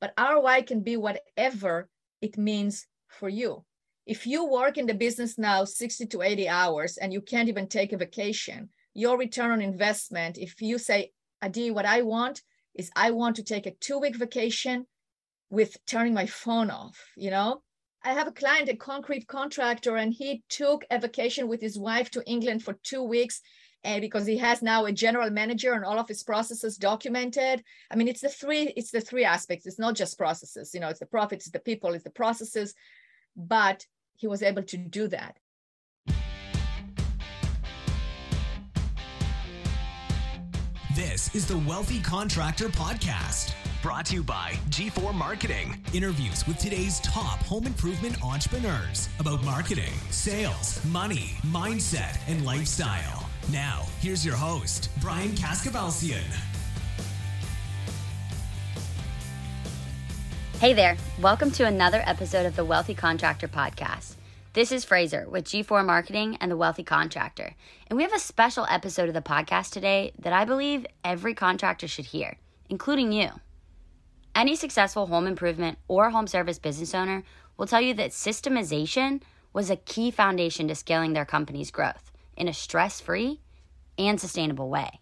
but 0.00 0.14
ROI 0.18 0.62
can 0.62 0.80
be 0.80 0.96
whatever 0.96 1.88
it 2.20 2.38
means 2.38 2.86
for 3.08 3.28
you. 3.28 3.64
If 4.06 4.26
you 4.26 4.46
work 4.46 4.78
in 4.78 4.86
the 4.86 4.94
business 4.94 5.36
now 5.36 5.64
60 5.64 6.06
to 6.06 6.22
80 6.22 6.48
hours 6.48 6.96
and 6.96 7.12
you 7.12 7.20
can't 7.20 7.48
even 7.48 7.68
take 7.68 7.92
a 7.92 7.96
vacation, 7.96 8.70
your 8.94 9.18
return 9.18 9.50
on 9.50 9.60
investment, 9.60 10.38
if 10.38 10.60
you 10.62 10.78
say, 10.78 11.12
Adi, 11.42 11.70
what 11.70 11.86
I 11.86 12.02
want 12.02 12.42
is 12.74 12.90
I 12.94 13.10
want 13.10 13.36
to 13.36 13.42
take 13.42 13.66
a 13.66 13.72
two 13.72 13.98
week 13.98 14.16
vacation 14.16 14.86
with 15.50 15.76
turning 15.86 16.14
my 16.14 16.26
phone 16.26 16.70
off, 16.70 17.10
you 17.16 17.30
know? 17.30 17.62
I 18.04 18.12
have 18.12 18.28
a 18.28 18.32
client, 18.32 18.68
a 18.68 18.76
concrete 18.76 19.26
contractor, 19.26 19.96
and 19.96 20.12
he 20.12 20.44
took 20.48 20.84
a 20.90 21.00
vacation 21.00 21.48
with 21.48 21.60
his 21.60 21.76
wife 21.76 22.10
to 22.12 22.22
England 22.24 22.62
for 22.62 22.74
two 22.84 23.02
weeks 23.02 23.40
and 23.84 24.00
because 24.00 24.26
he 24.26 24.36
has 24.36 24.62
now 24.62 24.84
a 24.84 24.92
general 24.92 25.30
manager 25.30 25.72
and 25.72 25.84
all 25.84 25.98
of 25.98 26.08
his 26.08 26.22
processes 26.22 26.76
documented 26.76 27.62
i 27.90 27.96
mean 27.96 28.08
it's 28.08 28.20
the 28.20 28.28
three 28.28 28.72
it's 28.76 28.90
the 28.90 29.00
three 29.00 29.24
aspects 29.24 29.66
it's 29.66 29.78
not 29.78 29.94
just 29.94 30.18
processes 30.18 30.72
you 30.74 30.80
know 30.80 30.88
it's 30.88 31.00
the 31.00 31.06
profits 31.06 31.46
it's 31.46 31.52
the 31.52 31.58
people 31.60 31.92
it's 31.94 32.04
the 32.04 32.10
processes 32.10 32.74
but 33.36 33.86
he 34.16 34.26
was 34.26 34.42
able 34.42 34.62
to 34.62 34.76
do 34.76 35.08
that 35.08 35.36
this 40.94 41.34
is 41.34 41.46
the 41.46 41.58
wealthy 41.58 42.00
contractor 42.00 42.68
podcast 42.68 43.52
brought 43.86 44.06
to 44.06 44.16
you 44.16 44.22
by 44.24 44.52
G4 44.70 45.14
Marketing. 45.14 45.80
Interviews 45.92 46.44
with 46.48 46.58
today's 46.58 46.98
top 47.00 47.38
home 47.44 47.66
improvement 47.66 48.20
entrepreneurs 48.24 49.08
about 49.20 49.44
marketing, 49.44 49.92
sales, 50.10 50.84
money, 50.86 51.36
mindset, 51.46 52.18
and 52.26 52.44
lifestyle. 52.44 53.25
Now, 53.52 53.84
here's 54.00 54.26
your 54.26 54.34
host, 54.34 54.88
Brian 55.00 55.30
Kaskavalciyan. 55.30 56.18
Hey 60.58 60.72
there, 60.72 60.96
welcome 61.20 61.52
to 61.52 61.64
another 61.64 62.02
episode 62.06 62.44
of 62.44 62.56
the 62.56 62.64
Wealthy 62.64 62.94
Contractor 62.94 63.46
Podcast. 63.46 64.16
This 64.54 64.72
is 64.72 64.84
Fraser 64.84 65.28
with 65.28 65.44
G4 65.44 65.86
Marketing 65.86 66.36
and 66.40 66.50
the 66.50 66.56
Wealthy 66.56 66.82
Contractor, 66.82 67.54
and 67.86 67.96
we 67.96 68.02
have 68.02 68.12
a 68.12 68.18
special 68.18 68.66
episode 68.68 69.06
of 69.06 69.14
the 69.14 69.22
podcast 69.22 69.70
today 69.70 70.12
that 70.18 70.32
I 70.32 70.44
believe 70.44 70.84
every 71.04 71.34
contractor 71.34 71.86
should 71.86 72.06
hear, 72.06 72.38
including 72.68 73.12
you. 73.12 73.28
Any 74.34 74.56
successful 74.56 75.06
home 75.06 75.28
improvement 75.28 75.78
or 75.86 76.10
home 76.10 76.26
service 76.26 76.58
business 76.58 76.96
owner 76.96 77.22
will 77.56 77.68
tell 77.68 77.80
you 77.80 77.94
that 77.94 78.10
systemization 78.10 79.22
was 79.52 79.70
a 79.70 79.76
key 79.76 80.10
foundation 80.10 80.66
to 80.66 80.74
scaling 80.74 81.12
their 81.12 81.24
company's 81.24 81.70
growth 81.70 82.10
in 82.36 82.48
a 82.48 82.54
stress 82.54 83.00
free 83.00 83.40
and 83.98 84.20
sustainable 84.20 84.68
way. 84.68 85.00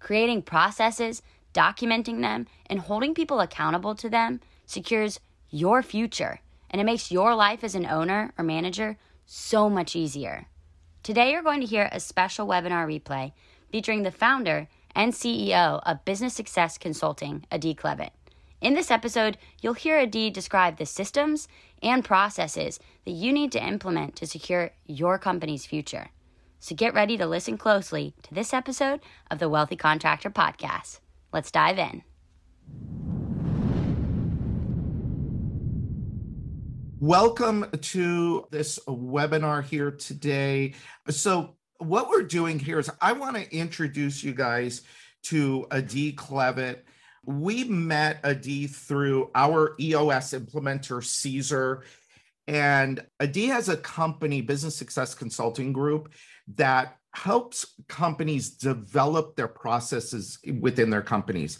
Creating 0.00 0.42
processes, 0.42 1.22
documenting 1.52 2.20
them, 2.20 2.46
and 2.66 2.80
holding 2.80 3.14
people 3.14 3.40
accountable 3.40 3.94
to 3.94 4.08
them 4.08 4.40
secures 4.66 5.20
your 5.50 5.82
future 5.82 6.40
and 6.74 6.80
it 6.80 6.84
makes 6.84 7.12
your 7.12 7.36
life 7.36 7.62
as 7.62 7.76
an 7.76 7.86
owner 7.86 8.32
or 8.36 8.44
manager 8.44 8.98
so 9.26 9.70
much 9.70 9.94
easier. 9.94 10.48
Today, 11.04 11.30
you're 11.30 11.40
going 11.40 11.60
to 11.60 11.66
hear 11.66 11.88
a 11.92 12.00
special 12.00 12.48
webinar 12.48 12.84
replay 12.84 13.30
featuring 13.70 14.02
the 14.02 14.10
founder 14.10 14.66
and 14.92 15.12
CEO 15.12 15.80
of 15.86 16.04
Business 16.04 16.34
Success 16.34 16.76
Consulting, 16.76 17.46
Adi 17.52 17.76
Klevit. 17.76 18.10
In 18.60 18.74
this 18.74 18.90
episode, 18.90 19.38
you'll 19.62 19.74
hear 19.74 20.00
Adi 20.00 20.30
describe 20.30 20.78
the 20.78 20.84
systems 20.84 21.46
and 21.80 22.04
processes 22.04 22.80
that 23.04 23.12
you 23.12 23.32
need 23.32 23.52
to 23.52 23.64
implement 23.64 24.16
to 24.16 24.26
secure 24.26 24.72
your 24.84 25.16
company's 25.16 25.64
future. 25.64 26.08
So 26.64 26.74
get 26.74 26.94
ready 26.94 27.18
to 27.18 27.26
listen 27.26 27.58
closely 27.58 28.14
to 28.22 28.32
this 28.32 28.54
episode 28.54 29.00
of 29.30 29.38
the 29.38 29.50
Wealthy 29.50 29.76
Contractor 29.76 30.30
Podcast. 30.30 31.00
Let's 31.30 31.50
dive 31.50 31.78
in. 31.78 32.02
Welcome 37.00 37.66
to 37.70 38.46
this 38.50 38.78
webinar 38.88 39.62
here 39.62 39.90
today. 39.90 40.72
So, 41.10 41.56
what 41.80 42.08
we're 42.08 42.22
doing 42.22 42.58
here 42.58 42.78
is 42.78 42.88
I 42.98 43.12
want 43.12 43.36
to 43.36 43.54
introduce 43.54 44.24
you 44.24 44.32
guys 44.32 44.80
to 45.24 45.66
Adi 45.70 46.14
Klevit. 46.14 46.78
We 47.26 47.64
met 47.64 48.20
Adi 48.24 48.68
through 48.68 49.30
our 49.34 49.74
EOS 49.78 50.32
implementer, 50.32 51.04
Caesar. 51.04 51.84
And 52.46 53.04
Adi 53.20 53.46
has 53.46 53.68
a 53.68 53.76
company, 53.76 54.40
Business 54.40 54.76
Success 54.76 55.14
Consulting 55.14 55.74
Group, 55.74 56.12
that 56.56 56.96
helps 57.14 57.74
companies 57.88 58.50
develop 58.50 59.36
their 59.36 59.48
processes 59.48 60.38
within 60.60 60.90
their 60.90 61.02
companies. 61.02 61.58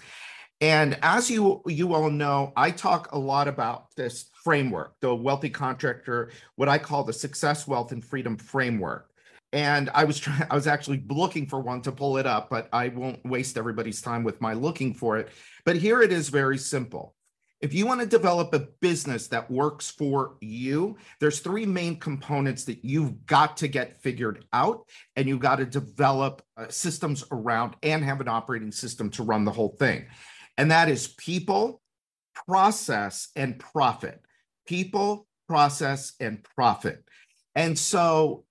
And 0.61 0.99
as 1.03 1.31
you 1.31 1.63
you 1.67 1.95
all 1.95 2.11
know, 2.11 2.53
I 2.57 2.71
talk 2.71 3.13
a 3.13 3.19
lot 3.19 3.49
about 3.49 3.95
this 3.97 4.31
framework, 4.43 4.95
the 5.01 5.15
wealthy 5.15 5.51
contractor, 5.51 6.31
what 6.57 6.69
I 6.69 6.79
call 6.79 7.05
the 7.05 7.13
success, 7.13 7.67
wealth, 7.67 7.93
and 7.93 8.05
freedom 8.05 8.37
framework. 8.37 9.11
And 9.53 9.91
I 9.95 10.05
was 10.05 10.19
trying, 10.19 10.47
I 10.51 10.55
was 10.55 10.67
actually 10.67 11.05
looking 11.09 11.47
for 11.47 11.61
one 11.61 11.83
to 11.83 11.93
pull 11.93 12.19
it 12.19 12.27
up, 12.27 12.51
but 12.51 12.69
I 12.73 12.89
won't 12.89 13.25
waste 13.25 13.57
everybody's 13.57 14.01
time 14.01 14.25
with 14.25 14.41
my 14.41 14.53
looking 14.53 14.95
for 14.95 15.19
it. 15.19 15.29
But 15.65 15.77
here 15.77 16.03
it 16.03 16.13
is 16.13 16.29
very 16.29 16.59
simple. 16.59 17.15
If 17.65 17.73
you 17.73 17.87
want 17.87 18.03
to 18.03 18.07
develop 18.07 18.53
a 18.53 18.69
business 18.83 19.29
that 19.29 19.51
works 19.51 19.91
for 19.91 20.37
you, 20.43 20.99
there's 21.19 21.41
three 21.41 21.65
main 21.65 21.99
components 21.99 22.65
that 22.65 22.85
you've 22.85 23.25
got 23.25 23.57
to 23.57 23.69
get 23.69 24.03
figured 24.03 24.45
out, 24.53 24.87
and 25.17 25.27
you've 25.27 25.41
got 25.41 25.57
to 25.57 25.65
develop 25.65 26.43
uh, 26.59 26.69
systems 26.69 27.25
around 27.33 27.77
and 27.83 28.05
have 28.05 28.21
an 28.21 28.29
operating 28.29 28.71
system 28.71 29.09
to 29.13 29.23
run 29.23 29.47
the 29.47 29.51
whole 29.51 29.77
thing. 29.79 30.05
And 30.59 30.71
that 30.73 30.91
is 30.91 31.09
people, 31.09 31.81
process, 32.35 33.31
and 33.35 33.59
profit. 33.59 34.21
People, 34.67 35.27
process, 35.49 36.13
and 36.21 36.45
profit. 36.45 37.03
And 37.55 37.79
so, 37.79 38.45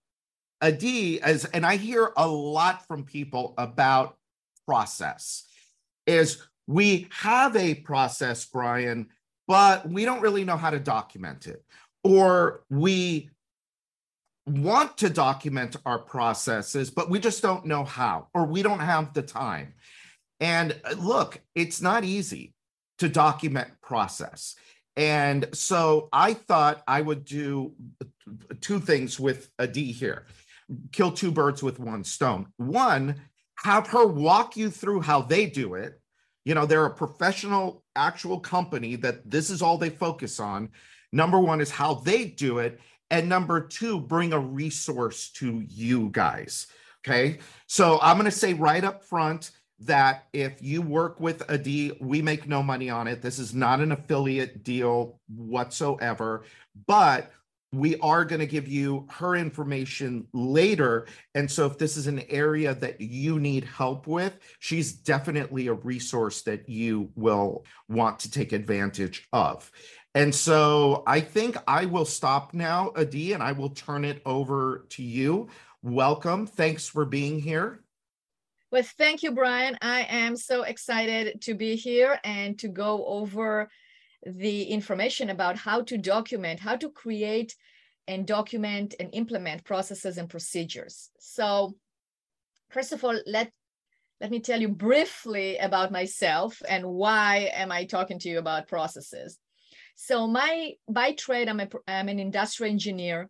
Adi, 0.59 1.21
as 1.21 1.45
and 1.45 1.67
I 1.67 1.75
hear 1.75 2.11
a 2.17 2.27
lot 2.27 2.87
from 2.87 3.03
people 3.03 3.53
about 3.59 4.17
process, 4.65 5.43
is 6.07 6.41
we 6.67 7.07
have 7.11 7.55
a 7.55 7.75
process, 7.75 8.45
Brian, 8.45 9.07
but 9.47 9.87
we 9.87 10.05
don't 10.05 10.21
really 10.21 10.45
know 10.45 10.57
how 10.57 10.69
to 10.69 10.79
document 10.79 11.47
it. 11.47 11.63
Or 12.03 12.63
we 12.69 13.29
want 14.45 14.97
to 14.99 15.09
document 15.09 15.75
our 15.85 15.99
processes, 15.99 16.89
but 16.89 17.09
we 17.09 17.19
just 17.19 17.41
don't 17.41 17.65
know 17.65 17.83
how, 17.83 18.27
or 18.33 18.45
we 18.45 18.61
don't 18.61 18.79
have 18.79 19.13
the 19.13 19.21
time. 19.21 19.73
And 20.39 20.79
uh, 20.83 20.95
look, 20.97 21.41
it's 21.55 21.81
not 21.81 22.03
easy 22.03 22.53
to 22.99 23.07
document 23.07 23.69
process. 23.81 24.55
And 24.95 25.47
so 25.53 26.09
I 26.11 26.33
thought 26.33 26.83
I 26.87 27.01
would 27.01 27.25
do 27.25 27.73
two 28.61 28.79
things 28.79 29.19
with 29.19 29.49
Adi 29.59 29.91
here 29.91 30.25
kill 30.91 31.11
two 31.11 31.31
birds 31.31 31.61
with 31.61 31.79
one 31.79 32.03
stone. 32.03 32.47
One, 32.57 33.21
have 33.57 33.87
her 33.87 34.07
walk 34.07 34.57
you 34.57 34.69
through 34.69 35.01
how 35.01 35.21
they 35.21 35.45
do 35.45 35.75
it 35.75 35.99
you 36.45 36.53
know, 36.53 36.65
they're 36.65 36.85
a 36.85 36.93
professional, 36.93 37.83
actual 37.95 38.39
company 38.39 38.95
that 38.97 39.29
this 39.29 39.49
is 39.49 39.61
all 39.61 39.77
they 39.77 39.89
focus 39.89 40.39
on. 40.39 40.69
Number 41.11 41.39
one 41.39 41.61
is 41.61 41.71
how 41.71 41.95
they 41.95 42.25
do 42.25 42.59
it. 42.59 42.79
And 43.11 43.29
number 43.29 43.61
two, 43.61 43.99
bring 43.99 44.33
a 44.33 44.39
resource 44.39 45.29
to 45.33 45.63
you 45.67 46.09
guys. 46.09 46.67
Okay. 47.05 47.39
So 47.67 47.99
I'm 48.01 48.17
going 48.17 48.25
to 48.25 48.31
say 48.31 48.53
right 48.53 48.83
up 48.83 49.03
front 49.03 49.51
that 49.79 50.27
if 50.33 50.61
you 50.61 50.81
work 50.81 51.19
with 51.19 51.49
Adi, 51.49 51.97
we 51.99 52.21
make 52.21 52.47
no 52.47 52.63
money 52.63 52.89
on 52.89 53.07
it. 53.07 53.21
This 53.21 53.39
is 53.39 53.53
not 53.53 53.81
an 53.81 53.91
affiliate 53.91 54.63
deal 54.63 55.19
whatsoever. 55.27 56.45
But 56.87 57.31
we 57.73 57.97
are 57.97 58.23
going 58.23 58.39
to 58.39 58.45
give 58.45 58.67
you 58.67 59.07
her 59.09 59.35
information 59.35 60.27
later. 60.31 61.07
And 61.33 61.49
so, 61.49 61.65
if 61.65 61.77
this 61.77 61.97
is 61.97 62.07
an 62.07 62.21
area 62.29 62.75
that 62.75 63.01
you 63.01 63.39
need 63.39 63.63
help 63.63 64.05
with, 64.05 64.37
she's 64.59 64.93
definitely 64.93 65.67
a 65.67 65.73
resource 65.73 66.43
that 66.43 66.69
you 66.69 67.09
will 67.15 67.65
want 67.89 68.19
to 68.19 68.31
take 68.31 68.51
advantage 68.51 69.27
of. 69.33 69.69
And 70.13 70.33
so, 70.33 71.03
I 71.07 71.19
think 71.19 71.57
I 71.67 71.85
will 71.85 72.05
stop 72.05 72.53
now, 72.53 72.91
Adi, 72.95 73.33
and 73.33 73.41
I 73.41 73.53
will 73.53 73.71
turn 73.71 74.05
it 74.05 74.21
over 74.25 74.85
to 74.89 75.03
you. 75.03 75.49
Welcome. 75.81 76.45
Thanks 76.45 76.87
for 76.87 77.05
being 77.05 77.39
here. 77.39 77.83
Well, 78.71 78.83
thank 78.97 79.23
you, 79.23 79.31
Brian. 79.31 79.77
I 79.81 80.01
am 80.09 80.37
so 80.37 80.63
excited 80.63 81.41
to 81.41 81.55
be 81.55 81.75
here 81.75 82.19
and 82.23 82.57
to 82.59 82.67
go 82.67 83.05
over 83.05 83.69
the 84.25 84.63
information 84.63 85.29
about 85.29 85.57
how 85.57 85.81
to 85.81 85.97
document, 85.97 86.59
how 86.59 86.75
to 86.75 86.89
create 86.89 87.55
and 88.07 88.27
document 88.27 88.95
and 88.99 89.09
implement 89.13 89.63
processes 89.63 90.17
and 90.17 90.29
procedures. 90.29 91.09
So 91.19 91.75
first 92.69 92.91
of 92.91 93.03
all, 93.03 93.19
let, 93.25 93.51
let 94.19 94.31
me 94.31 94.39
tell 94.39 94.61
you 94.61 94.69
briefly 94.69 95.57
about 95.57 95.91
myself 95.91 96.61
and 96.67 96.85
why 96.85 97.51
am 97.53 97.71
I 97.71 97.85
talking 97.85 98.19
to 98.19 98.29
you 98.29 98.39
about 98.39 98.67
processes. 98.67 99.37
So 99.95 100.27
my, 100.27 100.73
by 100.89 101.13
trade, 101.13 101.47
I'm, 101.49 101.59
a, 101.59 101.69
I'm 101.87 102.09
an 102.09 102.19
industrial 102.19 102.71
engineer. 102.71 103.29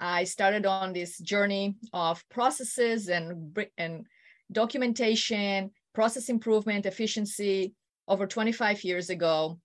I 0.00 0.24
started 0.24 0.64
on 0.64 0.92
this 0.92 1.18
journey 1.18 1.76
of 1.92 2.24
processes 2.28 3.08
and, 3.08 3.56
and 3.76 4.06
documentation, 4.50 5.70
process 5.94 6.28
improvement, 6.28 6.86
efficiency 6.86 7.74
over 8.06 8.26
25 8.26 8.84
years 8.84 9.10
ago. 9.10 9.58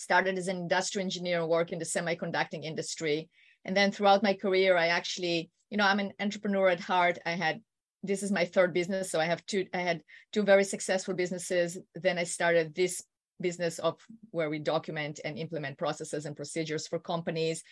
Started 0.00 0.38
as 0.38 0.48
an 0.48 0.56
industrial 0.56 1.04
engineer 1.04 1.46
work 1.46 1.72
in 1.72 1.78
the 1.78 1.84
semiconducting 1.84 2.64
industry. 2.64 3.28
And 3.66 3.76
then 3.76 3.92
throughout 3.92 4.22
my 4.22 4.34
career 4.34 4.76
i 4.76 4.86
actually 4.86 5.50
you 5.68 5.76
know 5.76 5.84
i'm 5.84 6.00
an 6.00 6.12
entrepreneur 6.18 6.68
at 6.68 6.80
heart. 6.80 7.18
I 7.26 7.32
had 7.32 7.60
this 8.02 8.22
is 8.22 8.32
my 8.32 8.46
third 8.46 8.72
business 8.72 9.10
so 9.10 9.20
i 9.20 9.26
have 9.26 9.44
two 9.44 9.66
i 9.74 9.82
had 9.90 10.00
two 10.32 10.42
very 10.42 10.64
successful 10.64 11.14
businesses. 11.14 11.78
Then 11.94 12.16
i 12.18 12.24
started 12.24 12.74
this 12.74 13.02
business 13.40 13.78
of 13.78 13.94
where 14.30 14.50
we 14.50 14.58
document 14.58 15.20
and 15.24 15.38
implement 15.38 15.78
processes 15.78 16.24
and 16.26 16.36
procedures 16.36 16.86
for 16.86 16.98
companies. 16.98 17.62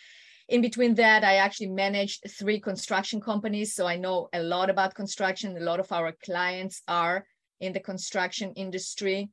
In 0.47 0.61
between 0.61 0.93
that 0.95 1.23
i 1.23 1.35
actually 1.37 1.71
managed 1.85 2.19
three 2.39 2.59
construction 2.59 3.19
companies 3.21 3.73
so 3.73 3.87
i 3.87 3.97
know 3.97 4.29
a 4.33 4.41
lot 4.43 4.69
about 4.69 4.93
construction. 4.93 5.57
A 5.57 5.67
lot 5.71 5.79
of 5.79 5.91
our 5.91 6.11
clients 6.23 6.83
are 6.87 7.25
in 7.59 7.73
the 7.73 7.79
construction 7.91 8.53
industry 8.53 9.29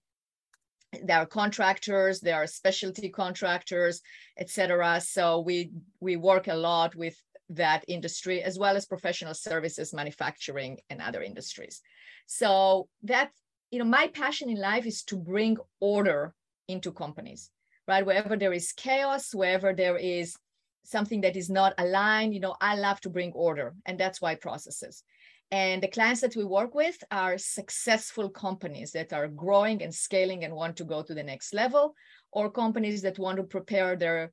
there 1.02 1.18
are 1.18 1.26
contractors 1.26 2.20
there 2.20 2.36
are 2.36 2.46
specialty 2.46 3.08
contractors 3.08 4.00
etc 4.38 5.00
so 5.00 5.40
we 5.40 5.70
we 6.00 6.16
work 6.16 6.48
a 6.48 6.54
lot 6.54 6.94
with 6.94 7.16
that 7.50 7.84
industry 7.88 8.42
as 8.42 8.58
well 8.58 8.76
as 8.76 8.86
professional 8.86 9.34
services 9.34 9.94
manufacturing 9.94 10.78
and 10.90 11.00
other 11.00 11.22
industries. 11.22 11.80
So 12.26 12.88
that 13.04 13.30
you 13.70 13.78
know 13.78 13.84
my 13.84 14.08
passion 14.08 14.50
in 14.50 14.60
life 14.60 14.86
is 14.86 15.02
to 15.04 15.16
bring 15.16 15.56
order 15.80 16.34
into 16.68 16.92
companies 16.92 17.50
right? 17.88 18.04
Wherever 18.04 18.36
there 18.36 18.52
is 18.52 18.72
chaos 18.72 19.34
wherever 19.34 19.72
there 19.72 19.96
is 19.96 20.36
something 20.84 21.20
that 21.20 21.36
is 21.36 21.50
not 21.50 21.74
aligned 21.78 22.32
you 22.32 22.38
know 22.38 22.54
i 22.60 22.76
love 22.76 23.00
to 23.00 23.10
bring 23.10 23.32
order 23.32 23.74
and 23.86 23.98
that's 23.98 24.20
why 24.20 24.36
processes 24.36 25.02
and 25.50 25.82
the 25.82 25.88
clients 25.88 26.20
that 26.22 26.36
we 26.36 26.44
work 26.44 26.74
with 26.74 27.02
are 27.10 27.38
successful 27.38 28.28
companies 28.28 28.92
that 28.92 29.12
are 29.12 29.28
growing 29.28 29.82
and 29.82 29.94
scaling 29.94 30.44
and 30.44 30.54
want 30.54 30.76
to 30.76 30.84
go 30.84 31.02
to 31.02 31.14
the 31.14 31.22
next 31.22 31.54
level, 31.54 31.94
or 32.32 32.50
companies 32.50 33.02
that 33.02 33.18
want 33.18 33.36
to 33.36 33.44
prepare 33.44 33.96
their 33.96 34.32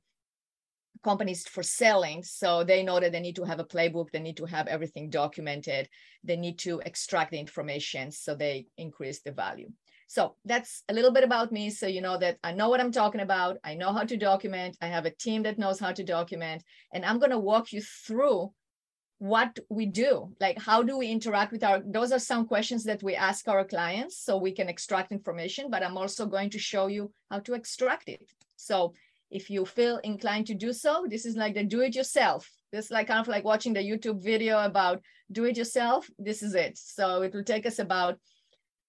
companies 1.04 1.46
for 1.46 1.62
selling. 1.62 2.22
So 2.22 2.64
they 2.64 2.82
know 2.82 2.98
that 2.98 3.12
they 3.12 3.20
need 3.20 3.36
to 3.36 3.44
have 3.44 3.60
a 3.60 3.64
playbook, 3.64 4.10
they 4.10 4.20
need 4.20 4.38
to 4.38 4.46
have 4.46 4.66
everything 4.66 5.10
documented, 5.10 5.88
they 6.24 6.36
need 6.36 6.58
to 6.60 6.80
extract 6.84 7.30
the 7.30 7.38
information 7.38 8.10
so 8.10 8.34
they 8.34 8.66
increase 8.76 9.20
the 9.20 9.32
value. 9.32 9.70
So 10.08 10.36
that's 10.44 10.82
a 10.88 10.94
little 10.94 11.12
bit 11.12 11.24
about 11.24 11.52
me. 11.52 11.70
So 11.70 11.86
you 11.86 12.00
know 12.00 12.18
that 12.18 12.38
I 12.44 12.52
know 12.52 12.68
what 12.68 12.80
I'm 12.80 12.92
talking 12.92 13.20
about. 13.20 13.58
I 13.64 13.74
know 13.74 13.92
how 13.92 14.04
to 14.04 14.16
document. 14.16 14.76
I 14.80 14.86
have 14.86 15.06
a 15.06 15.10
team 15.10 15.42
that 15.44 15.58
knows 15.58 15.80
how 15.80 15.92
to 15.92 16.04
document. 16.04 16.62
And 16.92 17.04
I'm 17.04 17.18
going 17.18 17.30
to 17.30 17.38
walk 17.38 17.72
you 17.72 17.82
through 18.06 18.52
what 19.18 19.58
we 19.68 19.86
do 19.86 20.34
like 20.40 20.58
how 20.58 20.82
do 20.82 20.98
we 20.98 21.06
interact 21.08 21.52
with 21.52 21.62
our 21.62 21.80
those 21.86 22.10
are 22.10 22.18
some 22.18 22.46
questions 22.46 22.84
that 22.84 23.02
we 23.02 23.14
ask 23.14 23.46
our 23.48 23.64
clients 23.64 24.18
so 24.18 24.36
we 24.36 24.52
can 24.52 24.68
extract 24.68 25.12
information 25.12 25.70
but 25.70 25.82
i'm 25.84 25.96
also 25.96 26.26
going 26.26 26.50
to 26.50 26.58
show 26.58 26.88
you 26.88 27.10
how 27.30 27.38
to 27.38 27.54
extract 27.54 28.08
it 28.08 28.22
so 28.56 28.92
if 29.30 29.48
you 29.50 29.64
feel 29.64 29.98
inclined 29.98 30.46
to 30.46 30.54
do 30.54 30.72
so 30.72 31.06
this 31.08 31.24
is 31.24 31.36
like 31.36 31.54
the 31.54 31.62
do 31.62 31.80
it 31.80 31.94
yourself 31.94 32.50
this 32.72 32.86
is 32.86 32.90
like 32.90 33.06
kind 33.06 33.20
of 33.20 33.28
like 33.28 33.44
watching 33.44 33.72
the 33.72 33.80
youtube 33.80 34.22
video 34.22 34.58
about 34.64 35.00
do 35.30 35.44
it 35.44 35.56
yourself 35.56 36.10
this 36.18 36.42
is 36.42 36.54
it 36.54 36.76
so 36.76 37.22
it 37.22 37.32
will 37.32 37.44
take 37.44 37.66
us 37.66 37.78
about 37.78 38.18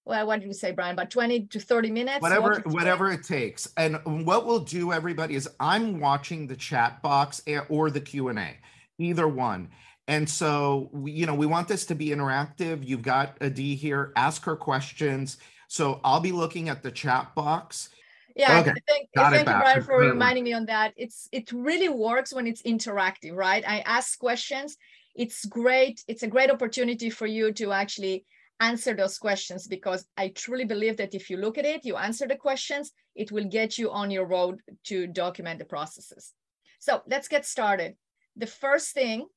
well, 0.08 0.28
what 0.28 0.40
did 0.40 0.46
you 0.46 0.54
say, 0.54 0.72
Brian? 0.72 0.94
About 0.94 1.10
20 1.10 1.48
to 1.48 1.60
30 1.60 1.90
minutes. 1.90 2.22
Whatever, 2.22 2.62
whatever 2.68 3.12
it 3.12 3.24
takes. 3.24 3.68
And 3.76 4.00
what 4.06 4.46
we'll 4.46 4.60
do, 4.60 4.94
everybody, 4.94 5.34
is 5.34 5.50
I'm 5.60 6.00
watching 6.00 6.46
the 6.46 6.56
chat 6.56 7.02
box 7.02 7.42
eh, 7.48 7.62
or 7.70 7.90
the 7.90 8.02
Q&A, 8.02 8.58
either 9.00 9.28
one. 9.28 9.72
And 10.08 10.30
so, 10.30 10.90
we, 10.92 11.12
you 11.12 11.26
know, 11.26 11.34
we 11.34 11.46
want 11.46 11.68
this 11.68 11.86
to 11.88 11.96
be 11.96 12.10
interactive. 12.10 12.86
You've 12.86 13.02
got 13.02 13.38
Adi 13.42 13.76
here, 13.76 14.12
ask 14.16 14.44
her 14.44 14.56
questions. 14.56 15.38
So 15.68 16.00
I'll 16.04 16.20
be 16.20 16.32
looking 16.32 16.70
at 16.70 16.84
the 16.84 16.92
chat 16.92 17.34
box. 17.34 17.90
Yeah, 18.36 18.60
okay. 18.60 18.74
thank, 18.88 19.10
thank 19.16 19.38
you, 19.40 19.44
Brian, 19.46 19.82
for 19.82 19.98
reminding 19.98 20.44
me 20.44 20.54
on 20.54 20.66
that. 20.66 20.94
It's 20.98 21.30
it 21.32 21.52
really 21.54 21.90
works 21.90 22.34
when 22.34 22.48
it's 22.48 22.62
interactive, 22.64 23.34
right? 23.34 23.64
I 23.66 23.80
ask 23.80 24.20
questions. 24.20 24.78
It's 25.16 25.46
great. 25.46 26.04
It's 26.08 26.24
a 26.24 26.28
great 26.28 26.52
opportunity 26.52 27.10
for 27.10 27.26
you 27.26 27.54
to 27.54 27.72
actually 27.72 28.26
answer 28.60 28.94
those 28.94 29.18
questions 29.18 29.68
because 29.68 30.06
I 30.18 30.30
truly 30.30 30.66
believe 30.66 30.98
that 30.98 31.16
if 31.16 31.30
you 31.30 31.38
look 31.38 31.58
at 31.58 31.66
it, 31.66 31.86
you 31.86 31.96
answer 31.96 32.28
the 32.28 32.36
questions, 32.36 32.92
it 33.16 33.32
will 33.32 33.46
get 33.46 33.78
you 33.78 33.92
on 33.92 34.12
your 34.12 34.26
road 34.26 34.60
to 34.86 35.08
document 35.08 35.60
the 35.60 35.66
processes. 35.66 36.34
So 36.80 37.02
let's 37.08 37.30
get 37.30 37.46
started. 37.46 37.96
The 38.36 38.48
first 38.48 38.94
thing 38.94 39.28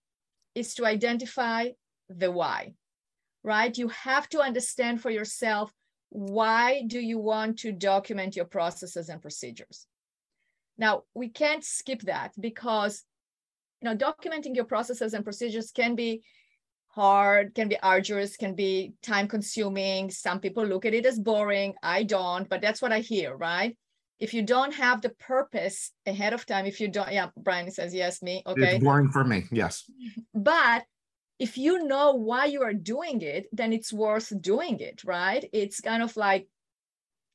is 0.58 0.74
to 0.74 0.86
identify 0.86 1.68
the 2.08 2.30
why, 2.30 2.74
right? 3.42 3.76
You 3.76 3.88
have 3.88 4.28
to 4.30 4.40
understand 4.40 5.00
for 5.00 5.10
yourself 5.10 5.72
why 6.10 6.82
do 6.86 7.00
you 7.00 7.18
want 7.18 7.58
to 7.60 7.72
document 7.72 8.36
your 8.36 8.46
processes 8.46 9.08
and 9.08 9.20
procedures. 9.20 9.86
Now, 10.78 11.02
we 11.14 11.28
can't 11.28 11.64
skip 11.64 12.02
that 12.02 12.32
because 12.38 13.04
you 13.82 13.88
know 13.88 13.96
documenting 13.96 14.54
your 14.54 14.64
processes 14.64 15.14
and 15.14 15.24
procedures 15.24 15.70
can 15.70 15.94
be 15.94 16.22
hard, 16.88 17.54
can 17.54 17.68
be 17.68 17.78
arduous, 17.80 18.36
can 18.36 18.54
be 18.54 18.94
time 19.02 19.28
consuming. 19.28 20.10
Some 20.10 20.40
people 20.40 20.64
look 20.64 20.86
at 20.86 20.94
it 20.94 21.06
as 21.06 21.18
boring. 21.18 21.74
I 21.82 22.02
don't, 22.04 22.48
but 22.48 22.60
that's 22.60 22.80
what 22.80 22.92
I 22.92 23.00
hear, 23.00 23.36
right? 23.36 23.76
If 24.18 24.34
you 24.34 24.42
don't 24.42 24.74
have 24.74 25.00
the 25.00 25.10
purpose 25.10 25.92
ahead 26.06 26.32
of 26.32 26.44
time, 26.44 26.66
if 26.66 26.80
you 26.80 26.88
don't, 26.88 27.12
yeah, 27.12 27.28
Brian 27.36 27.70
says 27.70 27.94
yes, 27.94 28.20
me. 28.20 28.42
Okay. 28.46 28.76
It's 28.76 28.84
boring 28.84 29.10
for 29.10 29.24
me. 29.24 29.44
Yes. 29.52 29.84
But 30.34 30.84
if 31.38 31.56
you 31.56 31.84
know 31.84 32.14
why 32.14 32.46
you 32.46 32.62
are 32.62 32.72
doing 32.72 33.22
it, 33.22 33.46
then 33.52 33.72
it's 33.72 33.92
worth 33.92 34.32
doing 34.40 34.80
it, 34.80 35.04
right? 35.04 35.48
It's 35.52 35.80
kind 35.80 36.02
of 36.02 36.16
like, 36.16 36.48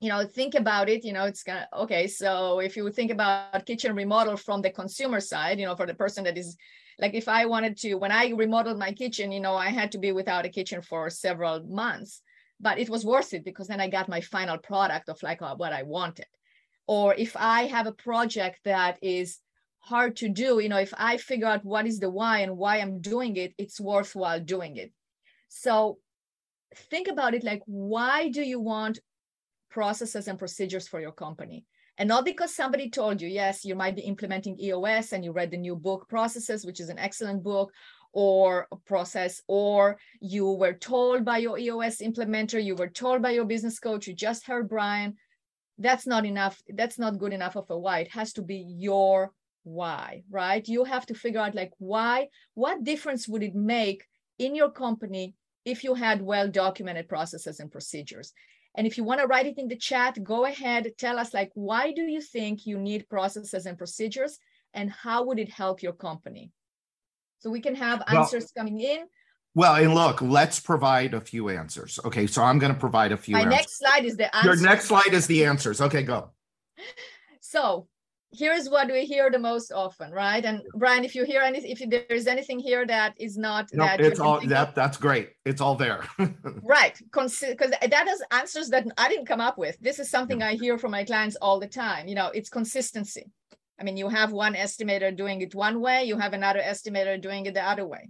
you 0.01 0.09
know, 0.09 0.25
think 0.25 0.55
about 0.55 0.89
it, 0.89 1.05
you 1.05 1.13
know, 1.13 1.23
it's 1.23 1.43
kind 1.43 1.65
of 1.71 1.83
okay. 1.83 2.07
So 2.07 2.59
if 2.59 2.75
you 2.75 2.91
think 2.91 3.11
about 3.11 3.65
kitchen 3.65 3.95
remodel 3.95 4.35
from 4.35 4.61
the 4.61 4.69
consumer 4.69 5.21
side, 5.21 5.59
you 5.59 5.65
know, 5.65 5.77
for 5.77 5.85
the 5.85 5.93
person 5.93 6.25
that 6.25 6.37
is 6.37 6.57
like 6.99 7.13
if 7.13 7.29
I 7.29 7.45
wanted 7.45 7.77
to, 7.77 7.95
when 7.95 8.11
I 8.11 8.29
remodeled 8.31 8.77
my 8.77 8.91
kitchen, 8.91 9.31
you 9.31 9.39
know, 9.39 9.55
I 9.55 9.69
had 9.69 9.93
to 9.93 9.97
be 9.97 10.11
without 10.11 10.45
a 10.45 10.49
kitchen 10.49 10.81
for 10.81 11.09
several 11.09 11.63
months, 11.63 12.21
but 12.59 12.77
it 12.77 12.89
was 12.89 13.05
worth 13.05 13.33
it 13.33 13.45
because 13.45 13.67
then 13.67 13.79
I 13.79 13.87
got 13.87 14.09
my 14.09 14.19
final 14.19 14.57
product 14.57 15.07
of 15.07 15.23
like 15.23 15.41
uh, 15.41 15.55
what 15.55 15.71
I 15.71 15.83
wanted 15.83 16.27
or 16.87 17.13
if 17.15 17.35
i 17.37 17.63
have 17.63 17.87
a 17.87 17.91
project 17.91 18.59
that 18.65 18.97
is 19.01 19.39
hard 19.79 20.15
to 20.15 20.29
do 20.29 20.59
you 20.59 20.69
know 20.69 20.77
if 20.77 20.93
i 20.97 21.17
figure 21.17 21.47
out 21.47 21.65
what 21.65 21.85
is 21.85 21.99
the 21.99 22.09
why 22.09 22.39
and 22.39 22.57
why 22.57 22.77
i'm 22.77 23.01
doing 23.01 23.35
it 23.35 23.53
it's 23.57 23.81
worthwhile 23.81 24.39
doing 24.39 24.77
it. 24.77 24.91
So 25.49 25.99
think 26.89 27.07
about 27.07 27.33
it 27.33 27.43
like 27.43 27.61
why 27.65 28.29
do 28.29 28.41
you 28.41 28.59
want 28.59 28.99
processes 29.69 30.27
and 30.27 30.39
procedures 30.39 30.87
for 30.87 30.99
your 30.99 31.11
company? 31.11 31.65
And 31.97 32.09
not 32.09 32.25
because 32.25 32.55
somebody 32.55 32.89
told 32.89 33.21
you 33.21 33.27
yes 33.27 33.63
you 33.63 33.75
might 33.75 33.95
be 33.95 34.01
implementing 34.01 34.59
eos 34.59 35.11
and 35.13 35.23
you 35.23 35.31
read 35.31 35.51
the 35.51 35.57
new 35.57 35.75
book 35.75 36.07
processes 36.09 36.65
which 36.65 36.79
is 36.79 36.89
an 36.89 36.97
excellent 36.97 37.43
book 37.43 37.71
or 38.13 38.67
process 38.85 39.41
or 39.47 39.97
you 40.21 40.51
were 40.51 40.73
told 40.73 41.25
by 41.25 41.37
your 41.39 41.59
eos 41.59 41.97
implementer 41.97 42.63
you 42.63 42.75
were 42.75 42.89
told 42.89 43.21
by 43.21 43.31
your 43.31 43.45
business 43.45 43.79
coach 43.79 44.07
you 44.07 44.13
just 44.13 44.45
heard 44.45 44.69
brian 44.69 45.15
that's 45.83 46.07
not 46.07 46.25
enough 46.25 46.61
that's 46.75 46.97
not 46.97 47.19
good 47.19 47.33
enough 47.33 47.55
of 47.55 47.69
a 47.69 47.77
why. 47.77 47.99
It 47.99 48.11
has 48.11 48.33
to 48.33 48.41
be 48.41 48.65
your 48.87 49.31
why 49.63 50.23
right? 50.31 50.67
You 50.67 50.83
have 50.83 51.05
to 51.07 51.13
figure 51.13 51.39
out 51.39 51.55
like 51.55 51.71
why 51.77 52.29
what 52.53 52.83
difference 52.83 53.27
would 53.27 53.43
it 53.43 53.55
make 53.55 54.03
in 54.39 54.55
your 54.55 54.71
company 54.71 55.35
if 55.65 55.83
you 55.83 55.93
had 55.93 56.21
well 56.21 56.49
documented 56.49 57.07
processes 57.07 57.59
and 57.59 57.71
procedures? 57.71 58.33
And 58.75 58.87
if 58.87 58.97
you 58.97 59.03
want 59.03 59.21
to 59.21 59.27
write 59.27 59.45
it 59.45 59.59
in 59.59 59.67
the 59.67 59.77
chat 59.77 60.23
go 60.23 60.45
ahead 60.45 60.91
tell 60.97 61.19
us 61.19 61.33
like 61.33 61.51
why 61.53 61.91
do 61.91 62.03
you 62.03 62.21
think 62.21 62.65
you 62.65 62.77
need 62.79 63.09
processes 63.09 63.65
and 63.65 63.77
procedures 63.77 64.39
and 64.73 64.89
how 64.89 65.25
would 65.25 65.39
it 65.39 65.49
help 65.49 65.83
your 65.83 65.93
company? 65.93 66.51
So 67.39 67.49
we 67.49 67.61
can 67.61 67.75
have 67.75 68.01
answers 68.07 68.51
well, 68.55 68.65
coming 68.65 68.79
in 68.79 68.99
well, 69.55 69.75
and 69.75 69.93
look, 69.93 70.21
let's 70.21 70.59
provide 70.59 71.13
a 71.13 71.21
few 71.21 71.49
answers. 71.49 71.99
Okay, 72.03 72.25
so 72.25 72.41
I'm 72.41 72.57
going 72.57 72.73
to 72.73 72.79
provide 72.79 73.11
a 73.11 73.17
few. 73.17 73.33
My 73.33 73.41
answers. 73.41 73.57
next 73.57 73.77
slide 73.77 74.05
is 74.05 74.17
the 74.17 74.35
answer. 74.35 74.47
Your 74.47 74.61
next 74.61 74.85
slide 74.85 75.13
is 75.13 75.27
the 75.27 75.45
answers. 75.45 75.79
Okay, 75.79 76.01
go. 76.01 76.31
So 77.39 77.87
here's 78.31 78.67
what 78.67 78.87
we 78.87 79.05
hear 79.05 79.29
the 79.29 79.37
most 79.37 79.71
often, 79.71 80.11
right? 80.11 80.43
And 80.43 80.63
Brian, 80.73 81.05
if 81.05 81.13
you 81.13 81.23
hear 81.23 81.41
anything, 81.41 81.69
if 81.69 81.87
there 81.87 82.17
is 82.17 82.25
anything 82.25 82.57
here 82.57 82.83
that 82.87 83.13
is 83.19 83.37
not 83.37 83.69
no, 83.73 83.85
that 83.85 84.01
it's 84.01 84.19
all 84.19 84.41
that 84.47 84.73
that's 84.73 84.97
great. 84.97 85.29
It's 85.45 85.61
all 85.61 85.75
there. 85.75 86.03
right, 86.63 86.97
because 86.97 87.39
that 87.39 88.07
is 88.07 88.23
answers 88.31 88.69
that 88.69 88.87
I 88.97 89.07
didn't 89.07 89.27
come 89.27 89.41
up 89.41 89.59
with. 89.59 89.77
This 89.79 89.99
is 89.99 90.09
something 90.09 90.39
yeah. 90.39 90.47
I 90.47 90.55
hear 90.55 90.79
from 90.79 90.91
my 90.91 91.03
clients 91.03 91.35
all 91.35 91.59
the 91.59 91.67
time. 91.67 92.07
You 92.07 92.15
know, 92.15 92.29
it's 92.33 92.49
consistency. 92.49 93.31
I 93.79 93.83
mean, 93.83 93.97
you 93.97 94.09
have 94.09 94.31
one 94.31 94.55
estimator 94.55 95.15
doing 95.15 95.41
it 95.41 95.53
one 95.53 95.79
way, 95.79 96.05
you 96.05 96.17
have 96.17 96.33
another 96.33 96.59
estimator 96.59 97.21
doing 97.21 97.45
it 97.45 97.53
the 97.53 97.61
other 97.63 97.85
way 97.85 98.09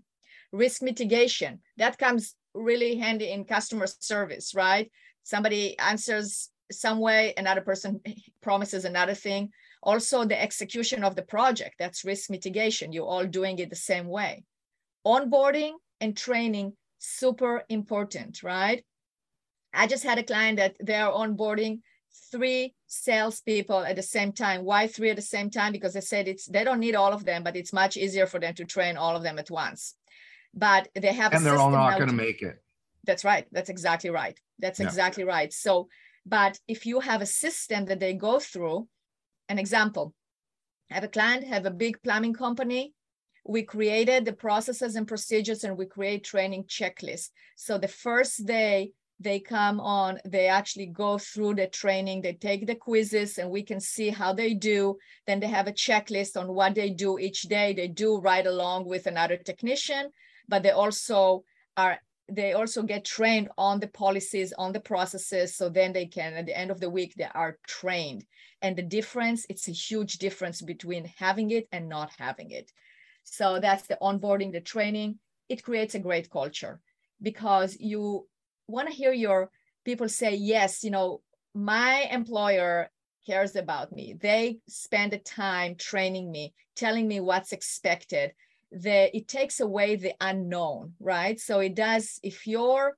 risk 0.53 0.81
mitigation 0.81 1.59
that 1.77 1.97
comes 1.97 2.35
really 2.53 2.95
handy 2.95 3.31
in 3.31 3.43
customer 3.43 3.87
service 3.87 4.53
right 4.55 4.89
somebody 5.23 5.77
answers 5.79 6.49
some 6.71 6.99
way 6.99 7.33
another 7.35 7.61
person 7.61 7.99
promises 8.41 8.85
another 8.85 9.15
thing 9.15 9.49
also 9.81 10.23
the 10.23 10.41
execution 10.41 11.03
of 11.03 11.15
the 11.15 11.23
project 11.23 11.75
that's 11.79 12.05
risk 12.05 12.29
mitigation 12.29 12.93
you're 12.93 13.07
all 13.07 13.25
doing 13.25 13.57
it 13.57 13.69
the 13.69 13.75
same 13.75 14.07
way 14.07 14.43
onboarding 15.05 15.73
and 15.99 16.15
training 16.15 16.71
super 16.99 17.63
important 17.67 18.43
right 18.43 18.85
i 19.73 19.87
just 19.87 20.03
had 20.03 20.19
a 20.19 20.23
client 20.23 20.57
that 20.57 20.75
they 20.81 20.95
are 20.95 21.11
onboarding 21.11 21.79
three 22.31 22.73
salespeople 22.87 23.79
at 23.79 23.95
the 23.95 24.03
same 24.03 24.31
time. 24.31 24.63
Why 24.63 24.87
three 24.87 25.09
at 25.09 25.15
the 25.15 25.21
same 25.21 25.49
time? 25.49 25.71
Because 25.71 25.93
they 25.93 26.01
said 26.01 26.27
it's 26.27 26.45
they 26.45 26.63
don't 26.63 26.79
need 26.79 26.95
all 26.95 27.11
of 27.11 27.25
them, 27.25 27.43
but 27.43 27.55
it's 27.55 27.73
much 27.73 27.97
easier 27.97 28.27
for 28.27 28.39
them 28.39 28.53
to 28.55 28.65
train 28.65 28.97
all 28.97 29.15
of 29.15 29.23
them 29.23 29.39
at 29.39 29.51
once. 29.51 29.95
But 30.53 30.89
they 30.95 31.13
have 31.13 31.33
and 31.33 31.45
they're 31.45 31.57
all 31.57 31.71
not 31.71 31.97
going 31.97 32.09
to 32.09 32.15
make 32.15 32.41
it. 32.41 32.61
That's 33.05 33.25
right. 33.25 33.45
That's 33.51 33.69
exactly 33.69 34.09
right. 34.09 34.39
That's 34.59 34.79
yeah. 34.79 34.85
exactly 34.85 35.23
right. 35.23 35.51
So, 35.51 35.89
but 36.25 36.59
if 36.67 36.85
you 36.85 36.99
have 36.99 37.21
a 37.21 37.25
system 37.25 37.85
that 37.85 37.99
they 37.99 38.13
go 38.13 38.39
through, 38.39 38.87
an 39.49 39.59
example, 39.59 40.13
I 40.89 40.95
have 40.95 41.03
a 41.03 41.09
client, 41.09 41.47
have 41.47 41.65
a 41.65 41.71
big 41.71 42.01
plumbing 42.03 42.33
company. 42.33 42.93
We 43.45 43.63
created 43.63 44.23
the 44.23 44.33
processes 44.33 44.95
and 44.95 45.07
procedures 45.07 45.63
and 45.63 45.77
we 45.77 45.85
create 45.85 46.23
training 46.23 46.65
checklists. 46.65 47.29
So 47.55 47.77
the 47.77 47.89
first 47.89 48.45
day 48.45 48.91
they 49.19 49.39
come 49.39 49.79
on, 49.79 50.19
they 50.25 50.47
actually 50.47 50.87
go 50.87 51.17
through 51.17 51.55
the 51.55 51.67
training, 51.67 52.21
they 52.21 52.33
take 52.33 52.67
the 52.67 52.75
quizzes, 52.75 53.37
and 53.37 53.49
we 53.49 53.63
can 53.63 53.79
see 53.79 54.09
how 54.09 54.33
they 54.33 54.53
do. 54.53 54.97
Then 55.27 55.39
they 55.39 55.47
have 55.47 55.67
a 55.67 55.71
checklist 55.71 56.37
on 56.39 56.53
what 56.53 56.75
they 56.75 56.89
do 56.89 57.17
each 57.19 57.43
day. 57.43 57.73
They 57.73 57.87
do 57.87 58.17
right 58.17 58.45
along 58.45 58.85
with 58.85 59.07
another 59.07 59.37
technician, 59.37 60.09
but 60.53 60.63
they 60.63 60.75
also 60.83 61.43
are 61.75 61.95
they 62.39 62.53
also 62.53 62.81
get 62.83 63.03
trained 63.03 63.49
on 63.57 63.75
the 63.79 63.91
policies 64.03 64.53
on 64.63 64.71
the 64.71 64.85
processes 64.91 65.47
so 65.57 65.69
then 65.69 65.91
they 65.93 66.07
can 66.17 66.33
at 66.33 66.45
the 66.45 66.57
end 66.57 66.71
of 66.71 66.79
the 66.79 66.93
week 66.97 67.11
they 67.15 67.29
are 67.43 67.57
trained 67.67 68.21
and 68.61 68.73
the 68.75 68.87
difference 68.97 69.45
it's 69.49 69.67
a 69.67 69.79
huge 69.87 70.13
difference 70.25 70.59
between 70.61 71.03
having 71.25 71.49
it 71.51 71.65
and 71.71 71.89
not 71.89 72.09
having 72.25 72.49
it 72.51 72.71
so 73.23 73.59
that's 73.59 73.87
the 73.87 73.97
onboarding 74.01 74.51
the 74.51 74.61
training 74.73 75.09
it 75.49 75.63
creates 75.63 75.95
a 75.95 76.05
great 76.07 76.29
culture 76.29 76.75
because 77.21 77.77
you 77.79 78.27
want 78.67 78.87
to 78.87 78.93
hear 78.93 79.13
your 79.13 79.49
people 79.83 80.09
say, 80.09 80.35
yes, 80.35 80.83
you 80.83 80.91
know, 80.91 81.21
my 81.53 82.07
employer 82.11 82.89
cares 83.25 83.55
about 83.55 83.91
me. 83.91 84.15
They 84.19 84.59
spend 84.67 85.13
the 85.13 85.19
time 85.19 85.75
training 85.75 86.31
me, 86.31 86.53
telling 86.75 87.07
me 87.07 87.19
what's 87.19 87.51
expected. 87.51 88.33
The, 88.73 89.15
it 89.15 89.27
takes 89.27 89.59
away 89.59 89.95
the 89.95 90.13
unknown, 90.19 90.93
right? 90.99 91.39
So 91.39 91.59
it 91.59 91.75
does, 91.75 92.19
if 92.23 92.47
you're, 92.47 92.97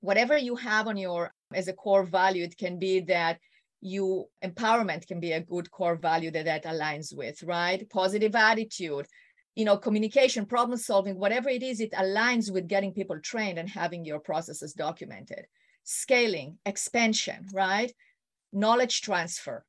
whatever 0.00 0.36
you 0.36 0.56
have 0.56 0.88
on 0.88 0.96
your, 0.96 1.32
as 1.54 1.68
a 1.68 1.72
core 1.72 2.04
value, 2.04 2.44
it 2.44 2.58
can 2.58 2.78
be 2.78 3.00
that 3.00 3.38
you 3.80 4.26
empowerment 4.44 5.06
can 5.06 5.20
be 5.20 5.32
a 5.32 5.40
good 5.40 5.70
core 5.70 5.96
value 5.96 6.30
that 6.32 6.44
that 6.46 6.64
aligns 6.64 7.16
with, 7.16 7.42
right? 7.42 7.88
Positive 7.90 8.34
attitude, 8.34 9.06
you 9.54 9.64
know 9.64 9.76
communication 9.76 10.46
problem 10.46 10.78
solving 10.78 11.18
whatever 11.18 11.48
it 11.48 11.62
is 11.62 11.80
it 11.80 11.92
aligns 11.92 12.50
with 12.50 12.68
getting 12.68 12.92
people 12.92 13.18
trained 13.20 13.58
and 13.58 13.68
having 13.68 14.04
your 14.04 14.18
processes 14.18 14.72
documented 14.72 15.46
scaling 15.84 16.58
expansion 16.64 17.46
right 17.52 17.92
knowledge 18.52 19.02
transfer 19.02 19.64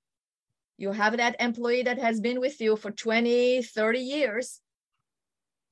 you 0.78 0.92
have 0.92 1.18
that 1.18 1.36
employee 1.40 1.84
that 1.84 2.00
has 2.00 2.20
been 2.22 2.40
with 2.40 2.60
you 2.62 2.76
for 2.76 2.92
20 2.92 3.64
30 3.64 4.00
years 4.00 4.62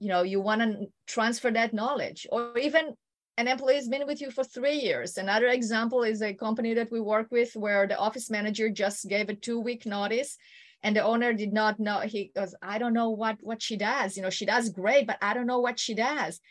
you 0.01 0.09
know 0.09 0.23
you 0.23 0.41
want 0.41 0.61
to 0.61 0.87
transfer 1.05 1.51
that 1.51 1.73
knowledge 1.73 2.25
or 2.31 2.57
even 2.57 2.95
an 3.37 3.47
employee 3.47 3.75
has 3.75 3.87
been 3.87 4.05
with 4.05 4.19
you 4.19 4.29
for 4.29 4.43
three 4.43 4.75
years. 4.75 5.17
Another 5.17 5.47
example 5.47 6.03
is 6.03 6.21
a 6.21 6.33
company 6.33 6.73
that 6.73 6.91
we 6.91 6.99
work 6.99 7.27
with 7.31 7.51
where 7.55 7.87
the 7.87 7.97
office 7.97 8.29
manager 8.29 8.69
just 8.69 9.07
gave 9.07 9.29
a 9.29 9.35
two 9.35 9.59
week 9.59 9.85
notice 9.85 10.37
and 10.83 10.95
the 10.95 11.03
owner 11.03 11.31
did 11.33 11.53
not 11.53 11.79
know 11.79 11.99
he 11.99 12.31
goes 12.35 12.53
i 12.61 12.77
don't 12.79 12.97
know 12.99 13.11
what 13.11 13.37
what 13.41 13.61
she 13.61 13.77
does. 13.77 14.17
You 14.17 14.23
know 14.23 14.31
she 14.31 14.45
does 14.45 14.69
great 14.69 15.05
but 15.07 15.19
i 15.21 15.33
don't 15.33 15.51
know 15.51 15.63
what 15.67 15.79
she 15.79 15.93
does. 15.93 16.41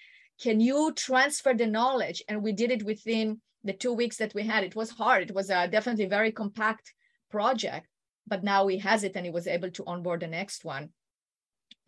Can 0.41 0.61
you 0.61 0.93
transfer 0.95 1.53
the 1.53 1.67
knowledge? 1.67 2.23
And 2.29 2.43
we 2.43 2.53
did 2.53 2.71
it 2.71 2.85
within 2.85 3.41
the 3.63 3.75
two 3.75 3.93
weeks 3.93 4.17
that 4.19 4.33
we 4.33 4.45
had. 4.45 4.65
It 4.65 4.75
was 4.75 4.91
hard. 4.91 5.23
It 5.25 5.35
was 5.35 5.51
a 5.51 5.69
definitely 5.69 6.07
very 6.07 6.33
compact 6.33 6.95
project 7.31 7.87
but 8.31 8.45
now 8.45 8.67
he 8.69 8.79
has 8.79 9.05
it 9.05 9.13
and 9.17 9.27
he 9.27 9.33
was 9.33 9.47
able 9.47 9.71
to 9.73 9.85
onboard 9.87 10.21
the 10.21 10.27
next 10.27 10.65
one 10.65 10.91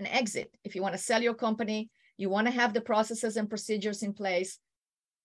an 0.03 0.07
exit 0.07 0.51
if 0.65 0.75
you 0.75 0.83
want 0.83 0.95
to 0.95 1.07
sell 1.09 1.23
your 1.23 1.39
company 1.47 1.91
you 2.17 2.29
want 2.29 2.47
to 2.47 2.53
have 2.61 2.73
the 2.73 2.81
processes 2.93 3.37
and 3.37 3.49
procedures 3.49 4.03
in 4.03 4.13
place 4.13 4.59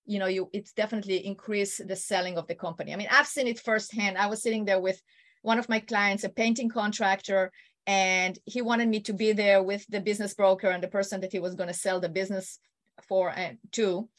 you 0.05 0.19
know 0.19 0.27
you 0.36 0.50
it's 0.53 0.74
definitely 0.81 1.17
increase 1.25 1.74
the 1.91 1.96
selling 1.96 2.38
of 2.38 2.48
the 2.48 2.55
company 2.65 2.93
i 2.93 2.98
mean 2.98 3.12
i've 3.17 3.34
seen 3.36 3.48
it 3.48 3.60
firsthand 3.60 4.17
i 4.17 4.27
was 4.27 4.41
sitting 4.41 4.65
there 4.65 4.81
with 4.88 5.01
one 5.48 5.60
of 5.60 5.69
my 5.69 5.79
clients, 5.79 6.25
a 6.25 6.29
painting 6.29 6.69
contractor, 6.69 7.51
and 7.86 8.38
he 8.46 8.62
wanted 8.62 8.89
me 8.89 9.00
to 9.00 9.13
be 9.13 9.31
there 9.31 9.63
with 9.63 9.86
the 9.88 10.01
business 10.01 10.34
broker 10.34 10.69
and 10.69 10.84
the 10.84 10.89
person 10.89 11.22
that 11.22 11.31
he 11.31 11.39
was 11.39 11.55
going 11.55 11.69
to 11.69 11.74
sell 11.86 12.01
the 12.01 12.10
business 12.10 12.60
for 13.07 13.29
and 13.29 13.57
to. 13.72 14.10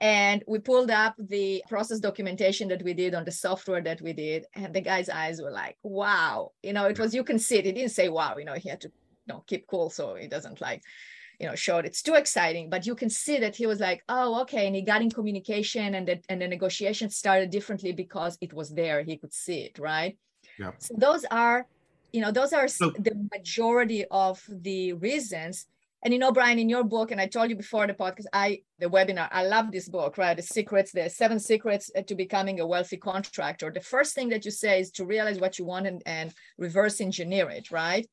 And 0.00 0.42
we 0.46 0.58
pulled 0.58 0.90
up 0.90 1.14
the 1.18 1.64
process 1.68 2.00
documentation 2.00 2.68
that 2.68 2.82
we 2.82 2.92
did 2.92 3.14
on 3.14 3.24
the 3.24 3.30
software 3.30 3.80
that 3.80 4.02
we 4.02 4.12
did. 4.12 4.44
And 4.54 4.74
the 4.74 4.82
guy's 4.82 5.08
eyes 5.08 5.40
were 5.40 5.52
like, 5.52 5.78
wow. 5.82 6.50
You 6.62 6.74
know, 6.74 6.84
it 6.84 6.98
was, 6.98 7.14
you 7.14 7.24
can 7.24 7.38
see 7.38 7.58
it. 7.58 7.64
He 7.64 7.72
didn't 7.72 7.92
say 7.92 8.10
wow, 8.10 8.36
you 8.36 8.44
know, 8.44 8.54
he 8.54 8.68
had 8.68 8.82
to 8.82 8.92
you 9.26 9.34
know, 9.34 9.44
keep 9.46 9.66
cool 9.66 9.90
so 9.90 10.14
he 10.14 10.28
doesn't 10.28 10.60
like, 10.60 10.82
you 11.40 11.46
know, 11.46 11.54
show 11.54 11.78
it. 11.78 11.86
It's 11.86 12.02
too 12.02 12.14
exciting. 12.14 12.70
But 12.70 12.86
you 12.86 12.94
can 12.94 13.10
see 13.10 13.38
that 13.38 13.56
he 13.56 13.66
was 13.66 13.80
like, 13.80 14.02
oh, 14.08 14.40
okay. 14.42 14.66
And 14.66 14.76
he 14.76 14.82
got 14.82 15.02
in 15.02 15.10
communication 15.10 15.94
and 15.94 16.06
the, 16.06 16.20
and 16.28 16.40
the 16.40 16.48
negotiation 16.48 17.10
started 17.10 17.50
differently 17.50 17.92
because 17.92 18.38
it 18.40 18.52
was 18.52 18.70
there. 18.70 19.02
He 19.02 19.16
could 19.16 19.32
see 19.32 19.60
it, 19.60 19.78
right? 19.78 20.16
Yeah. 20.58 20.72
So 20.78 20.94
those 20.96 21.24
are, 21.30 21.66
you 22.12 22.20
know, 22.20 22.30
those 22.30 22.52
are 22.52 22.68
so, 22.68 22.90
the 22.90 23.28
majority 23.32 24.04
of 24.10 24.42
the 24.48 24.92
reasons. 24.92 25.66
And 26.04 26.12
you 26.12 26.20
know, 26.20 26.32
Brian, 26.32 26.58
in 26.58 26.68
your 26.68 26.84
book, 26.84 27.10
and 27.10 27.20
I 27.20 27.26
told 27.26 27.48
you 27.48 27.56
before 27.56 27.86
the 27.86 27.94
podcast, 27.94 28.26
I 28.32 28.60
the 28.78 28.90
webinar, 28.90 29.28
I 29.32 29.46
love 29.46 29.72
this 29.72 29.88
book, 29.88 30.18
right? 30.18 30.36
The 30.36 30.42
secrets, 30.42 30.92
the 30.92 31.08
seven 31.08 31.40
secrets 31.40 31.90
to 32.06 32.14
becoming 32.14 32.60
a 32.60 32.66
wealthy 32.66 32.98
contractor. 32.98 33.70
The 33.72 33.80
first 33.80 34.14
thing 34.14 34.28
that 34.28 34.44
you 34.44 34.50
say 34.50 34.80
is 34.80 34.90
to 34.92 35.06
realize 35.06 35.40
what 35.40 35.58
you 35.58 35.64
want 35.64 35.86
and, 35.86 36.02
and 36.04 36.34
reverse 36.58 37.00
engineer 37.00 37.48
it, 37.48 37.70
right? 37.70 38.06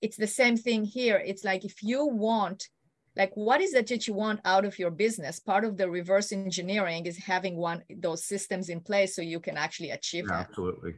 It's 0.00 0.16
the 0.16 0.26
same 0.26 0.56
thing 0.56 0.84
here. 0.84 1.22
It's 1.24 1.44
like 1.44 1.64
if 1.64 1.82
you 1.82 2.06
want 2.06 2.68
like 3.16 3.30
what 3.34 3.60
is 3.60 3.74
it 3.74 3.86
that 3.88 4.08
you 4.08 4.14
want 4.14 4.40
out 4.44 4.64
of 4.64 4.76
your 4.78 4.90
business? 4.90 5.38
Part 5.38 5.64
of 5.64 5.76
the 5.76 5.88
reverse 5.88 6.32
engineering 6.32 7.06
is 7.06 7.16
having 7.16 7.56
one 7.56 7.82
those 7.88 8.24
systems 8.24 8.68
in 8.68 8.80
place 8.80 9.14
so 9.14 9.22
you 9.22 9.38
can 9.38 9.56
actually 9.56 9.90
achieve 9.90 10.26
yeah, 10.28 10.40
absolutely. 10.40 10.94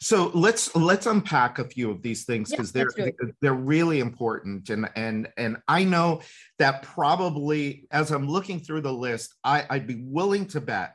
So 0.00 0.30
let's 0.32 0.74
let's 0.76 1.06
unpack 1.06 1.58
a 1.58 1.64
few 1.64 1.90
of 1.90 2.02
these 2.02 2.24
things 2.24 2.50
because 2.50 2.74
yeah, 2.74 2.84
they're 2.84 3.32
they're 3.40 3.54
really 3.54 3.98
important. 3.98 4.70
And 4.70 4.88
and 4.94 5.28
and 5.36 5.56
i 5.68 5.84
know 5.84 6.22
that 6.58 6.82
probably 6.82 7.86
as 7.90 8.10
i'm 8.10 8.28
looking 8.28 8.60
through 8.60 8.80
the 8.80 8.92
list 8.92 9.34
i 9.44 9.64
i'd 9.70 9.86
be 9.86 10.02
willing 10.02 10.46
to 10.46 10.60
bet 10.60 10.94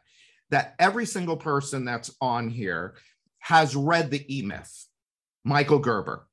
that 0.49 0.75
every 0.79 1.05
single 1.05 1.37
person 1.37 1.85
that's 1.85 2.13
on 2.19 2.49
here 2.49 2.95
has 3.39 3.75
read 3.75 4.11
the 4.11 4.37
e-myth 4.37 4.87
michael 5.43 5.79
gerber 5.79 6.27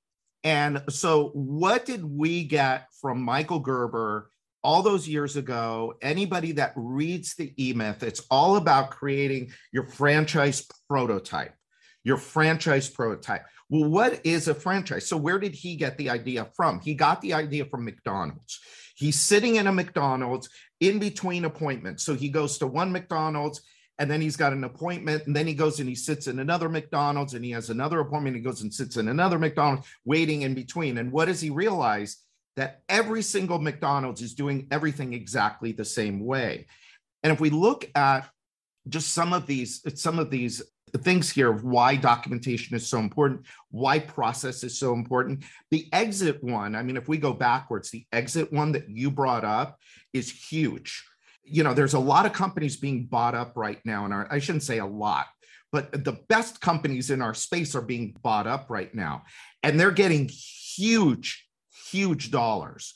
and 0.45 0.83
so, 0.88 1.28
what 1.35 1.85
did 1.85 2.04
we 2.04 2.45
get 2.45 2.87
from 3.00 3.21
Michael 3.21 3.59
Gerber 3.59 4.30
all 4.62 4.83
those 4.83 5.09
years 5.09 5.37
ago? 5.37 5.95
Anybody 6.00 6.52
that 6.52 6.73
reads 6.76 7.35
the 7.35 7.52
E 7.59 7.73
Myth, 7.73 8.02
it's 8.02 8.25
all 8.30 8.57
about 8.57 8.90
creating 8.90 9.52
your 9.73 9.85
franchise 9.85 10.66
prototype. 10.88 11.54
Your 12.04 12.16
franchise 12.16 12.88
prototype. 12.88 13.45
Well, 13.68 13.90
what 13.90 14.25
is 14.25 14.49
a 14.49 14.54
franchise? 14.54 15.07
So, 15.07 15.16
where 15.16 15.38
did 15.38 15.54
he 15.54 15.75
get 15.75 15.99
the 15.99 16.11
idea 16.11 16.49
from? 16.57 16.80
He 16.80 16.95
got 16.95 17.21
the 17.21 17.35
idea 17.35 17.64
from 17.64 17.85
McDonald's. 17.85 18.61
He's 18.97 19.18
sitting 19.18 19.57
in 19.57 19.66
a 19.66 19.73
McDonald's 19.73 20.49
in 20.80 21.00
between 21.00 21.45
appointments. 21.45 22.04
So, 22.04 22.14
he 22.14 22.28
goes 22.28 22.59
to 22.59 22.66
one 22.68 22.92
McDonald's 22.92 23.61
and 23.99 24.11
then 24.11 24.21
he's 24.21 24.37
got 24.37 24.52
an 24.52 24.64
appointment 24.64 25.26
and 25.26 25.35
then 25.35 25.47
he 25.47 25.55
goes 25.55 25.81
and 25.81 25.88
he 25.88 25.95
sits 25.95 26.26
in 26.26 26.38
another 26.38 26.69
mcdonald's 26.69 27.35
and 27.35 27.45
he 27.45 27.50
has 27.50 27.71
another 27.71 28.00
appointment 28.00 28.37
he 28.37 28.43
goes 28.43 28.62
and 28.62 28.73
sits 28.73 28.97
in 28.97 29.09
another 29.09 29.38
mcdonald's 29.38 29.87
waiting 30.05 30.43
in 30.43 30.55
between. 30.55 30.99
And 30.99 31.12
what 31.12 31.26
does 31.26 31.40
he 31.40 31.50
realize? 31.50 32.19
That 32.57 32.83
every 32.88 33.23
single 33.23 33.61
mcdonald's 33.61 34.21
is 34.21 34.35
doing 34.35 34.67
everything 34.73 35.12
exactly 35.12 35.71
the 35.71 35.85
same 35.85 36.25
way. 36.26 36.67
And 37.23 37.33
if 37.33 37.40
we 37.40 37.50
look 37.50 37.88
at 37.95 38.28
just 38.88 39.14
some 39.14 39.33
of 39.33 39.47
these 39.47 39.81
some 40.00 40.19
of 40.19 40.31
these 40.31 40.62
things 40.97 41.31
here 41.31 41.50
of 41.52 41.64
why 41.64 41.95
documentation 41.95 42.75
is 42.75 42.87
so 42.87 42.99
important 42.99 43.45
why 43.71 43.99
process 43.99 44.64
is 44.64 44.78
so 44.78 44.95
important 44.95 45.45
the 45.71 45.87
exit 45.93 46.43
one 46.43 46.75
i 46.75 46.83
mean 46.83 46.97
if 46.97 47.09
we 47.09 47.19
go 47.19 47.33
backwards 47.33 47.90
the 47.90 48.07
exit 48.11 48.50
one 48.50 48.73
that 48.73 48.88
you 48.88 49.11
brought 49.11 49.45
up 49.45 49.78
is 50.14 50.33
huge 50.33 51.05
you 51.50 51.62
know, 51.62 51.75
there's 51.75 51.95
a 51.95 51.99
lot 51.99 52.26
of 52.26 52.33
companies 52.33 52.76
being 52.76 53.07
bought 53.07 53.35
up 53.35 53.52
right 53.57 53.81
now, 53.85 54.05
and 54.05 54.14
I 54.14 54.38
shouldn't 54.38 54.62
say 54.62 54.78
a 54.78 54.87
lot, 54.87 55.26
but 55.73 56.05
the 56.05 56.19
best 56.28 56.61
companies 56.61 57.11
in 57.11 57.23
our 57.23 57.35
space 57.35 57.75
are 57.75 57.83
being 57.83 58.17
bought 58.23 58.47
up 58.47 58.67
right 58.69 58.95
now, 58.95 59.25
and 59.62 59.78
they're 59.78 59.90
getting 59.90 60.28
huge, 60.28 61.49
huge 61.90 62.31
dollars. 62.31 62.95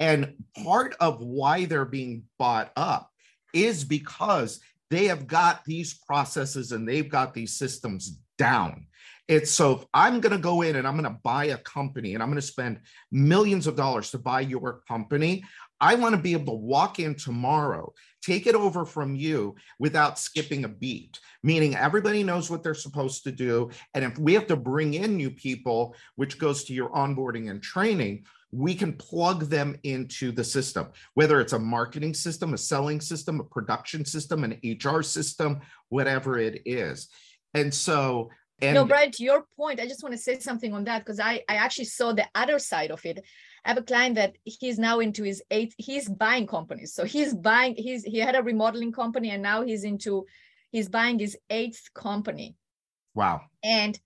And 0.00 0.34
part 0.62 0.96
of 1.00 1.20
why 1.20 1.66
they're 1.66 1.84
being 1.84 2.24
bought 2.38 2.72
up 2.76 3.10
is 3.52 3.84
because 3.84 4.60
they 4.90 5.06
have 5.06 5.26
got 5.26 5.64
these 5.64 5.94
processes 5.94 6.72
and 6.72 6.86
they've 6.86 7.08
got 7.08 7.34
these 7.34 7.56
systems 7.56 8.18
down. 8.38 8.86
It's 9.26 9.50
so 9.50 9.72
if 9.72 9.84
I'm 9.94 10.20
going 10.20 10.36
to 10.36 10.42
go 10.42 10.62
in 10.62 10.76
and 10.76 10.86
I'm 10.86 10.98
going 10.98 11.10
to 11.10 11.20
buy 11.22 11.46
a 11.46 11.56
company 11.56 12.12
and 12.12 12.22
I'm 12.22 12.28
going 12.28 12.40
to 12.40 12.46
spend 12.46 12.80
millions 13.10 13.66
of 13.66 13.76
dollars 13.76 14.10
to 14.10 14.18
buy 14.18 14.40
your 14.40 14.82
company, 14.86 15.44
I 15.80 15.96
want 15.96 16.14
to 16.14 16.20
be 16.20 16.32
able 16.32 16.54
to 16.54 16.64
walk 16.64 16.98
in 16.98 17.14
tomorrow, 17.14 17.92
take 18.22 18.46
it 18.46 18.54
over 18.54 18.84
from 18.84 19.14
you 19.14 19.56
without 19.78 20.18
skipping 20.18 20.64
a 20.64 20.68
beat, 20.68 21.18
meaning 21.42 21.74
everybody 21.76 22.22
knows 22.22 22.50
what 22.50 22.62
they're 22.62 22.74
supposed 22.74 23.24
to 23.24 23.32
do. 23.32 23.70
And 23.94 24.04
if 24.04 24.18
we 24.18 24.34
have 24.34 24.46
to 24.46 24.56
bring 24.56 24.94
in 24.94 25.16
new 25.16 25.30
people, 25.30 25.94
which 26.16 26.38
goes 26.38 26.64
to 26.64 26.74
your 26.74 26.90
onboarding 26.90 27.50
and 27.50 27.62
training, 27.62 28.24
we 28.52 28.74
can 28.74 28.92
plug 28.92 29.44
them 29.44 29.76
into 29.82 30.30
the 30.30 30.44
system, 30.44 30.86
whether 31.14 31.40
it's 31.40 31.54
a 31.54 31.58
marketing 31.58 32.14
system, 32.14 32.54
a 32.54 32.58
selling 32.58 33.00
system, 33.00 33.40
a 33.40 33.44
production 33.44 34.04
system, 34.04 34.44
an 34.44 34.60
HR 34.62 35.02
system, 35.02 35.60
whatever 35.88 36.38
it 36.38 36.62
is. 36.64 37.08
And 37.52 37.74
so, 37.74 38.30
and 38.60 38.74
no, 38.74 38.84
Brian, 38.84 39.10
to 39.10 39.24
your 39.24 39.44
point, 39.56 39.80
I 39.80 39.86
just 39.86 40.02
want 40.02 40.14
to 40.14 40.20
say 40.20 40.38
something 40.38 40.72
on 40.72 40.84
that 40.84 41.00
because 41.00 41.18
I, 41.18 41.42
I 41.48 41.56
actually 41.56 41.86
saw 41.86 42.12
the 42.12 42.26
other 42.34 42.60
side 42.60 42.92
of 42.92 43.04
it. 43.04 43.24
I 43.64 43.70
have 43.70 43.78
a 43.78 43.82
client 43.82 44.16
that 44.16 44.36
he's 44.44 44.78
now 44.78 45.00
into 45.00 45.22
his 45.22 45.42
eighth, 45.50 45.74
he's 45.78 46.08
buying 46.08 46.46
companies. 46.46 46.92
So 46.94 47.04
he's 47.04 47.34
buying, 47.34 47.74
he's 47.76 48.04
he 48.04 48.18
had 48.18 48.36
a 48.36 48.42
remodeling 48.42 48.92
company 48.92 49.30
and 49.30 49.42
now 49.42 49.62
he's 49.62 49.84
into 49.84 50.26
he's 50.70 50.88
buying 50.88 51.18
his 51.18 51.36
eighth 51.50 51.82
company. 51.94 52.56
Wow. 53.14 53.42
And 53.62 53.98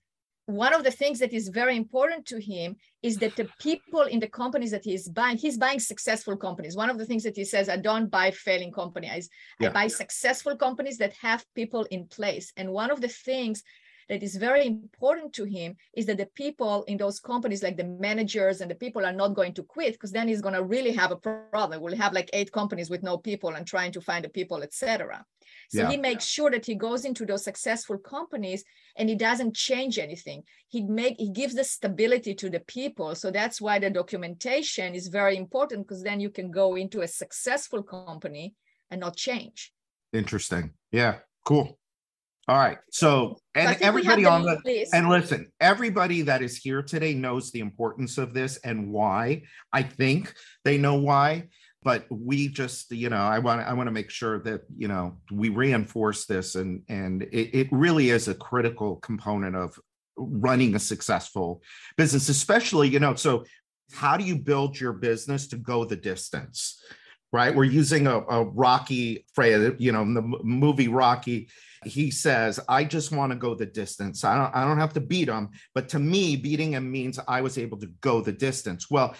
one 0.49 0.73
of 0.73 0.83
the 0.83 0.91
things 0.91 1.19
that 1.19 1.31
is 1.31 1.49
very 1.49 1.77
important 1.77 2.25
to 2.25 2.39
him 2.41 2.75
is 3.03 3.17
that 3.17 3.35
the 3.35 3.47
people 3.59 4.01
in 4.01 4.19
the 4.19 4.27
companies 4.27 4.71
that 4.71 4.83
he's 4.83 5.07
buying, 5.07 5.37
he's 5.37 5.57
buying 5.57 5.79
successful 5.79 6.35
companies. 6.35 6.75
One 6.75 6.89
of 6.89 6.97
the 6.97 7.05
things 7.05 7.23
that 7.23 7.35
he 7.35 7.45
says, 7.45 7.69
I 7.69 7.77
don't 7.77 8.09
buy 8.09 8.31
failing 8.31 8.71
companies. 8.71 9.29
Yeah. 9.59 9.69
I 9.69 9.71
buy 9.71 9.87
successful 9.87 10.55
companies 10.55 10.97
that 10.97 11.13
have 11.21 11.45
people 11.53 11.83
in 11.91 12.07
place. 12.07 12.51
And 12.57 12.71
one 12.71 12.89
of 12.89 12.99
the 12.99 13.07
things 13.09 13.61
that 14.09 14.23
is 14.23 14.35
very 14.35 14.65
important 14.65 15.33
to 15.33 15.45
him 15.45 15.75
is 15.93 16.07
that 16.07 16.17
the 16.17 16.25
people 16.25 16.83
in 16.87 16.97
those 16.97 17.19
companies, 17.19 17.61
like 17.61 17.77
the 17.77 17.83
managers 17.83 18.59
and 18.59 18.69
the 18.69 18.75
people, 18.75 19.05
are 19.05 19.13
not 19.13 19.35
going 19.35 19.53
to 19.53 19.63
quit 19.63 19.93
because 19.93 20.11
then 20.11 20.27
he's 20.27 20.41
going 20.41 20.55
to 20.55 20.63
really 20.63 20.91
have 20.91 21.11
a 21.11 21.15
problem. 21.15 21.81
We'll 21.81 21.95
have 21.95 22.13
like 22.13 22.29
eight 22.33 22.51
companies 22.51 22.89
with 22.89 23.03
no 23.03 23.17
people 23.17 23.51
and 23.51 23.65
trying 23.65 23.91
to 23.93 24.01
find 24.01 24.25
the 24.25 24.29
people, 24.29 24.63
etc. 24.63 25.25
So 25.69 25.81
yeah. 25.81 25.91
he 25.91 25.97
makes 25.97 26.25
sure 26.25 26.49
that 26.49 26.65
he 26.65 26.75
goes 26.75 27.05
into 27.05 27.25
those 27.25 27.43
successful 27.43 27.97
companies 27.99 28.63
and 28.95 29.07
he 29.07 29.15
doesn't 29.15 29.55
change 29.55 29.99
anything. 29.99 30.43
He 30.67 30.81
make 30.81 31.15
he 31.17 31.29
gives 31.31 31.53
the 31.53 31.63
stability 31.63 32.33
to 32.35 32.49
the 32.49 32.59
people. 32.61 33.13
So 33.15 33.29
that's 33.29 33.61
why 33.61 33.77
the 33.77 33.91
documentation 33.91 34.95
is 34.95 35.07
very 35.07 35.37
important 35.37 35.87
because 35.87 36.03
then 36.03 36.19
you 36.19 36.31
can 36.31 36.49
go 36.49 36.75
into 36.75 37.01
a 37.01 37.07
successful 37.07 37.83
company 37.83 38.55
and 38.89 38.99
not 38.99 39.15
change. 39.15 39.71
Interesting. 40.11 40.73
Yeah. 40.91 41.19
Cool. 41.45 41.78
All 42.49 42.57
right. 42.57 42.79
So, 42.89 43.37
and 43.53 43.77
so 43.77 43.85
everybody 43.85 44.25
on 44.25 44.41
the, 44.41 44.59
list. 44.65 44.95
and 44.95 45.07
listen, 45.07 45.51
everybody 45.61 46.23
that 46.23 46.41
is 46.41 46.57
here 46.57 46.81
today 46.81 47.13
knows 47.13 47.51
the 47.51 47.59
importance 47.59 48.17
of 48.17 48.33
this 48.33 48.57
and 48.63 48.91
why. 48.91 49.43
I 49.71 49.83
think 49.83 50.33
they 50.65 50.79
know 50.79 50.95
why, 50.95 51.49
but 51.83 52.07
we 52.09 52.47
just, 52.47 52.91
you 52.91 53.09
know, 53.09 53.21
I 53.21 53.37
want 53.37 53.61
I 53.61 53.73
want 53.73 53.85
to 53.85 53.91
make 53.91 54.09
sure 54.09 54.39
that, 54.39 54.61
you 54.75 54.87
know, 54.87 55.19
we 55.31 55.49
reinforce 55.49 56.25
this 56.25 56.55
and 56.55 56.81
and 56.89 57.21
it, 57.21 57.53
it 57.53 57.67
really 57.71 58.09
is 58.09 58.27
a 58.27 58.33
critical 58.33 58.95
component 58.95 59.55
of 59.55 59.77
running 60.17 60.73
a 60.73 60.79
successful 60.79 61.61
business, 61.97 62.29
especially, 62.29 62.89
you 62.89 62.99
know, 62.99 63.13
so 63.13 63.45
how 63.93 64.17
do 64.17 64.23
you 64.23 64.35
build 64.35 64.79
your 64.79 64.93
business 64.93 65.47
to 65.49 65.55
go 65.55 65.85
the 65.85 65.95
distance? 65.95 66.81
Right. 67.31 67.55
We're 67.55 67.65
using 67.65 68.07
a, 68.07 68.21
a 68.21 68.43
Rocky 68.43 69.27
phrase, 69.35 69.73
you 69.77 69.91
know, 69.91 70.01
in 70.01 70.15
the 70.15 70.23
movie 70.23 70.87
Rocky 70.87 71.47
he 71.85 72.11
says, 72.11 72.59
I 72.67 72.83
just 72.83 73.11
want 73.11 73.31
to 73.31 73.37
go 73.37 73.55
the 73.55 73.65
distance. 73.65 74.23
I 74.23 74.37
don't, 74.37 74.55
I 74.55 74.65
don't 74.65 74.79
have 74.79 74.93
to 74.93 74.99
beat 74.99 75.29
him. 75.29 75.49
But 75.73 75.89
to 75.89 75.99
me, 75.99 76.35
beating 76.35 76.73
him 76.73 76.91
means 76.91 77.19
I 77.27 77.41
was 77.41 77.57
able 77.57 77.77
to 77.79 77.87
go 78.01 78.21
the 78.21 78.31
distance. 78.31 78.89
Well, 78.89 79.15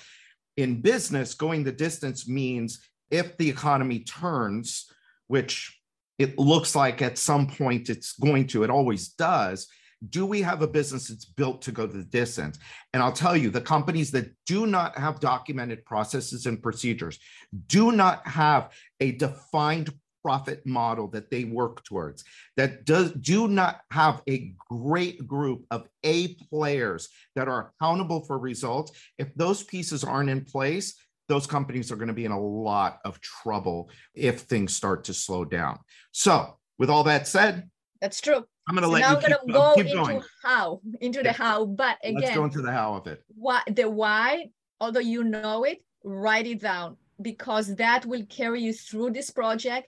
in 0.57 0.81
business, 0.81 1.33
going 1.33 1.63
the 1.63 1.71
distance 1.71 2.27
means 2.27 2.85
if 3.11 3.37
the 3.37 3.49
economy 3.49 3.99
turns, 3.99 4.91
which 5.27 5.79
it 6.17 6.37
looks 6.37 6.75
like 6.75 7.01
at 7.01 7.17
some 7.17 7.47
point 7.47 7.89
it's 7.89 8.13
going 8.13 8.47
to, 8.47 8.63
it 8.63 8.69
always 8.69 9.09
does. 9.09 9.67
Do 10.09 10.25
we 10.25 10.41
have 10.41 10.61
a 10.61 10.67
business 10.67 11.07
that's 11.07 11.25
built 11.25 11.61
to 11.63 11.71
go 11.71 11.85
the 11.85 12.03
distance? 12.03 12.59
And 12.93 13.01
I'll 13.01 13.11
tell 13.11 13.35
you, 13.35 13.49
the 13.49 13.61
companies 13.61 14.11
that 14.11 14.33
do 14.45 14.65
not 14.65 14.97
have 14.97 15.19
documented 15.19 15.85
processes 15.85 16.45
and 16.45 16.61
procedures, 16.61 17.19
do 17.67 17.91
not 17.91 18.25
have 18.27 18.71
a 18.99 19.13
defined 19.13 19.93
profit 20.23 20.65
model 20.65 21.07
that 21.07 21.29
they 21.29 21.43
work 21.43 21.83
towards 21.83 22.23
that 22.57 22.85
does 22.85 23.11
do 23.13 23.47
not 23.47 23.81
have 23.91 24.21
a 24.29 24.53
great 24.69 25.27
group 25.27 25.65
of 25.71 25.87
a 26.03 26.35
players 26.49 27.09
that 27.35 27.47
are 27.47 27.71
accountable 27.79 28.21
for 28.25 28.37
results 28.37 28.91
if 29.17 29.33
those 29.35 29.63
pieces 29.63 30.03
aren't 30.03 30.29
in 30.29 30.43
place 30.43 30.95
those 31.27 31.45
companies 31.45 31.91
are 31.91 31.95
going 31.95 32.07
to 32.07 32.13
be 32.13 32.25
in 32.25 32.31
a 32.31 32.39
lot 32.39 32.99
of 33.05 33.21
trouble 33.21 33.89
if 34.13 34.41
things 34.41 34.75
start 34.75 35.03
to 35.03 35.13
slow 35.13 35.45
down 35.45 35.79
so 36.11 36.57
with 36.77 36.89
all 36.89 37.03
that 37.03 37.27
said 37.27 37.69
that's 38.01 38.21
true 38.21 38.45
I'm 38.67 38.75
going 38.75 38.83
to 38.83 38.87
so 38.87 38.93
let 38.93 38.99
now 38.99 39.15
you 39.15 39.27
going 39.27 39.47
to 39.47 39.59
uh, 39.59 39.71
go 39.71 39.75
keep 39.75 39.87
into 39.87 39.97
going. 39.97 40.21
how, 40.43 40.79
into 41.01 41.19
yeah. 41.19 41.23
the 41.23 41.33
how. 41.33 41.65
But 41.65 41.97
again, 42.03 42.21
let's 42.21 42.35
go 42.35 42.43
into 42.43 42.61
the 42.61 42.71
how 42.71 42.93
of 42.93 43.07
it. 43.07 43.23
What 43.35 43.63
the 43.75 43.89
why, 43.89 44.49
although 44.79 44.99
you 44.99 45.23
know 45.23 45.63
it, 45.63 45.83
write 46.03 46.45
it 46.45 46.61
down 46.61 46.97
because 47.21 47.75
that 47.75 48.05
will 48.05 48.25
carry 48.25 48.61
you 48.61 48.73
through 48.73 49.11
this 49.11 49.29
project 49.29 49.87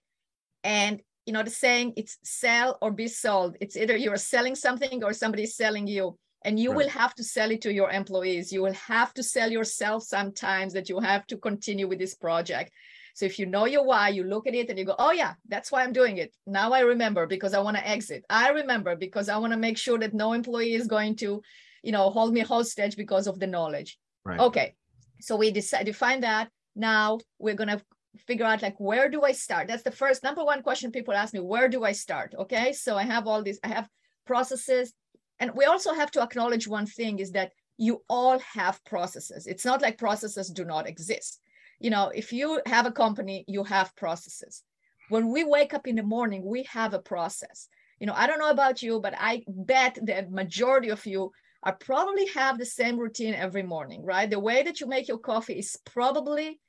and 0.64 1.02
you 1.26 1.34
know 1.34 1.44
the 1.44 1.50
saying 1.50 1.94
it's 1.98 2.18
sell 2.24 2.78
or 2.82 2.92
be 2.92 3.08
sold. 3.08 3.58
It's 3.62 3.78
either 3.78 3.96
you're 3.96 4.18
selling 4.18 4.56
something 4.56 5.04
or 5.04 5.14
somebody's 5.14 5.56
selling 5.56 5.88
you. 5.88 6.18
And 6.44 6.60
you 6.60 6.70
right. 6.72 6.78
will 6.78 6.90
have 6.90 7.14
to 7.16 7.24
sell 7.24 7.52
it 7.52 7.62
to 7.62 7.72
your 7.72 7.92
employees. 7.92 8.52
You 8.52 8.64
will 8.64 8.74
have 8.74 9.14
to 9.14 9.22
sell 9.22 9.52
yourself 9.52 10.02
sometimes 10.04 10.74
that 10.74 10.90
you 10.90 11.00
have 11.00 11.28
to 11.28 11.38
continue 11.38 11.88
with 11.88 12.00
this 12.00 12.16
project. 12.16 12.72
So 13.14 13.26
if 13.26 13.38
you 13.38 13.46
know 13.46 13.66
your 13.66 13.86
why 13.86 14.10
you 14.10 14.24
look 14.24 14.48
at 14.48 14.56
it 14.56 14.70
and 14.70 14.80
you 14.80 14.86
go 14.86 14.96
oh 14.98 15.12
yeah 15.12 15.34
that's 15.48 15.72
why 15.72 15.84
i'm 15.84 15.94
doing 15.94 16.18
it. 16.18 16.34
Now 16.48 16.72
i 16.72 16.80
remember 16.80 17.28
because 17.28 17.54
i 17.54 17.60
want 17.60 17.78
to 17.78 17.88
exit. 17.88 18.24
I 18.30 18.50
remember 18.50 18.96
because 18.96 19.30
i 19.30 19.38
want 19.38 19.54
to 19.54 19.60
make 19.60 19.78
sure 19.78 20.00
that 20.00 20.14
no 20.14 20.34
employee 20.34 20.74
is 20.74 20.88
going 20.88 21.16
to 21.18 21.42
you 21.84 21.92
know 21.92 22.10
hold 22.10 22.34
me 22.34 22.42
hostage 22.42 22.96
because 22.96 23.28
of 23.28 23.40
the 23.40 23.48
knowledge. 23.48 24.00
Right. 24.26 24.40
okay. 24.40 24.76
So 25.20 25.36
we 25.36 25.52
decide 25.52 25.86
define 25.86 26.22
that. 26.22 26.50
Now 26.76 27.20
we're 27.38 27.56
going 27.56 27.70
to 27.70 27.82
figure 28.18 28.46
out 28.46 28.62
like 28.62 28.80
where 28.80 29.10
do 29.10 29.24
i 29.24 29.32
start? 29.32 29.68
That's 29.68 29.84
the 29.84 29.92
first 29.92 30.24
number 30.24 30.44
one 30.44 30.64
question 30.64 30.92
people 30.92 31.14
ask 31.14 31.34
me 31.34 31.40
where 31.40 31.70
do 31.70 31.84
i 31.84 31.92
start? 31.92 32.34
Okay 32.38 32.74
so 32.74 32.98
i 32.98 33.04
have 33.04 33.28
all 33.28 33.42
these 33.44 33.60
i 33.64 33.68
have 33.68 33.90
processes. 34.26 34.94
And 35.40 35.52
we 35.56 35.66
also 35.66 35.94
have 35.94 36.12
to 36.12 36.22
acknowledge 36.22 36.68
one 36.68 36.86
thing 36.86 37.20
is 37.20 37.32
that 37.32 37.52
you 37.78 38.04
all 38.08 38.38
have 38.40 38.84
processes. 38.86 39.48
It's 39.48 39.66
not 39.66 39.82
like 39.82 39.98
processes 39.98 40.50
do 40.50 40.64
not 40.66 40.88
exist. 40.88 41.40
You 41.80 41.90
know 41.90 42.12
if 42.14 42.32
you 42.34 42.62
have 42.66 42.86
a 42.86 42.92
company 42.92 43.46
you 43.48 43.64
have 43.64 43.96
processes. 43.96 44.64
When 45.10 45.30
we 45.32 45.44
wake 45.44 45.74
up 45.74 45.88
in 45.88 45.96
the 45.96 46.04
morning 46.04 46.44
we 46.46 46.64
have 46.64 46.94
a 46.94 47.00
process. 47.00 47.68
You 48.00 48.08
know 48.08 48.14
i 48.16 48.28
don't 48.28 48.40
know 48.40 48.50
about 48.50 48.82
you 48.82 49.00
but 49.00 49.14
i 49.18 49.44
bet 49.48 49.96
the 50.02 50.28
majority 50.30 50.90
of 50.90 51.06
you 51.06 51.32
are 51.64 51.76
probably 51.76 52.26
have 52.34 52.58
the 52.58 52.66
same 52.66 52.98
routine 52.98 53.36
every 53.36 53.64
morning 53.64 54.04
right? 54.04 54.30
The 54.30 54.40
way 54.40 54.64
that 54.64 54.82
you 54.82 54.88
make 54.88 55.08
your 55.08 55.20
coffee 55.20 55.60
is 55.60 55.78
probably 55.86 56.60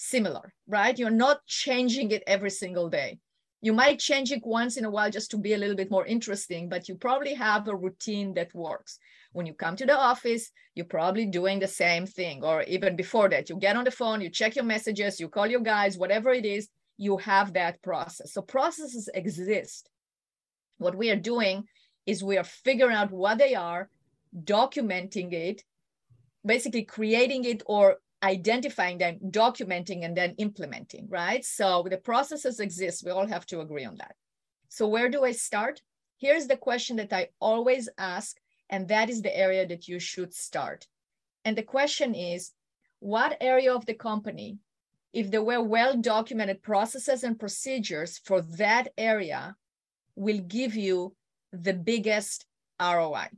similar, 0.00 0.52
right? 0.66 0.98
You're 0.98 1.10
not 1.10 1.44
changing 1.46 2.10
it 2.10 2.22
every 2.26 2.50
single 2.50 2.88
day. 2.88 3.18
You 3.60 3.74
might 3.74 3.98
change 3.98 4.32
it 4.32 4.40
once 4.42 4.78
in 4.78 4.86
a 4.86 4.90
while 4.90 5.10
just 5.10 5.30
to 5.32 5.36
be 5.36 5.52
a 5.52 5.58
little 5.58 5.76
bit 5.76 5.90
more 5.90 6.06
interesting, 6.06 6.70
but 6.70 6.88
you 6.88 6.94
probably 6.94 7.34
have 7.34 7.68
a 7.68 7.76
routine 7.76 8.32
that 8.34 8.54
works. 8.54 8.98
When 9.32 9.44
you 9.44 9.52
come 9.52 9.76
to 9.76 9.84
the 9.84 9.98
office, 9.98 10.50
you're 10.74 10.86
probably 10.86 11.26
doing 11.26 11.58
the 11.58 11.68
same 11.68 12.06
thing, 12.06 12.42
or 12.42 12.62
even 12.62 12.96
before 12.96 13.28
that, 13.28 13.50
you 13.50 13.56
get 13.56 13.76
on 13.76 13.84
the 13.84 13.90
phone, 13.90 14.22
you 14.22 14.30
check 14.30 14.56
your 14.56 14.64
messages, 14.64 15.20
you 15.20 15.28
call 15.28 15.46
your 15.46 15.60
guys, 15.60 15.98
whatever 15.98 16.30
it 16.30 16.46
is, 16.46 16.68
you 16.96 17.18
have 17.18 17.52
that 17.52 17.82
process. 17.82 18.32
So 18.32 18.40
processes 18.40 19.10
exist. 19.12 19.90
What 20.78 20.96
we 20.96 21.10
are 21.10 21.16
doing 21.16 21.64
is 22.06 22.24
we 22.24 22.38
are 22.38 22.44
figuring 22.44 22.96
out 22.96 23.10
what 23.12 23.36
they 23.36 23.54
are, 23.54 23.90
documenting 24.44 25.34
it, 25.34 25.62
basically 26.44 26.84
creating 26.84 27.44
it 27.44 27.62
or 27.66 27.98
identifying 28.22 28.98
them, 28.98 29.18
documenting, 29.30 30.04
and 30.04 30.16
then 30.16 30.34
implementing, 30.38 31.08
right? 31.08 31.44
So 31.44 31.86
the 31.88 31.96
processes 31.96 32.60
exist. 32.60 33.04
We 33.04 33.10
all 33.10 33.26
have 33.26 33.46
to 33.46 33.60
agree 33.60 33.84
on 33.84 33.96
that. 33.96 34.14
So 34.68 34.86
where 34.86 35.08
do 35.08 35.24
I 35.24 35.32
start? 35.32 35.80
Here's 36.18 36.46
the 36.46 36.56
question 36.56 36.96
that 36.96 37.12
I 37.12 37.28
always 37.40 37.88
ask, 37.96 38.36
and 38.68 38.86
that 38.88 39.08
is 39.08 39.22
the 39.22 39.36
area 39.36 39.66
that 39.66 39.88
you 39.88 39.98
should 39.98 40.34
start. 40.34 40.86
And 41.44 41.56
the 41.56 41.62
question 41.62 42.14
is, 42.14 42.52
what 42.98 43.38
area 43.40 43.74
of 43.74 43.86
the 43.86 43.94
company, 43.94 44.58
if 45.14 45.30
there 45.30 45.42
were 45.42 45.62
well-documented 45.62 46.62
processes 46.62 47.24
and 47.24 47.40
procedures 47.40 48.18
for 48.18 48.42
that 48.42 48.88
area, 48.98 49.56
will 50.14 50.40
give 50.40 50.76
you 50.76 51.16
the 51.52 51.72
biggest 51.72 52.44
ROI? 52.78 53.28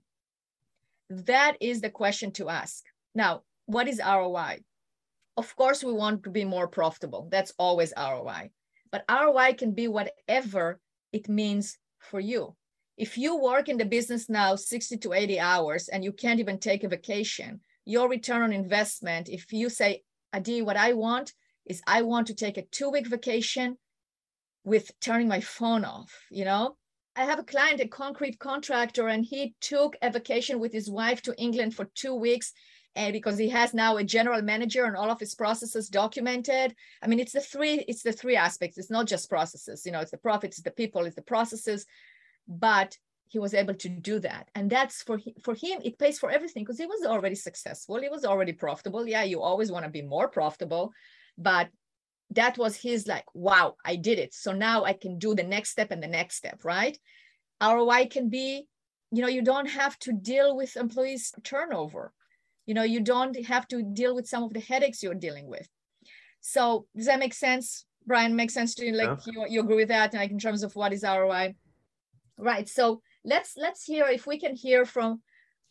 That 1.08 1.56
is 1.60 1.80
the 1.80 1.90
question 1.90 2.32
to 2.32 2.48
ask. 2.48 2.84
Now, 3.14 3.42
what 3.66 3.86
is 3.86 4.00
ROI? 4.04 4.64
Of 5.36 5.56
course, 5.56 5.82
we 5.82 5.92
want 5.92 6.24
to 6.24 6.30
be 6.30 6.44
more 6.44 6.68
profitable. 6.68 7.28
That's 7.30 7.52
always 7.58 7.92
ROI. 7.96 8.50
But 8.90 9.04
ROI 9.10 9.54
can 9.54 9.72
be 9.72 9.88
whatever 9.88 10.80
it 11.12 11.28
means 11.28 11.78
for 11.98 12.20
you. 12.20 12.54
If 12.98 13.16
you 13.16 13.36
work 13.36 13.68
in 13.68 13.78
the 13.78 13.86
business 13.86 14.28
now 14.28 14.54
60 14.54 14.98
to 14.98 15.12
80 15.14 15.40
hours 15.40 15.88
and 15.88 16.04
you 16.04 16.12
can't 16.12 16.40
even 16.40 16.58
take 16.58 16.84
a 16.84 16.88
vacation, 16.88 17.60
your 17.84 18.08
return 18.08 18.42
on 18.42 18.52
investment, 18.52 19.28
if 19.28 19.52
you 19.52 19.70
say, 19.70 20.02
Adi, 20.34 20.62
what 20.62 20.76
I 20.76 20.92
want 20.92 21.32
is 21.66 21.82
I 21.86 22.02
want 22.02 22.26
to 22.26 22.34
take 22.34 22.58
a 22.58 22.66
two 22.66 22.90
week 22.90 23.06
vacation 23.06 23.78
with 24.64 24.90
turning 25.00 25.28
my 25.28 25.40
phone 25.40 25.84
off, 25.84 26.12
you 26.30 26.44
know? 26.44 26.76
I 27.14 27.24
have 27.24 27.38
a 27.38 27.44
client, 27.44 27.80
a 27.80 27.88
concrete 27.88 28.38
contractor, 28.38 29.08
and 29.08 29.24
he 29.24 29.54
took 29.60 29.96
a 30.00 30.10
vacation 30.10 30.60
with 30.60 30.72
his 30.72 30.90
wife 30.90 31.20
to 31.22 31.36
England 31.36 31.74
for 31.74 31.90
two 31.94 32.14
weeks. 32.14 32.52
And 32.94 33.12
because 33.12 33.38
he 33.38 33.48
has 33.48 33.72
now 33.72 33.96
a 33.96 34.04
general 34.04 34.42
manager 34.42 34.84
and 34.84 34.96
all 34.96 35.10
of 35.10 35.18
his 35.20 35.34
processes 35.34 35.88
documented. 35.88 36.74
I 37.02 37.06
mean, 37.06 37.20
it's 37.20 37.32
the 37.32 37.40
three, 37.40 37.84
it's 37.88 38.02
the 38.02 38.12
three 38.12 38.36
aspects. 38.36 38.76
It's 38.76 38.90
not 38.90 39.06
just 39.06 39.30
processes, 39.30 39.86
you 39.86 39.92
know, 39.92 40.00
it's 40.00 40.10
the 40.10 40.18
profits, 40.18 40.58
it's 40.58 40.64
the 40.64 40.70
people, 40.70 41.06
it's 41.06 41.16
the 41.16 41.22
processes. 41.22 41.86
But 42.46 42.98
he 43.32 43.38
was 43.38 43.54
able 43.54 43.74
to 43.74 43.88
do 43.88 44.18
that 44.18 44.50
and 44.54 44.68
that's 44.68 45.02
for 45.02 45.16
him, 45.16 45.32
for 45.42 45.54
him 45.54 45.80
it 45.82 45.98
pays 45.98 46.18
for 46.18 46.30
everything 46.30 46.62
because 46.62 46.78
he 46.78 46.84
was 46.84 47.06
already 47.06 47.34
successful 47.34 47.98
he 47.98 48.10
was 48.10 48.26
already 48.26 48.52
profitable 48.52 49.08
yeah 49.08 49.22
you 49.22 49.40
always 49.40 49.72
want 49.72 49.84
to 49.86 49.90
be 49.90 50.02
more 50.02 50.28
profitable 50.28 50.92
but 51.38 51.68
that 52.28 52.58
was 52.58 52.76
his 52.76 53.06
like 53.06 53.24
wow 53.32 53.74
i 53.86 53.96
did 53.96 54.18
it 54.18 54.34
so 54.34 54.52
now 54.52 54.84
i 54.84 54.92
can 54.92 55.18
do 55.18 55.34
the 55.34 55.42
next 55.42 55.70
step 55.70 55.90
and 55.90 56.02
the 56.02 56.06
next 56.06 56.36
step 56.36 56.60
right 56.62 56.98
roi 57.62 58.06
can 58.10 58.28
be 58.28 58.66
you 59.10 59.22
know 59.22 59.28
you 59.28 59.42
don't 59.42 59.70
have 59.70 59.98
to 59.98 60.12
deal 60.12 60.54
with 60.54 60.76
employees 60.76 61.32
turnover 61.42 62.12
you 62.66 62.74
know 62.74 62.82
you 62.82 63.00
don't 63.00 63.36
have 63.46 63.66
to 63.68 63.82
deal 63.82 64.14
with 64.14 64.28
some 64.28 64.42
of 64.42 64.52
the 64.52 64.60
headaches 64.60 65.02
you're 65.02 65.14
dealing 65.14 65.48
with. 65.48 65.68
So 66.40 66.86
does 66.96 67.06
that 67.06 67.18
make 67.18 67.34
sense? 67.34 67.84
Brian 68.06 68.34
make 68.34 68.50
sense 68.50 68.74
to 68.76 68.86
you? 68.86 68.92
Like 68.92 69.18
yeah. 69.26 69.32
you, 69.32 69.46
you 69.48 69.60
agree 69.60 69.76
with 69.76 69.88
that 69.88 70.14
like 70.14 70.30
in 70.30 70.38
terms 70.38 70.62
of 70.62 70.74
what 70.74 70.92
is 70.92 71.04
roi 71.04 71.54
right 72.38 72.68
so 72.68 73.02
let's 73.24 73.54
let's 73.56 73.84
hear 73.84 74.06
if 74.06 74.26
we 74.26 74.38
can 74.38 74.54
hear 74.54 74.84
from 74.84 75.20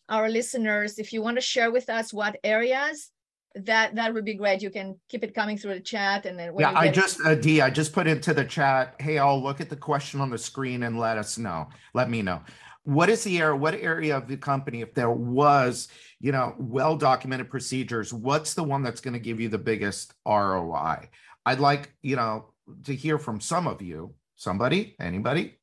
our 0.09 0.29
listeners. 0.29 0.99
If 0.99 1.13
you 1.13 1.21
want 1.21 1.37
to 1.37 1.41
share 1.41 1.71
with 1.71 1.89
us 1.89 2.13
what 2.13 2.35
areas 2.43 3.11
that 3.55 3.95
that 3.95 4.13
would 4.13 4.25
be 4.25 4.35
great. 4.35 4.61
You 4.61 4.69
can 4.69 4.99
keep 5.09 5.23
it 5.23 5.33
coming 5.33 5.57
through 5.57 5.73
the 5.73 5.81
chat 5.81 6.25
and 6.25 6.39
then 6.39 6.53
yeah 6.57 6.71
i 6.75 6.89
just 6.89 7.19
uh, 7.25 7.35
d 7.35 7.61
i 7.61 7.69
just 7.69 7.91
put 7.91 8.07
into 8.07 8.33
the 8.33 8.45
chat 8.45 8.95
hey 8.99 9.17
i'll 9.17 9.41
look 9.41 9.59
at 9.59 9.69
the 9.69 9.75
question 9.75 10.21
on 10.21 10.29
the 10.29 10.37
screen 10.37 10.83
and 10.83 10.97
let 10.97 11.17
us 11.17 11.37
know. 11.37 11.67
Let 11.93 12.09
me 12.09 12.21
know 12.21 12.41
what 12.83 13.09
is 13.09 13.23
the 13.23 13.37
area 13.39 13.55
what 13.55 13.75
area 13.75 14.17
of 14.17 14.27
the 14.27 14.37
company 14.37 14.81
if 14.81 14.93
there 14.93 15.11
was 15.11 15.87
you 16.19 16.31
know 16.31 16.55
well 16.57 16.97
documented 16.97 17.49
procedures 17.49 18.11
what's 18.11 18.53
the 18.53 18.63
one 18.63 18.81
that's 18.81 19.01
going 19.01 19.13
to 19.13 19.19
give 19.19 19.39
you 19.39 19.49
the 19.49 19.57
biggest 19.57 20.13
roi 20.25 21.07
i'd 21.45 21.59
like 21.59 21.93
you 22.01 22.15
know 22.15 22.51
to 22.83 22.95
hear 22.95 23.19
from 23.19 23.39
some 23.39 23.67
of 23.67 23.81
you 23.81 24.13
somebody 24.35 24.95
anybody 24.99 25.55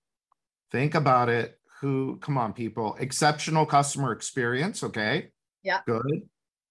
think 0.70 0.94
about 0.94 1.28
it. 1.28 1.54
Who 1.80 2.18
come 2.20 2.36
on 2.36 2.52
people 2.52 2.96
exceptional 2.98 3.64
customer 3.64 4.12
experience 4.12 4.82
okay? 4.82 5.28
Yeah. 5.62 5.80
Good. 5.86 6.22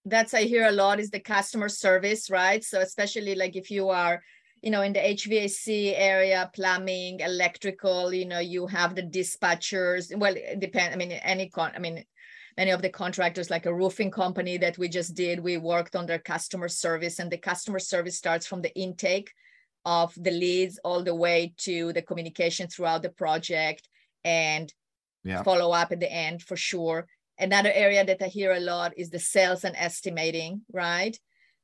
That's 0.03 0.33
i 0.33 0.43
hear 0.43 0.67
a 0.67 0.71
lot 0.71 0.99
is 0.99 1.09
the 1.09 1.19
customer 1.19 1.69
service 1.69 2.29
right? 2.29 2.63
So 2.63 2.81
especially 2.81 3.35
like 3.35 3.55
if 3.55 3.71
you 3.71 3.89
are 3.89 4.21
you 4.61 4.71
know 4.71 4.81
in 4.81 4.93
the 4.93 4.99
hvac 4.99 5.93
area 5.95 6.49
plumbing 6.53 7.19
electrical 7.19 8.13
you 8.13 8.25
know 8.25 8.39
you 8.39 8.67
have 8.67 8.95
the 8.95 9.03
dispatchers 9.03 10.15
well 10.17 10.33
it 10.35 10.59
depends 10.59 10.93
i 10.93 10.97
mean 10.97 11.11
any 11.11 11.49
con 11.49 11.71
i 11.75 11.79
mean 11.79 12.03
many 12.57 12.71
of 12.71 12.81
the 12.81 12.89
contractors 12.89 13.49
like 13.49 13.65
a 13.65 13.73
roofing 13.73 14.09
company 14.09 14.57
that 14.57 14.77
we 14.77 14.87
just 14.89 15.15
did 15.15 15.39
we 15.39 15.57
worked 15.57 15.95
on 15.95 16.05
their 16.05 16.19
customer 16.19 16.67
service 16.67 17.19
and 17.19 17.31
the 17.31 17.37
customer 17.37 17.79
service 17.79 18.17
starts 18.17 18.47
from 18.47 18.61
the 18.61 18.75
intake 18.75 19.31
of 19.87 20.13
the 20.17 20.31
leads 20.31 20.79
all 20.83 21.01
the 21.01 21.15
way 21.15 21.53
to 21.55 21.93
the 21.93 22.01
communication 22.01 22.67
throughout 22.67 23.01
the 23.01 23.09
project 23.09 23.87
and 24.25 24.73
yeah. 25.23 25.43
follow 25.43 25.71
up 25.71 25.93
at 25.93 26.01
the 26.01 26.11
end 26.11 26.41
for 26.41 26.57
sure. 26.57 27.07
Another 27.39 27.71
area 27.73 28.03
that 28.03 28.21
I 28.21 28.27
hear 28.27 28.51
a 28.51 28.59
lot 28.59 28.97
is 28.97 29.09
the 29.09 29.19
sales 29.19 29.63
and 29.63 29.75
estimating, 29.77 30.61
right? 30.73 31.17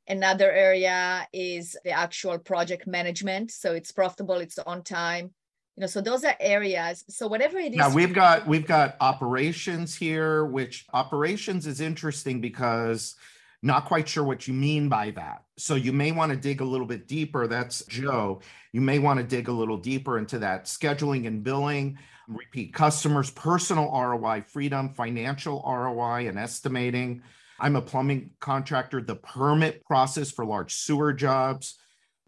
Another 0.07 0.51
area 0.51 1.27
is 1.31 1.77
the 1.83 1.91
actual 1.91 2.37
project 2.37 2.87
management. 2.87 3.51
So 3.51 3.73
it's 3.73 3.91
profitable, 3.91 4.35
it's 4.35 4.59
on 4.59 4.83
time. 4.83 5.31
You 5.75 5.81
know, 5.81 5.87
so 5.87 6.01
those 6.01 6.23
are 6.23 6.35
areas. 6.39 7.03
So 7.09 7.27
whatever 7.27 7.57
it 7.57 7.71
is. 7.71 7.77
Now 7.77 7.93
we've 7.93 8.13
got 8.13 8.45
we've 8.45 8.67
got 8.67 8.95
operations 8.99 9.95
here, 9.95 10.45
which 10.45 10.85
operations 10.93 11.65
is 11.65 11.81
interesting 11.81 12.41
because 12.41 13.15
not 13.63 13.85
quite 13.85 14.07
sure 14.07 14.23
what 14.23 14.47
you 14.47 14.53
mean 14.53 14.89
by 14.89 15.11
that. 15.11 15.43
So 15.57 15.75
you 15.75 15.93
may 15.93 16.11
want 16.11 16.31
to 16.31 16.37
dig 16.37 16.61
a 16.61 16.65
little 16.65 16.85
bit 16.85 17.07
deeper. 17.07 17.47
That's 17.47 17.85
Joe. 17.85 18.41
You 18.71 18.81
may 18.81 18.99
want 18.99 19.19
to 19.19 19.25
dig 19.25 19.47
a 19.47 19.53
little 19.53 19.77
deeper 19.77 20.17
into 20.17 20.37
that 20.39 20.65
scheduling 20.65 21.27
and 21.27 21.43
billing 21.43 21.97
repeat 22.27 22.73
customers, 22.73 23.29
personal 23.31 23.91
ROI, 23.91 24.43
freedom, 24.47 24.93
financial 24.93 25.63
ROI, 25.65 26.27
and 26.27 26.37
estimating. 26.37 27.21
I'm 27.63 27.77
a 27.77 27.81
plumbing 27.81 28.31
contractor, 28.41 29.01
the 29.01 29.15
permit 29.15 29.85
process 29.85 30.29
for 30.29 30.45
large 30.45 30.75
sewer 30.75 31.13
jobs, 31.13 31.79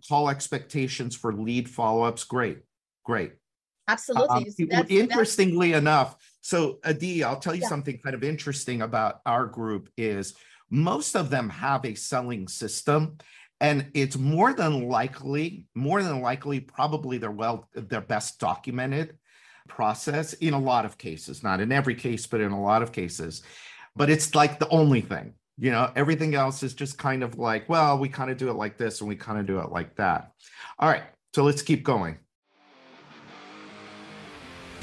call 0.08 0.30
expectations 0.30 1.14
for 1.14 1.34
lead 1.34 1.70
follow 1.70 2.04
ups. 2.04 2.24
Great, 2.24 2.60
great. 3.04 3.34
Absolutely. 3.90 4.30
Um, 4.30 4.68
that's, 4.70 4.90
interestingly 4.90 5.72
that's... 5.72 5.82
enough, 5.82 6.16
so 6.40 6.80
Adi, 6.86 7.26
I'll 7.26 7.40
tell 7.40 7.54
you 7.54 7.64
yeah. 7.64 7.68
something 7.68 8.00
kind 8.00 8.16
of 8.16 8.24
interesting 8.24 8.82
about 8.82 9.20
our 9.26 9.46
group 9.46 9.90
is 9.98 10.36
most 10.70 11.16
of 11.16 11.30
them 11.30 11.50
have 11.50 11.84
a 11.86 11.96
selling 11.96 12.48
system 12.48 13.18
and 13.60 13.92
it's 13.94 14.18
more 14.18 14.54
than 14.54 14.88
likely 14.88 15.66
more 15.76 16.02
than 16.02 16.22
likely 16.22 16.60
probably 16.60 17.18
they're 17.18 17.32
well 17.32 17.70
they're 17.74 18.02
best 18.02 18.40
documented 18.40 19.18
process 19.68 20.34
in 20.34 20.54
a 20.54 20.60
lot 20.60 20.86
of 20.86 20.98
cases, 20.98 21.44
not 21.44 21.60
in 21.60 21.72
every 21.72 21.96
case, 21.96 22.28
but 22.28 22.42
in 22.42 22.52
a 22.52 22.62
lot 22.62 22.82
of 22.82 22.92
cases. 22.92 23.44
But 23.96 24.10
it's 24.10 24.36
like 24.36 24.60
the 24.60 24.68
only 24.70 25.02
thing, 25.02 25.34
you 25.58 25.72
know, 25.72 25.92
everything 25.96 26.36
else 26.36 26.64
is 26.64 26.74
just 26.74 26.98
kind 26.98 27.24
of 27.24 27.38
like, 27.38 27.70
well, 27.70 27.98
we 27.98 28.10
kind 28.10 28.30
of 28.30 28.38
do 28.38 28.50
it 28.50 28.56
like 28.56 28.78
this 28.78 29.00
and 29.00 29.08
we 29.08 29.16
kind 29.16 29.40
of 29.40 29.46
do 29.46 29.60
it 29.60 29.72
like 29.72 29.96
that. 29.96 30.32
All 30.80 30.90
right, 30.90 31.04
so 31.34 31.44
let's 31.44 31.62
keep 31.62 31.84
going. 31.84 32.18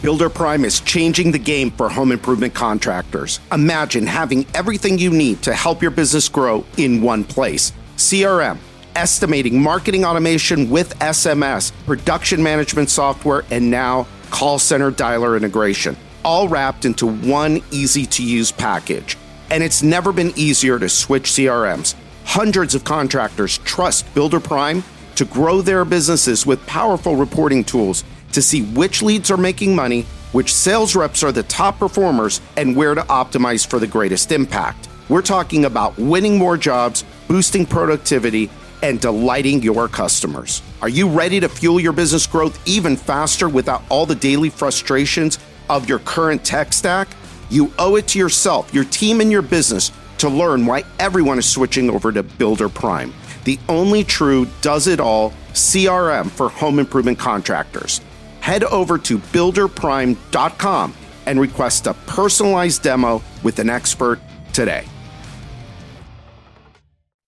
Builder 0.03 0.29
Prime 0.29 0.64
is 0.64 0.81
changing 0.81 1.31
the 1.31 1.38
game 1.38 1.70
for 1.70 1.88
home 1.88 2.11
improvement 2.11 2.55
contractors. 2.55 3.38
Imagine 3.53 4.05
having 4.05 4.44
everything 4.53 4.98
you 4.98 5.11
need 5.11 5.42
to 5.42 5.55
help 5.55 5.81
your 5.81 5.92
business 5.92 6.29
grow 6.29 6.64
in 6.77 7.01
one 7.01 7.22
place 7.22 7.72
CRM, 7.98 8.59
estimating, 8.96 9.62
marketing 9.62 10.05
automation 10.05 10.68
with 10.70 10.98
SMS, 10.98 11.70
production 11.87 12.42
management 12.42 12.90
software, 12.90 13.44
and 13.53 13.70
now 13.70 14.09
call 14.31 14.59
center 14.59 14.90
dialer 14.90 15.37
integration, 15.37 15.96
all 16.25 16.49
wrapped 16.49 16.85
into 16.85 17.07
one 17.07 17.63
easy 17.71 18.07
to 18.07 18.23
use 18.23 18.53
package. 18.53 19.17
And 19.51 19.63
it's 19.63 19.83
never 19.83 20.13
been 20.13 20.33
easier 20.37 20.79
to 20.79 20.89
switch 20.89 21.25
CRMs. 21.25 21.95
Hundreds 22.25 22.75
of 22.75 22.85
contractors 22.85 23.59
trust 23.59 24.13
Builder 24.15 24.41
Prime 24.41 24.83
to 25.17 25.25
grow 25.25 25.61
their 25.61 25.85
businesses 25.85 26.47
with 26.47 26.67
powerful 26.67 27.17
reporting 27.17 27.65
tools 27.65 28.05
to 28.33 28.41
see 28.41 28.63
which 28.63 29.03
leads 29.03 29.31
are 29.31 29.37
making 29.37 29.77
money, 29.77 30.03
which 30.33 30.55
sales 30.55 30.97
reps 30.97 31.23
are 31.23 31.33
the 31.33 31.43
top 31.43 31.79
performers, 31.79 32.41
and 32.57 32.75
where 32.75 32.95
to 32.95 33.03
optimize 33.03 33.67
for 33.67 33.79
the 33.79 33.87
greatest 33.87 34.33
impact. 34.33 34.89
We're 35.09 35.23
talking 35.23 35.67
about 35.67 35.99
winning 35.99 36.39
more 36.39 36.57
jobs, 36.57 37.05
boosting 37.29 37.67
productivity, 37.67 38.51
and 38.83 39.01
delighting 39.01 39.63
your 39.63 39.89
customers. 39.89 40.63
Are 40.81 40.89
you 40.89 41.09
ready 41.09 41.39
to 41.41 41.49
fuel 41.49 41.79
your 41.79 41.93
business 41.93 42.27
growth 42.27 42.59
even 42.67 42.97
faster 42.97 43.49
without 43.49 43.83
all 43.89 44.07
the 44.07 44.15
daily 44.15 44.51
frustrations 44.51 45.39
of 45.68 45.88
your 45.88 45.98
current 46.01 46.44
tech 46.44 46.72
stack? 46.72 47.09
You 47.51 47.72
owe 47.79 47.96
it 47.96 48.09
to 48.09 48.18
yourself, 48.18 48.72
your 48.72 48.85
team, 48.85 49.20
and 49.20 49.31
your 49.31 49.42
business 49.42 49.92
to 50.18 50.29
learn 50.29 50.66
why 50.66 50.85
everyone 50.98 51.38
is 51.38 51.48
switching 51.48 51.90
over 51.90 52.12
to 52.12 52.22
Builder 52.22 52.68
Prime, 52.68 53.12
the 53.44 53.59
only 53.68 54.05
true 54.05 54.46
does 54.61 54.87
it 54.87 55.01
all 55.01 55.33
CRM 55.53 56.31
for 56.31 56.48
home 56.48 56.79
improvement 56.79 57.18
contractors. 57.18 58.01
Head 58.40 58.64
over 58.64 58.98
to 58.98 59.18
builderprime.com 59.18 60.94
and 61.27 61.40
request 61.40 61.87
a 61.87 61.94
personalized 62.07 62.83
demo 62.83 63.22
with 63.42 63.59
an 63.59 63.70
expert 63.70 64.20
today 64.53 64.87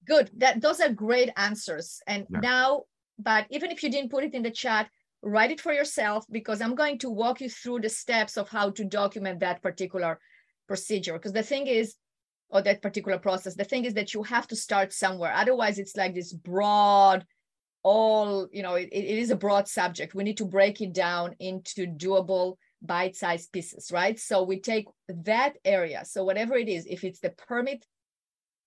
good 0.04 0.30
that 0.36 0.60
those 0.60 0.80
are 0.80 0.90
great 0.90 1.30
answers 1.36 2.00
and 2.06 2.26
yeah. 2.28 2.40
now 2.40 2.82
but 3.18 3.46
even 3.50 3.70
if 3.70 3.82
you 3.82 3.90
didn't 3.90 4.10
put 4.10 4.24
it 4.24 4.34
in 4.34 4.42
the 4.42 4.50
chat 4.50 4.88
write 5.24 5.50
it 5.50 5.60
for 5.60 5.72
yourself 5.72 6.24
because 6.30 6.60
i'm 6.60 6.74
going 6.74 6.98
to 6.98 7.10
walk 7.10 7.40
you 7.40 7.48
through 7.48 7.80
the 7.80 7.88
steps 7.88 8.36
of 8.36 8.48
how 8.48 8.70
to 8.70 8.84
document 8.84 9.40
that 9.40 9.62
particular 9.62 10.18
procedure. 10.66 11.14
Because 11.14 11.32
the 11.32 11.42
thing 11.42 11.66
is 11.66 11.94
or 12.50 12.62
that 12.62 12.82
particular 12.82 13.18
process 13.18 13.54
the 13.54 13.64
thing 13.64 13.84
is 13.84 13.94
that 13.94 14.14
you 14.14 14.22
have 14.22 14.46
to 14.48 14.56
start 14.56 14.92
somewhere. 14.92 15.32
Otherwise 15.34 15.78
it's 15.78 15.96
like 15.96 16.14
this 16.14 16.32
broad 16.32 17.24
all 17.82 18.48
you 18.52 18.62
know 18.62 18.74
it, 18.74 18.88
it 18.92 19.18
is 19.18 19.30
a 19.30 19.36
broad 19.36 19.68
subject. 19.68 20.14
We 20.14 20.24
need 20.24 20.38
to 20.38 20.44
break 20.44 20.80
it 20.80 20.92
down 20.92 21.34
into 21.40 21.86
doable 21.86 22.56
bite-sized 22.82 23.50
pieces 23.52 23.90
right? 23.92 24.18
So 24.18 24.42
we 24.42 24.60
take 24.60 24.86
that 25.08 25.54
area. 25.64 26.04
So 26.04 26.24
whatever 26.24 26.54
it 26.54 26.68
is 26.68 26.86
if 26.86 27.04
it's 27.04 27.20
the 27.20 27.30
permit 27.30 27.84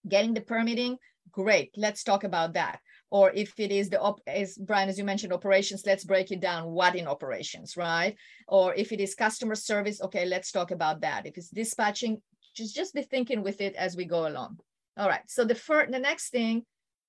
getting 0.07 0.33
the 0.33 0.41
permitting 0.41 0.97
great. 1.31 1.71
Let's 1.75 2.03
talk 2.03 2.23
about 2.23 2.53
that 2.53 2.79
or 3.09 3.31
if 3.31 3.59
it 3.59 3.71
is 3.71 3.89
the 3.89 3.99
op 3.99 4.19
as 4.27 4.57
brian 4.57 4.89
as 4.89 4.97
you 4.97 5.03
mentioned 5.03 5.33
operations 5.33 5.83
let's 5.85 6.03
break 6.03 6.31
it 6.31 6.39
down 6.39 6.65
what 6.65 6.95
in 6.95 7.07
operations 7.07 7.77
right 7.77 8.15
or 8.47 8.73
if 8.75 8.91
it 8.91 8.99
is 8.99 9.15
customer 9.15 9.55
service 9.55 10.01
okay 10.01 10.25
let's 10.25 10.51
talk 10.51 10.71
about 10.71 11.01
that 11.01 11.25
if 11.25 11.37
it's 11.37 11.49
dispatching 11.49 12.21
just 12.55 12.75
just 12.75 12.93
be 12.93 13.01
thinking 13.01 13.43
with 13.43 13.61
it 13.61 13.75
as 13.75 13.95
we 13.95 14.05
go 14.05 14.27
along 14.27 14.57
all 14.97 15.07
right 15.07 15.23
so 15.27 15.45
the 15.45 15.55
first 15.55 15.91
the 15.91 15.99
next 15.99 16.29
thing 16.29 16.63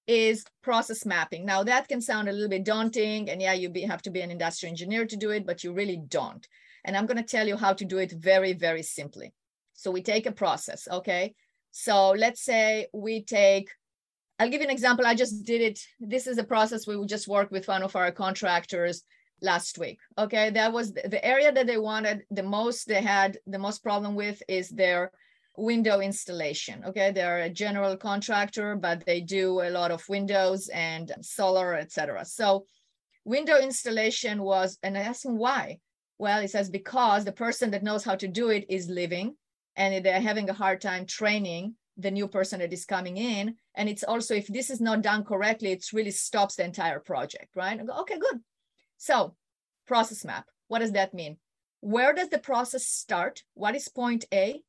is 0.08 0.42
process 0.62 1.04
mapping. 1.04 1.44
Now 1.44 1.62
that 1.62 1.86
can 1.86 2.00
sound 2.00 2.28
a 2.28 2.32
little 2.32 2.48
bit 2.48 2.64
daunting 2.64 3.28
and 3.28 3.40
yeah, 3.40 3.52
you 3.52 3.68
be, 3.68 3.82
have 3.82 4.02
to 4.02 4.10
be 4.10 4.22
an 4.22 4.30
industrial 4.30 4.70
engineer 4.70 5.04
to 5.04 5.16
do 5.16 5.30
it, 5.30 5.46
but 5.46 5.62
you 5.62 5.72
really 5.72 6.00
don't. 6.08 6.48
And 6.84 6.96
I'm 6.96 7.04
gonna 7.04 7.22
tell 7.22 7.46
you 7.46 7.56
how 7.56 7.74
to 7.74 7.84
do 7.84 7.98
it 7.98 8.12
very, 8.12 8.54
very 8.54 8.82
simply. 8.82 9.34
So 9.74 9.90
we 9.90 10.02
take 10.02 10.26
a 10.26 10.32
process, 10.32 10.88
okay? 10.90 11.34
So 11.70 12.10
let's 12.10 12.42
say 12.42 12.86
we 12.94 13.22
take, 13.22 13.68
I'll 14.38 14.48
give 14.48 14.60
you 14.60 14.66
an 14.66 14.72
example. 14.72 15.06
I 15.06 15.14
just 15.14 15.44
did 15.44 15.60
it. 15.60 15.80
This 15.98 16.26
is 16.26 16.38
a 16.38 16.44
process 16.44 16.86
we 16.86 17.04
just 17.06 17.28
work 17.28 17.50
with 17.50 17.66
one 17.66 17.82
of 17.82 17.96
our 17.96 18.12
contractors 18.12 19.02
last 19.40 19.78
week. 19.78 19.98
Okay, 20.16 20.50
that 20.50 20.72
was 20.72 20.92
the 20.92 21.24
area 21.24 21.52
that 21.52 21.66
they 21.66 21.78
wanted 21.78 22.22
the 22.30 22.42
most, 22.42 22.86
they 22.86 23.02
had 23.02 23.38
the 23.46 23.58
most 23.58 23.82
problem 23.82 24.14
with 24.14 24.42
is 24.48 24.68
their 24.68 25.10
window 25.56 26.00
installation. 26.00 26.84
Okay, 26.86 27.10
they're 27.10 27.40
a 27.40 27.50
general 27.50 27.96
contractor, 27.96 28.76
but 28.76 29.04
they 29.06 29.20
do 29.20 29.60
a 29.60 29.70
lot 29.70 29.90
of 29.90 30.08
windows 30.08 30.68
and 30.68 31.12
solar, 31.20 31.74
etc. 31.74 32.24
So 32.24 32.66
window 33.24 33.58
installation 33.58 34.42
was, 34.42 34.78
and 34.82 34.96
I 34.96 35.02
asked 35.02 35.24
him 35.24 35.36
why. 35.36 35.78
Well, 36.18 36.40
he 36.40 36.48
says 36.48 36.70
because 36.70 37.24
the 37.24 37.32
person 37.32 37.70
that 37.72 37.82
knows 37.82 38.04
how 38.04 38.16
to 38.16 38.28
do 38.28 38.50
it 38.50 38.66
is 38.68 38.88
living, 38.88 39.36
and 39.76 40.04
they're 40.04 40.20
having 40.20 40.48
a 40.50 40.54
hard 40.54 40.80
time 40.80 41.06
training 41.06 41.74
the 41.98 42.10
new 42.10 42.28
person 42.28 42.60
that 42.60 42.72
is 42.72 42.84
coming 42.84 43.16
in. 43.16 43.56
And 43.74 43.88
it's 43.88 44.04
also 44.04 44.34
if 44.34 44.46
this 44.46 44.70
is 44.70 44.80
not 44.80 45.02
done 45.02 45.24
correctly, 45.24 45.72
it 45.72 45.84
really 45.92 46.12
stops 46.12 46.56
the 46.56 46.64
entire 46.64 47.00
project, 47.00 47.54
right? 47.54 47.84
Go, 47.84 47.92
okay, 48.00 48.18
good. 48.18 48.40
So 48.96 49.34
process 49.86 50.24
map. 50.24 50.46
What 50.68 50.78
does 50.78 50.92
that 50.92 51.12
mean? 51.12 51.36
Where 51.80 52.14
does 52.14 52.28
the 52.28 52.38
process 52.38 52.86
start? 52.86 53.42
What 53.54 53.74
is 53.74 53.88
point 53.88 54.24
A? 54.32 54.62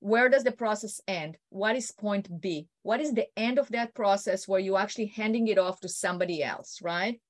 where 0.00 0.28
does 0.28 0.44
the 0.44 0.52
process 0.52 1.00
end? 1.08 1.36
What 1.50 1.76
is 1.76 1.90
point 1.90 2.28
B? 2.40 2.68
What 2.82 3.00
is 3.00 3.12
the 3.12 3.26
end 3.36 3.58
of 3.58 3.68
that 3.70 3.94
process 3.94 4.46
where 4.46 4.60
you're 4.60 4.78
actually 4.78 5.06
handing 5.06 5.48
it 5.48 5.58
off 5.58 5.80
to 5.80 5.88
somebody 5.88 6.42
else, 6.42 6.80
right? 6.82 7.20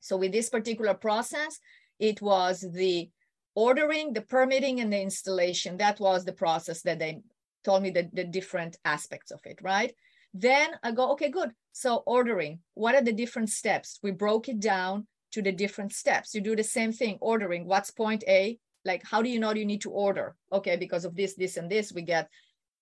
So 0.00 0.16
with 0.16 0.32
this 0.32 0.48
particular 0.48 0.94
process, 0.94 1.58
it 1.98 2.20
was 2.20 2.66
the 2.72 3.10
ordering, 3.54 4.14
the 4.14 4.22
permitting, 4.22 4.80
and 4.80 4.92
the 4.92 5.00
installation. 5.00 5.76
That 5.76 6.00
was 6.00 6.24
the 6.24 6.32
process 6.32 6.82
that 6.82 6.98
they 6.98 7.20
told 7.64 7.82
me 7.82 7.90
the, 7.90 8.08
the 8.12 8.24
different 8.24 8.76
aspects 8.84 9.30
of 9.30 9.40
it, 9.44 9.58
right? 9.62 9.94
Then 10.34 10.70
I 10.82 10.92
go, 10.92 11.12
okay, 11.12 11.30
good. 11.30 11.50
So 11.72 12.02
ordering, 12.06 12.60
what 12.74 12.94
are 12.94 13.02
the 13.02 13.12
different 13.12 13.50
steps? 13.50 13.98
We 14.02 14.10
broke 14.10 14.48
it 14.48 14.60
down 14.60 15.06
to 15.32 15.42
the 15.42 15.52
different 15.52 15.92
steps. 15.92 16.34
You 16.34 16.40
do 16.40 16.56
the 16.56 16.64
same 16.64 16.92
thing, 16.92 17.18
ordering, 17.20 17.66
what's 17.66 17.90
point 17.90 18.24
A, 18.28 18.58
like 18.84 19.04
how 19.04 19.22
do 19.22 19.28
you 19.28 19.38
know 19.38 19.54
you 19.54 19.64
need 19.64 19.82
to 19.82 19.90
order? 19.90 20.34
Okay 20.52 20.76
because 20.76 21.04
of 21.04 21.14
this 21.14 21.34
this 21.34 21.56
and 21.56 21.70
this 21.70 21.92
we 21.92 22.02
get 22.02 22.28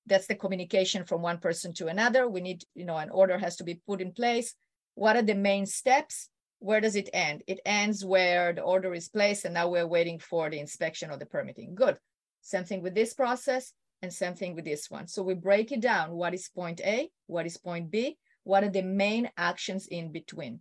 that's 0.07 0.27
the 0.27 0.35
communication 0.35 1.05
from 1.05 1.23
one 1.23 1.39
person 1.39 1.73
to 1.75 1.89
another. 1.89 2.29
We 2.29 2.41
need 2.41 2.65
you 2.75 2.85
know 2.85 2.97
an 2.97 3.11
order 3.11 3.39
has 3.39 3.57
to 3.57 3.65
be 3.65 3.81
put 3.87 4.01
in 4.01 4.13
place. 4.13 4.55
What 4.95 5.17
are 5.17 5.23
the 5.23 5.35
main 5.35 5.67
steps? 5.67 6.29
Where 6.59 6.81
does 6.81 6.97
it 6.97 7.09
end? 7.13 7.43
It 7.47 7.61
ends 7.65 8.05
where 8.05 8.53
the 8.53 8.63
order 8.63 8.93
is 8.95 9.09
placed 9.09 9.45
and 9.45 9.55
now 9.55 9.69
we're 9.69 9.87
waiting 9.87 10.19
for 10.19 10.51
the 10.51 10.59
inspection 10.59 11.11
or 11.11 11.17
the 11.17 11.27
permitting. 11.27 11.75
Good. 11.75 11.99
Same 12.43 12.65
thing 12.65 12.83
with 12.83 12.95
this 12.95 13.15
process 13.15 13.73
and 14.03 14.13
same 14.13 14.35
thing 14.35 14.55
with 14.55 14.65
this 14.65 14.91
one 14.91 15.07
so 15.07 15.23
we 15.23 15.35
break 15.35 15.73
it 15.73 15.81
down 15.81 16.11
what 16.11 16.35
is 16.35 16.49
point 16.49 16.81
a 16.81 17.11
what 17.27 17.47
is 17.47 17.57
point 17.57 17.91
b 17.91 18.17
what 18.45 18.65
are 18.65 18.71
the 18.71 18.83
main 18.83 19.31
actions 19.37 19.87
in 19.87 20.11
between 20.11 20.61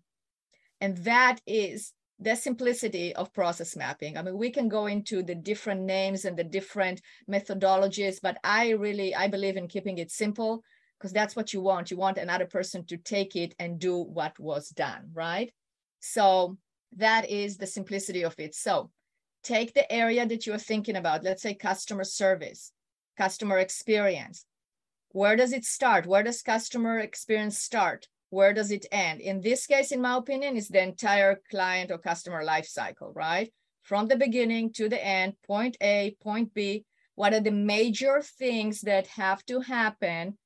and 0.82 0.98
that 0.98 1.40
is 1.46 1.94
the 2.20 2.36
simplicity 2.36 3.16
of 3.16 3.34
process 3.34 3.76
mapping. 3.78 4.18
I 4.18 4.22
mean, 4.22 4.38
we 4.38 4.50
can 4.50 4.68
go 4.68 4.88
into 4.88 5.24
the 5.24 5.36
different 5.36 5.82
names 5.82 6.26
and 6.26 6.36
the 6.36 6.44
different 6.44 7.02
methodologies, 7.30 8.18
but 8.22 8.38
I 8.44 8.72
really, 8.72 9.16
I 9.16 9.28
believe 9.28 9.56
in 9.56 9.68
keeping 9.68 9.98
it 9.98 10.12
simple 10.12 10.62
because 10.98 11.14
that's 11.14 11.36
what 11.36 11.54
you 11.54 11.62
want. 11.62 11.92
You 11.92 11.98
want 11.98 12.18
another 12.18 12.46
person 12.46 12.86
to 12.88 12.98
take 12.98 13.38
it 13.38 13.56
and 13.58 13.80
do 13.80 13.98
what 13.98 14.38
was 14.38 14.70
done, 14.70 15.12
right? 15.14 15.52
So 16.02 16.58
that 16.98 17.30
is 17.30 17.56
the 17.56 17.68
simplicity 17.68 18.24
of 18.24 18.36
it. 18.38 18.54
So 18.54 18.92
take 19.44 19.74
the 19.74 19.90
area 19.92 20.26
that 20.26 20.46
you're 20.46 20.58
thinking 20.58 20.98
about, 20.98 21.24
let's 21.24 21.42
say 21.42 21.54
customer 21.54 22.04
service, 22.04 22.74
customer 23.20 23.58
experience. 23.60 24.46
Where 25.12 25.36
does 25.36 25.54
it 25.54 25.66
start? 25.66 26.06
Where 26.06 26.24
does 26.24 26.42
customer 26.42 27.00
experience 27.00 27.58
start? 27.58 28.08
where 28.30 28.54
does 28.54 28.72
it 28.72 28.86
end? 28.92 29.22
In 29.22 29.42
this 29.42 29.66
case, 29.66 29.92
in 29.92 30.02
my 30.02 30.18
opinion, 30.18 30.56
is 30.56 30.68
the 30.68 30.82
entire 30.82 31.42
client 31.50 31.92
or 31.92 31.98
customer 31.98 32.44
life 32.44 32.68
cycle, 32.68 33.12
right? 33.16 33.52
From 33.82 34.08
the 34.08 34.18
beginning 34.18 34.72
to 34.74 34.88
the 34.88 35.04
end, 35.04 35.34
point 35.46 35.78
A, 35.82 36.16
point 36.22 36.54
B, 36.54 36.86
what 37.16 37.34
are 37.34 37.40
the 37.40 37.52
major 37.52 38.22
things 38.22 38.82
that 38.82 39.08
have 39.08 39.44
to 39.48 39.62
happen 39.62 40.38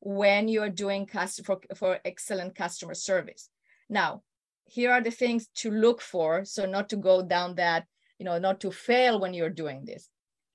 when 0.00 0.48
you're 0.48 0.68
doing 0.68 1.06
cust- 1.06 1.44
for, 1.44 1.60
for 1.76 1.98
excellent 2.04 2.54
customer 2.54 2.94
service? 2.94 3.48
Now, 3.88 4.22
here 4.64 4.90
are 4.90 5.00
the 5.00 5.10
things 5.10 5.48
to 5.56 5.70
look 5.70 6.00
for. 6.00 6.44
So 6.44 6.66
not 6.66 6.88
to 6.90 6.96
go 6.96 7.22
down 7.22 7.54
that, 7.54 7.86
you 8.18 8.24
know, 8.24 8.38
not 8.38 8.60
to 8.60 8.72
fail 8.72 9.20
when 9.20 9.32
you're 9.32 9.48
doing 9.48 9.84
this. 9.84 10.10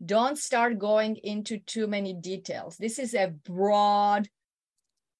Don't 0.05 0.37
start 0.37 0.79
going 0.79 1.17
into 1.17 1.59
too 1.59 1.87
many 1.87 2.13
details. 2.13 2.77
This 2.77 2.99
is 2.99 3.13
a 3.13 3.33
broad 3.45 4.27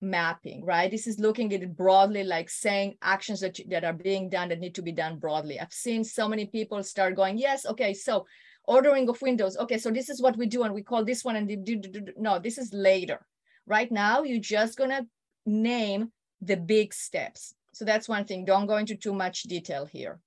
mapping, 0.02 0.66
right? 0.66 0.92
This 0.92 1.08
is 1.08 1.20
looking 1.20 1.54
at 1.54 1.64
it 1.64 1.76
broadly, 1.76 2.24
like 2.24 2.50
saying 2.50 2.96
actions 3.02 3.40
that, 3.40 3.60
that 3.70 3.84
are 3.84 3.94
being 3.94 4.30
done 4.30 4.50
that 4.50 4.60
need 4.60 4.76
to 4.76 4.82
be 4.82 4.92
done 4.92 5.18
broadly. 5.18 5.60
I've 5.60 5.74
seen 5.74 6.04
so 6.04 6.28
many 6.28 6.46
people 6.46 6.84
start 6.84 7.16
going, 7.16 7.38
yes, 7.38 7.66
okay, 7.66 7.94
so 7.94 8.26
ordering 8.66 9.10
of 9.10 9.22
windows. 9.22 9.58
Okay, 9.58 9.78
so 9.78 9.92
this 9.92 10.10
is 10.10 10.22
what 10.22 10.38
we 10.38 10.46
do, 10.46 10.64
and 10.64 10.74
we 10.74 10.84
call 10.84 11.06
this 11.06 11.24
one, 11.24 11.36
and 11.36 11.48
do, 11.48 11.78
do, 11.78 11.90
do, 11.90 12.14
no, 12.18 12.40
this 12.40 12.58
is 12.58 12.74
later. 12.74 13.26
Right 13.66 13.92
now, 13.92 14.24
you're 14.24 14.40
just 14.40 14.78
gonna 14.78 15.06
name 15.46 16.12
the 16.42 16.58
big 16.58 16.94
steps. 16.94 17.56
So 17.74 17.86
that's 17.86 18.10
one 18.10 18.26
thing. 18.26 18.46
Don't 18.46 18.68
go 18.68 18.78
into 18.78 18.96
too 18.96 19.14
much 19.14 19.44
detail 19.44 19.86
here. 19.86 20.20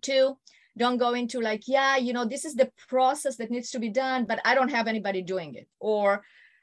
Two, 0.00 0.38
don't 0.76 0.98
go 0.98 1.14
into 1.14 1.40
like, 1.40 1.62
yeah, 1.66 1.96
you 1.96 2.12
know, 2.12 2.24
this 2.24 2.44
is 2.44 2.54
the 2.54 2.70
process 2.88 3.36
that 3.36 3.50
needs 3.50 3.70
to 3.70 3.78
be 3.78 3.90
done, 3.90 4.24
but 4.24 4.40
I 4.44 4.54
don't 4.54 4.70
have 4.70 4.88
anybody 4.88 5.22
doing 5.22 5.54
it. 5.54 5.68
Or 5.78 6.22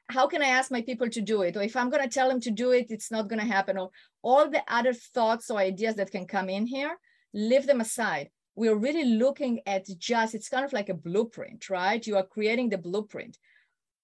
how 0.10 0.28
can 0.28 0.42
I 0.42 0.48
ask 0.48 0.70
my 0.70 0.82
people 0.82 1.10
to 1.10 1.22
do 1.22 1.44
it? 1.44 1.56
Or 1.56 1.62
if 1.62 1.76
I'm 1.76 1.90
going 1.90 2.04
to 2.04 2.10
tell 2.10 2.28
them 2.28 2.42
to 2.42 2.52
do 2.52 2.72
it, 2.72 2.88
it's 2.90 3.12
not 3.12 3.30
going 3.30 3.40
to 3.40 3.46
happen. 3.46 3.78
Or 3.78 3.90
all 4.22 4.50
the 4.50 4.64
other 4.68 4.94
thoughts 4.94 5.50
or 5.50 5.60
ideas 5.60 5.96
that 5.96 6.12
can 6.12 6.26
come 6.26 6.50
in 6.50 6.66
here, 6.66 6.98
leave 7.34 7.66
them 7.66 7.80
aside. 7.82 8.30
We're 8.56 8.76
really 8.76 9.06
looking 9.06 9.62
at 9.66 9.88
just, 9.98 10.36
it's 10.36 10.50
kind 10.50 10.66
of 10.66 10.74
like 10.74 10.90
a 10.90 10.94
blueprint, 10.94 11.70
right? 11.70 12.06
You 12.06 12.18
are 12.18 12.24
creating 12.24 12.70
the 12.70 12.78
blueprint. 12.78 13.38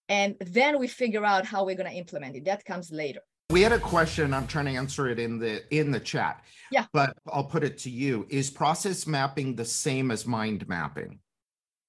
And 0.07 0.35
then 0.39 0.79
we 0.79 0.87
figure 0.87 1.25
out 1.25 1.45
how 1.45 1.65
we're 1.65 1.75
going 1.75 1.91
to 1.91 1.97
implement 1.97 2.37
it. 2.37 2.45
That 2.45 2.63
comes 2.63 2.91
later. 2.91 3.19
We 3.49 3.61
had 3.61 3.71
a 3.71 3.79
question. 3.79 4.33
I'm 4.33 4.47
trying 4.47 4.65
to 4.65 4.71
answer 4.71 5.07
it 5.07 5.19
in 5.19 5.39
the 5.39 5.63
in 5.75 5.91
the 5.91 5.99
chat. 5.99 6.43
Yeah. 6.71 6.85
But 6.91 7.17
I'll 7.31 7.45
put 7.45 7.63
it 7.63 7.77
to 7.79 7.89
you. 7.89 8.25
Is 8.29 8.49
process 8.49 9.07
mapping 9.07 9.55
the 9.55 9.65
same 9.65 10.11
as 10.11 10.25
mind 10.25 10.67
mapping? 10.67 11.19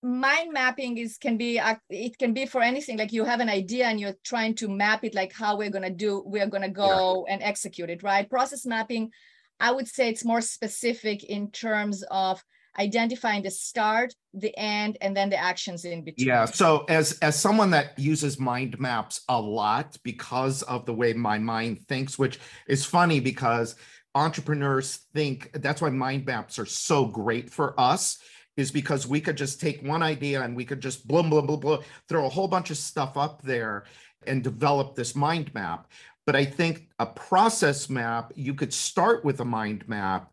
mind 0.02 0.52
mapping 0.52 0.96
is 0.96 1.18
can 1.18 1.36
be 1.36 1.58
uh, 1.58 1.74
it 1.90 2.16
can 2.18 2.32
be 2.32 2.46
for 2.46 2.62
anything 2.62 2.96
like 2.96 3.12
you 3.12 3.24
have 3.24 3.40
an 3.40 3.48
idea 3.48 3.86
and 3.86 3.98
you're 3.98 4.14
trying 4.22 4.54
to 4.54 4.68
map 4.68 5.02
it 5.02 5.14
like 5.14 5.32
how 5.32 5.56
we're 5.56 5.70
going 5.70 5.82
to 5.82 5.90
do 5.90 6.22
we're 6.24 6.46
going 6.46 6.62
to 6.62 6.68
go 6.68 7.24
yeah. 7.26 7.34
and 7.34 7.42
execute 7.42 7.90
it 7.90 8.02
right 8.04 8.30
process 8.30 8.64
mapping 8.64 9.10
i 9.58 9.72
would 9.72 9.88
say 9.88 10.08
it's 10.08 10.24
more 10.24 10.40
specific 10.40 11.24
in 11.24 11.50
terms 11.50 12.04
of 12.10 12.42
identifying 12.78 13.42
the 13.42 13.50
start 13.50 14.14
the 14.34 14.56
end 14.58 14.98
and 15.00 15.16
then 15.16 15.30
the 15.30 15.36
actions 15.36 15.84
in 15.84 16.02
between 16.04 16.28
yeah 16.28 16.44
so 16.44 16.84
as 16.88 17.18
as 17.20 17.38
someone 17.38 17.70
that 17.70 17.98
uses 17.98 18.38
mind 18.38 18.78
maps 18.78 19.22
a 19.28 19.40
lot 19.40 19.96
because 20.02 20.62
of 20.62 20.86
the 20.86 20.94
way 20.94 21.12
my 21.12 21.38
mind 21.38 21.80
thinks 21.88 22.18
which 22.18 22.38
is 22.66 22.84
funny 22.84 23.20
because 23.20 23.76
entrepreneurs 24.14 25.06
think 25.14 25.50
that's 25.54 25.80
why 25.80 25.90
mind 25.90 26.26
maps 26.26 26.58
are 26.58 26.66
so 26.66 27.04
great 27.04 27.50
for 27.50 27.78
us 27.78 28.18
is 28.58 28.72
because 28.72 29.06
we 29.06 29.20
could 29.20 29.36
just 29.36 29.60
take 29.60 29.80
one 29.82 30.02
idea 30.02 30.42
and 30.42 30.56
we 30.56 30.64
could 30.64 30.80
just 30.80 31.06
blah, 31.06 31.22
blah, 31.22 31.40
blah, 31.40 31.56
blah, 31.56 31.78
throw 32.08 32.26
a 32.26 32.28
whole 32.28 32.48
bunch 32.48 32.70
of 32.70 32.76
stuff 32.76 33.16
up 33.16 33.40
there 33.42 33.84
and 34.26 34.42
develop 34.42 34.96
this 34.96 35.14
mind 35.14 35.54
map. 35.54 35.86
But 36.26 36.34
I 36.34 36.44
think 36.44 36.88
a 36.98 37.06
process 37.06 37.88
map, 37.88 38.32
you 38.34 38.54
could 38.54 38.74
start 38.74 39.24
with 39.24 39.40
a 39.40 39.44
mind 39.44 39.88
map, 39.88 40.32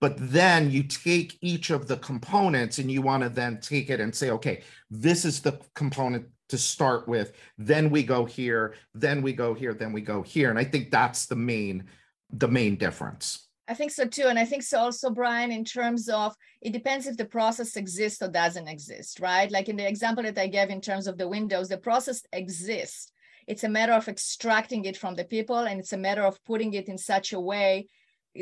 but 0.00 0.14
then 0.18 0.70
you 0.70 0.82
take 0.82 1.36
each 1.42 1.70
of 1.70 1.86
the 1.86 1.98
components 1.98 2.78
and 2.78 2.90
you 2.90 3.02
want 3.02 3.22
to 3.22 3.28
then 3.28 3.60
take 3.60 3.90
it 3.90 4.00
and 4.00 4.14
say, 4.14 4.30
okay, 4.30 4.62
this 4.90 5.24
is 5.24 5.40
the 5.40 5.60
component 5.74 6.26
to 6.48 6.58
start 6.58 7.06
with. 7.06 7.32
Then 7.58 7.90
we 7.90 8.02
go 8.02 8.24
here, 8.24 8.74
then 8.94 9.22
we 9.22 9.32
go 9.32 9.54
here, 9.54 9.74
then 9.74 9.92
we 9.92 10.00
go 10.00 10.22
here. 10.22 10.50
And 10.50 10.58
I 10.58 10.64
think 10.64 10.90
that's 10.90 11.26
the 11.26 11.36
main, 11.36 11.84
the 12.30 12.48
main 12.48 12.76
difference. 12.76 13.46
I 13.68 13.74
think 13.74 13.92
so 13.92 14.04
too. 14.04 14.26
And 14.26 14.38
I 14.38 14.44
think 14.44 14.64
so 14.64 14.80
also, 14.80 15.10
Brian, 15.10 15.52
in 15.52 15.64
terms 15.64 16.08
of 16.08 16.34
it 16.60 16.72
depends 16.72 17.06
if 17.06 17.16
the 17.16 17.24
process 17.24 17.76
exists 17.76 18.20
or 18.20 18.28
doesn't 18.28 18.66
exist, 18.66 19.20
right? 19.20 19.50
Like 19.50 19.68
in 19.68 19.76
the 19.76 19.86
example 19.86 20.24
that 20.24 20.38
I 20.38 20.48
gave 20.48 20.70
in 20.70 20.80
terms 20.80 21.06
of 21.06 21.18
the 21.18 21.28
windows, 21.28 21.68
the 21.68 21.78
process 21.78 22.22
exists. 22.32 23.12
It's 23.46 23.64
a 23.64 23.68
matter 23.68 23.92
of 23.92 24.08
extracting 24.08 24.86
it 24.86 24.96
from 24.96 25.14
the 25.14 25.24
people 25.24 25.58
and 25.58 25.78
it's 25.78 25.92
a 25.92 25.98
matter 25.98 26.22
of 26.22 26.42
putting 26.44 26.74
it 26.74 26.88
in 26.88 26.98
such 26.98 27.32
a 27.32 27.40
way 27.40 27.86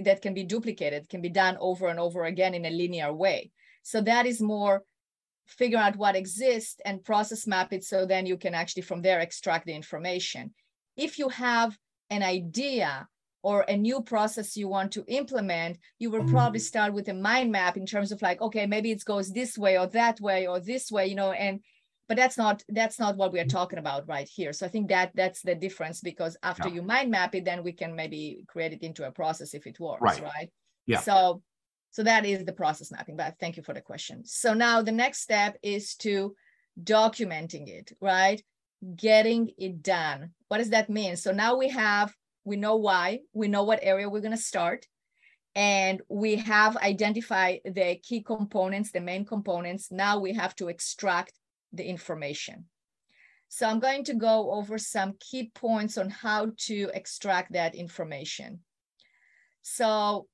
that 0.02 0.22
can 0.22 0.34
be 0.34 0.44
duplicated, 0.44 1.08
can 1.08 1.20
be 1.20 1.28
done 1.28 1.56
over 1.60 1.88
and 1.88 1.98
over 1.98 2.24
again 2.24 2.54
in 2.54 2.64
a 2.64 2.70
linear 2.70 3.12
way. 3.12 3.50
So 3.82 4.00
that 4.02 4.26
is 4.26 4.40
more 4.40 4.84
figure 5.46 5.78
out 5.78 5.96
what 5.96 6.14
exists 6.14 6.80
and 6.84 7.02
process 7.02 7.46
map 7.46 7.72
it 7.72 7.82
so 7.82 8.04
then 8.04 8.26
you 8.26 8.36
can 8.36 8.54
actually 8.54 8.82
from 8.82 9.00
there 9.00 9.20
extract 9.20 9.66
the 9.66 9.72
information. 9.72 10.52
If 10.96 11.18
you 11.18 11.30
have 11.30 11.76
an 12.10 12.22
idea 12.22 13.08
or 13.42 13.62
a 13.62 13.76
new 13.76 14.02
process 14.02 14.56
you 14.56 14.68
want 14.68 14.92
to 14.92 15.04
implement, 15.06 15.78
you 15.98 16.10
will 16.10 16.24
probably 16.24 16.58
mm-hmm. 16.58 16.64
start 16.64 16.92
with 16.92 17.08
a 17.08 17.14
mind 17.14 17.50
map 17.52 17.76
in 17.76 17.86
terms 17.86 18.12
of 18.12 18.20
like, 18.20 18.40
okay, 18.42 18.66
maybe 18.66 18.90
it 18.90 19.04
goes 19.04 19.32
this 19.32 19.56
way 19.56 19.78
or 19.78 19.86
that 19.88 20.20
way 20.20 20.46
or 20.46 20.60
this 20.60 20.90
way, 20.90 21.06
you 21.06 21.14
know, 21.14 21.32
and 21.32 21.60
but 22.08 22.16
that's 22.16 22.38
not 22.38 22.62
that's 22.68 22.98
not 22.98 23.16
what 23.16 23.32
we 23.32 23.38
are 23.38 23.44
mm-hmm. 23.44 23.56
talking 23.56 23.78
about 23.78 24.08
right 24.08 24.28
here. 24.28 24.52
So 24.52 24.66
I 24.66 24.70
think 24.70 24.88
that 24.88 25.12
that's 25.14 25.42
the 25.42 25.54
difference 25.54 26.00
because 26.00 26.36
after 26.42 26.68
yeah. 26.68 26.76
you 26.76 26.82
mind 26.82 27.10
map 27.10 27.34
it, 27.34 27.44
then 27.44 27.62
we 27.62 27.72
can 27.72 27.94
maybe 27.94 28.44
create 28.48 28.72
it 28.72 28.82
into 28.82 29.06
a 29.06 29.12
process 29.12 29.54
if 29.54 29.66
it 29.66 29.78
works, 29.78 30.00
right? 30.00 30.22
right? 30.22 30.50
Yeah. 30.86 31.00
So 31.00 31.42
so 31.90 32.02
that 32.02 32.24
is 32.24 32.44
the 32.44 32.52
process 32.52 32.90
mapping. 32.90 33.16
But 33.16 33.34
thank 33.38 33.56
you 33.56 33.62
for 33.62 33.74
the 33.74 33.80
question. 33.80 34.24
So 34.24 34.54
now 34.54 34.82
the 34.82 34.92
next 34.92 35.20
step 35.20 35.58
is 35.62 35.94
to 35.96 36.34
documenting 36.82 37.68
it, 37.68 37.92
right? 38.00 38.42
Getting 38.96 39.50
it 39.58 39.82
done. 39.82 40.30
What 40.48 40.58
does 40.58 40.70
that 40.70 40.88
mean? 40.88 41.16
So 41.16 41.32
now 41.32 41.56
we 41.56 41.68
have 41.68 42.12
we 42.44 42.56
know 42.56 42.76
why, 42.76 43.20
we 43.34 43.48
know 43.48 43.64
what 43.64 43.80
area 43.82 44.08
we're 44.08 44.22
going 44.22 44.30
to 44.30 44.42
start, 44.42 44.86
and 45.54 46.00
we 46.08 46.36
have 46.36 46.78
identified 46.78 47.60
the 47.66 47.96
key 48.02 48.22
components, 48.22 48.92
the 48.92 49.00
main 49.00 49.26
components. 49.26 49.90
Now 49.90 50.18
we 50.18 50.32
have 50.32 50.54
to 50.56 50.68
extract 50.68 51.37
the 51.72 51.84
information. 51.84 52.66
So 53.48 53.66
I'm 53.66 53.80
going 53.80 54.04
to 54.04 54.14
go 54.14 54.52
over 54.52 54.78
some 54.78 55.14
key 55.18 55.50
points 55.54 55.96
on 55.96 56.10
how 56.10 56.52
to 56.66 56.90
extract 56.92 57.52
that 57.52 57.74
information. 57.74 58.60
So 59.62 60.26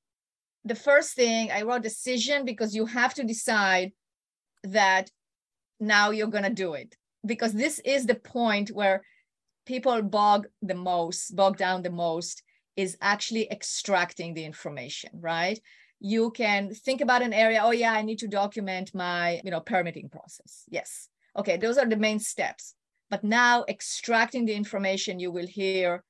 the 0.64 0.74
first 0.74 1.14
thing 1.14 1.50
I 1.52 1.62
wrote 1.62 1.82
decision 1.82 2.44
because 2.44 2.74
you 2.74 2.86
have 2.86 3.14
to 3.14 3.24
decide 3.24 3.92
that 4.64 5.10
now 5.78 6.10
you're 6.10 6.26
going 6.28 6.44
to 6.44 6.50
do 6.50 6.74
it 6.74 6.96
because 7.24 7.52
this 7.52 7.78
is 7.84 8.06
the 8.06 8.14
point 8.14 8.70
where 8.70 9.02
people 9.66 10.02
bog 10.02 10.46
the 10.62 10.74
most, 10.74 11.34
bog 11.36 11.56
down 11.56 11.82
the 11.82 11.90
most, 11.90 12.42
is 12.76 12.96
actually 13.00 13.50
extracting 13.50 14.34
the 14.34 14.44
information, 14.44 15.10
right? 15.20 15.60
You 16.00 16.32
can 16.32 16.74
think 16.74 17.00
about 17.00 17.22
an 17.22 17.32
area, 17.32 17.60
oh 17.62 17.70
yeah, 17.70 17.92
I 17.92 18.02
need 18.02 18.18
to 18.18 18.28
document 18.28 18.94
my, 18.94 19.40
you 19.44 19.50
know, 19.50 19.60
permitting 19.60 20.08
process. 20.08 20.64
Yes. 20.68 21.08
Okay, 21.36 21.56
those 21.56 21.78
are 21.78 21.86
the 21.86 21.96
main 21.96 22.18
steps. 22.18 22.74
But 23.10 23.24
now 23.24 23.64
extracting 23.68 24.44
the 24.46 24.54
information, 24.54 25.20
you 25.20 25.30
will 25.30 25.46
hear, 25.46 26.02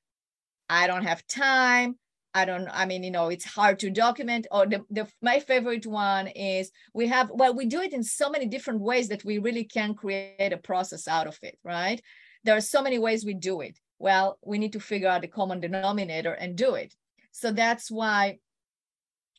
I 0.69 0.87
don't 0.87 1.03
have 1.03 1.25
time. 1.27 1.97
I 2.33 2.45
don't, 2.45 2.67
I 2.71 2.85
mean, 2.85 3.03
you 3.03 3.11
know, 3.11 3.29
it's 3.29 3.45
hard 3.45 3.79
to 3.79 3.89
document. 3.89 4.47
Or 4.51 4.65
the, 4.65 4.81
the 4.89 5.07
my 5.21 5.39
favorite 5.39 5.85
one 5.85 6.27
is 6.27 6.71
we 6.93 7.07
have, 7.07 7.29
well, 7.33 7.53
we 7.55 7.65
do 7.65 7.81
it 7.81 7.93
in 7.93 8.03
so 8.03 8.29
many 8.29 8.45
different 8.45 8.81
ways 8.81 9.07
that 9.09 9.23
we 9.23 9.37
really 9.37 9.63
can 9.63 9.93
create 9.93 10.51
a 10.51 10.57
process 10.57 11.07
out 11.07 11.27
of 11.27 11.37
it, 11.43 11.57
right? 11.63 12.01
there 12.45 12.55
are 12.55 12.61
so 12.61 12.81
many 12.81 12.99
ways 12.99 13.25
we 13.25 13.33
do 13.33 13.61
it. 13.61 13.77
Well, 13.97 14.37
we 14.45 14.59
need 14.59 14.73
to 14.73 14.79
figure 14.79 15.09
out 15.09 15.21
the 15.21 15.27
common 15.27 15.59
denominator 15.59 16.31
and 16.31 16.55
do 16.55 16.75
it. 16.75 16.93
So 17.31 17.51
that's 17.51 17.89
why 17.89 18.37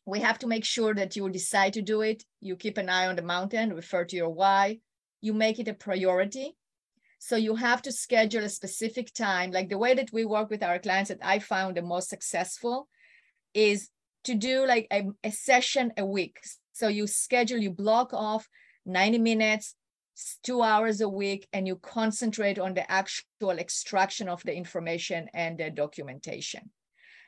we 0.05 0.21
have 0.21 0.41
to 0.41 0.47
make 0.47 0.65
sure 0.65 0.93
that 0.95 1.15
you 1.15 1.29
decide 1.31 1.75
to 1.75 1.83
do 1.83 2.03
it. 2.03 2.25
You 2.41 2.57
keep 2.57 2.79
an 2.79 2.89
eye 2.89 3.07
on 3.07 3.17
the 3.17 3.23
mountain, 3.23 3.73
refer 3.73 4.05
to 4.05 4.17
your 4.17 4.29
why. 4.29 4.81
You 5.27 5.35
make 5.35 5.59
it 5.59 5.67
a 5.67 5.75
priority. 5.75 6.57
So 7.19 7.35
you 7.35 7.57
have 7.57 7.83
to 7.83 7.91
schedule 7.91 8.45
a 8.45 8.49
specific 8.49 9.13
time. 9.13 9.51
Like 9.51 9.69
the 9.69 9.83
way 9.85 9.93
that 9.95 10.13
we 10.13 10.25
work 10.25 10.51
with 10.51 10.63
our 10.63 10.79
clients 10.79 11.09
that 11.09 11.19
I 11.21 11.41
found 11.41 11.77
the 11.77 11.83
most 11.83 12.09
successful 12.09 12.87
is 13.53 13.91
to 14.23 14.35
do 14.35 14.65
like 14.67 14.87
a, 14.93 15.09
a 15.25 15.33
session 15.33 15.93
a 15.97 16.07
week. 16.07 16.39
So 16.75 16.87
you 16.87 17.09
schedule, 17.09 17.59
you 17.59 17.73
block 17.73 18.13
off 18.13 18.49
90 18.85 19.19
minutes 19.19 19.75
two 20.45 20.63
hours 20.63 21.01
a 21.01 21.09
week 21.09 21.49
and 21.53 21.67
you 21.67 21.75
concentrate 21.77 22.61
on 22.61 22.75
the 22.75 22.89
actual 22.89 23.59
extraction 23.59 24.29
of 24.29 24.43
the 24.45 24.55
information 24.55 25.29
and 25.35 25.59
the 25.59 25.71
documentation. 25.71 26.71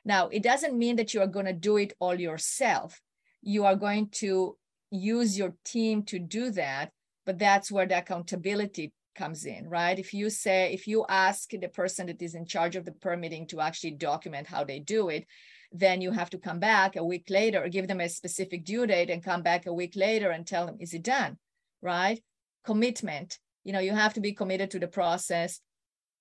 Now, 0.05 0.29
it 0.29 0.45
doesn't 0.45 0.79
mean 0.79 0.95
that 0.97 1.13
you 1.15 1.21
are 1.21 1.27
going 1.27 1.47
to 1.47 1.53
do 1.53 1.77
it 1.79 1.95
all 1.99 2.19
yourself. 2.19 3.01
You 3.43 3.65
are 3.65 3.77
going 3.77 4.11
to 4.23 4.57
use 4.91 5.37
your 5.37 5.55
team 5.65 6.05
to 6.05 6.19
do 6.19 6.51
that, 6.53 6.93
but 7.29 7.39
that's 7.39 7.71
where 7.71 7.87
the 7.87 7.99
accountability 7.99 8.93
comes 9.15 9.45
in, 9.45 9.69
right? 9.69 9.99
If 9.99 10.15
you 10.15 10.31
say, 10.31 10.73
if 10.73 10.87
you 10.87 11.05
ask 11.09 11.51
the 11.51 11.69
person 11.69 12.07
that 12.07 12.23
is 12.23 12.35
in 12.35 12.47
charge 12.47 12.75
of 12.75 12.85
the 12.85 12.93
permitting 12.93 13.47
to 13.49 13.61
actually 13.61 13.93
document 13.93 14.47
how 14.47 14.65
they 14.65 14.79
do 14.79 15.11
it, 15.11 15.27
then 15.71 16.01
you 16.01 16.11
have 16.13 16.31
to 16.31 16.39
come 16.39 16.59
back 16.59 16.97
a 16.97 17.05
week 17.05 17.27
later, 17.29 17.69
give 17.69 17.87
them 17.87 18.01
a 18.01 18.09
specific 18.09 18.65
due 18.65 18.87
date 18.87 19.11
and 19.11 19.23
come 19.23 19.43
back 19.43 19.67
a 19.67 19.73
week 19.73 19.95
later 19.95 20.31
and 20.31 20.47
tell 20.47 20.65
them, 20.65 20.79
is 20.81 20.95
it 20.95 21.03
done? 21.03 21.37
Right? 21.83 22.21
commitment 22.69 23.39
you 23.65 23.73
know 23.73 23.79
you 23.89 23.95
have 23.95 24.13
to 24.13 24.21
be 24.21 24.33
committed 24.33 24.71
to 24.71 24.79
the 24.79 24.87
process 25.01 25.61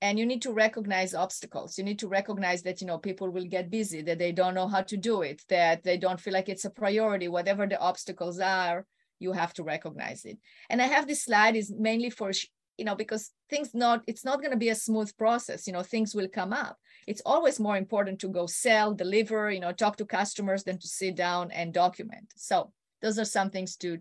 and 0.02 0.18
you 0.18 0.26
need 0.26 0.42
to 0.42 0.54
recognize 0.54 1.14
obstacles 1.14 1.78
you 1.78 1.84
need 1.84 2.00
to 2.00 2.08
recognize 2.08 2.62
that 2.64 2.80
you 2.80 2.88
know 2.88 2.98
people 2.98 3.30
will 3.30 3.46
get 3.46 3.70
busy 3.70 4.02
that 4.02 4.18
they 4.18 4.32
don't 4.32 4.54
know 4.54 4.68
how 4.68 4.82
to 4.82 4.96
do 4.96 5.24
it 5.24 5.42
that 5.50 5.84
they 5.84 5.98
don't 5.98 6.22
feel 6.22 6.34
like 6.34 6.48
it's 6.48 6.64
a 6.64 6.70
priority 6.70 7.28
whatever 7.28 7.68
the 7.68 7.80
obstacles 7.80 8.40
are 8.40 8.86
you 9.20 9.32
have 9.34 9.54
to 9.54 9.64
recognize 9.64 10.26
it. 10.26 10.38
And 10.70 10.82
i 10.82 10.86
have 10.86 11.08
this 11.08 11.26
slide 11.26 11.56
is 11.56 11.74
mainly 11.78 12.10
for 12.10 12.32
you 12.78 12.86
know 12.86 12.96
because 12.96 13.32
things 13.50 13.74
not 13.74 14.04
it's 14.08 14.24
not 14.24 14.40
going 14.40 14.52
to 14.52 14.58
be 14.58 14.70
a 14.70 14.76
smooth 14.76 15.12
process 15.18 15.68
you 15.68 15.74
know 15.74 15.84
things 15.84 16.16
will 16.16 16.28
come 16.28 16.54
up. 16.54 16.78
It's 17.08 17.22
always 17.26 17.60
more 17.60 17.78
important 17.78 18.20
to 18.20 18.30
go 18.30 18.46
sell 18.46 18.94
deliver 18.94 19.52
you 19.52 19.60
know 19.60 19.72
talk 19.72 19.98
to 19.98 20.06
customers 20.06 20.64
than 20.64 20.78
to 20.80 20.88
sit 20.88 21.16
down 21.16 21.52
and 21.52 21.74
document. 21.74 22.34
So 22.36 22.72
those 23.02 23.20
are 23.20 23.26
some 23.26 23.50
things 23.50 23.76
to 23.78 23.98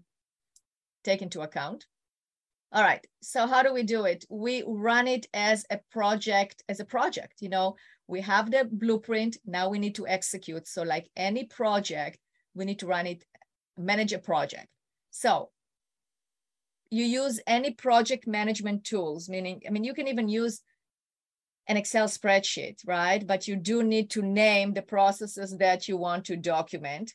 take 1.04 1.22
into 1.22 1.40
account. 1.40 1.86
All 2.72 2.82
right 2.82 3.04
so 3.22 3.46
how 3.46 3.62
do 3.62 3.72
we 3.72 3.82
do 3.82 4.04
it? 4.04 4.24
We 4.28 4.62
run 4.66 5.08
it 5.08 5.26
as 5.32 5.64
a 5.70 5.78
project 5.90 6.62
as 6.68 6.80
a 6.80 6.84
project 6.84 7.34
you 7.40 7.48
know? 7.48 7.76
We 8.08 8.20
have 8.20 8.52
the 8.52 8.68
blueprint 8.70 9.36
now 9.44 9.68
we 9.68 9.80
need 9.80 9.96
to 9.96 10.06
execute. 10.06 10.68
So 10.68 10.82
like 10.82 11.08
any 11.16 11.44
project 11.44 12.18
we 12.54 12.64
need 12.64 12.78
to 12.80 12.86
run 12.86 13.06
it 13.06 13.24
manage 13.78 14.12
a 14.12 14.18
project 14.18 14.68
so 15.16 15.50
you 16.90 17.04
use 17.04 17.40
any 17.46 17.70
project 17.72 18.26
management 18.26 18.84
tools 18.84 19.28
meaning 19.28 19.62
i 19.66 19.70
mean 19.70 19.84
you 19.84 19.94
can 19.94 20.08
even 20.08 20.28
use 20.28 20.62
an 21.68 21.76
excel 21.76 22.06
spreadsheet 22.06 22.78
right 22.86 23.26
but 23.26 23.48
you 23.48 23.56
do 23.56 23.82
need 23.82 24.10
to 24.10 24.22
name 24.22 24.72
the 24.72 24.82
processes 24.82 25.56
that 25.58 25.88
you 25.88 25.96
want 25.96 26.24
to 26.24 26.36
document 26.36 27.14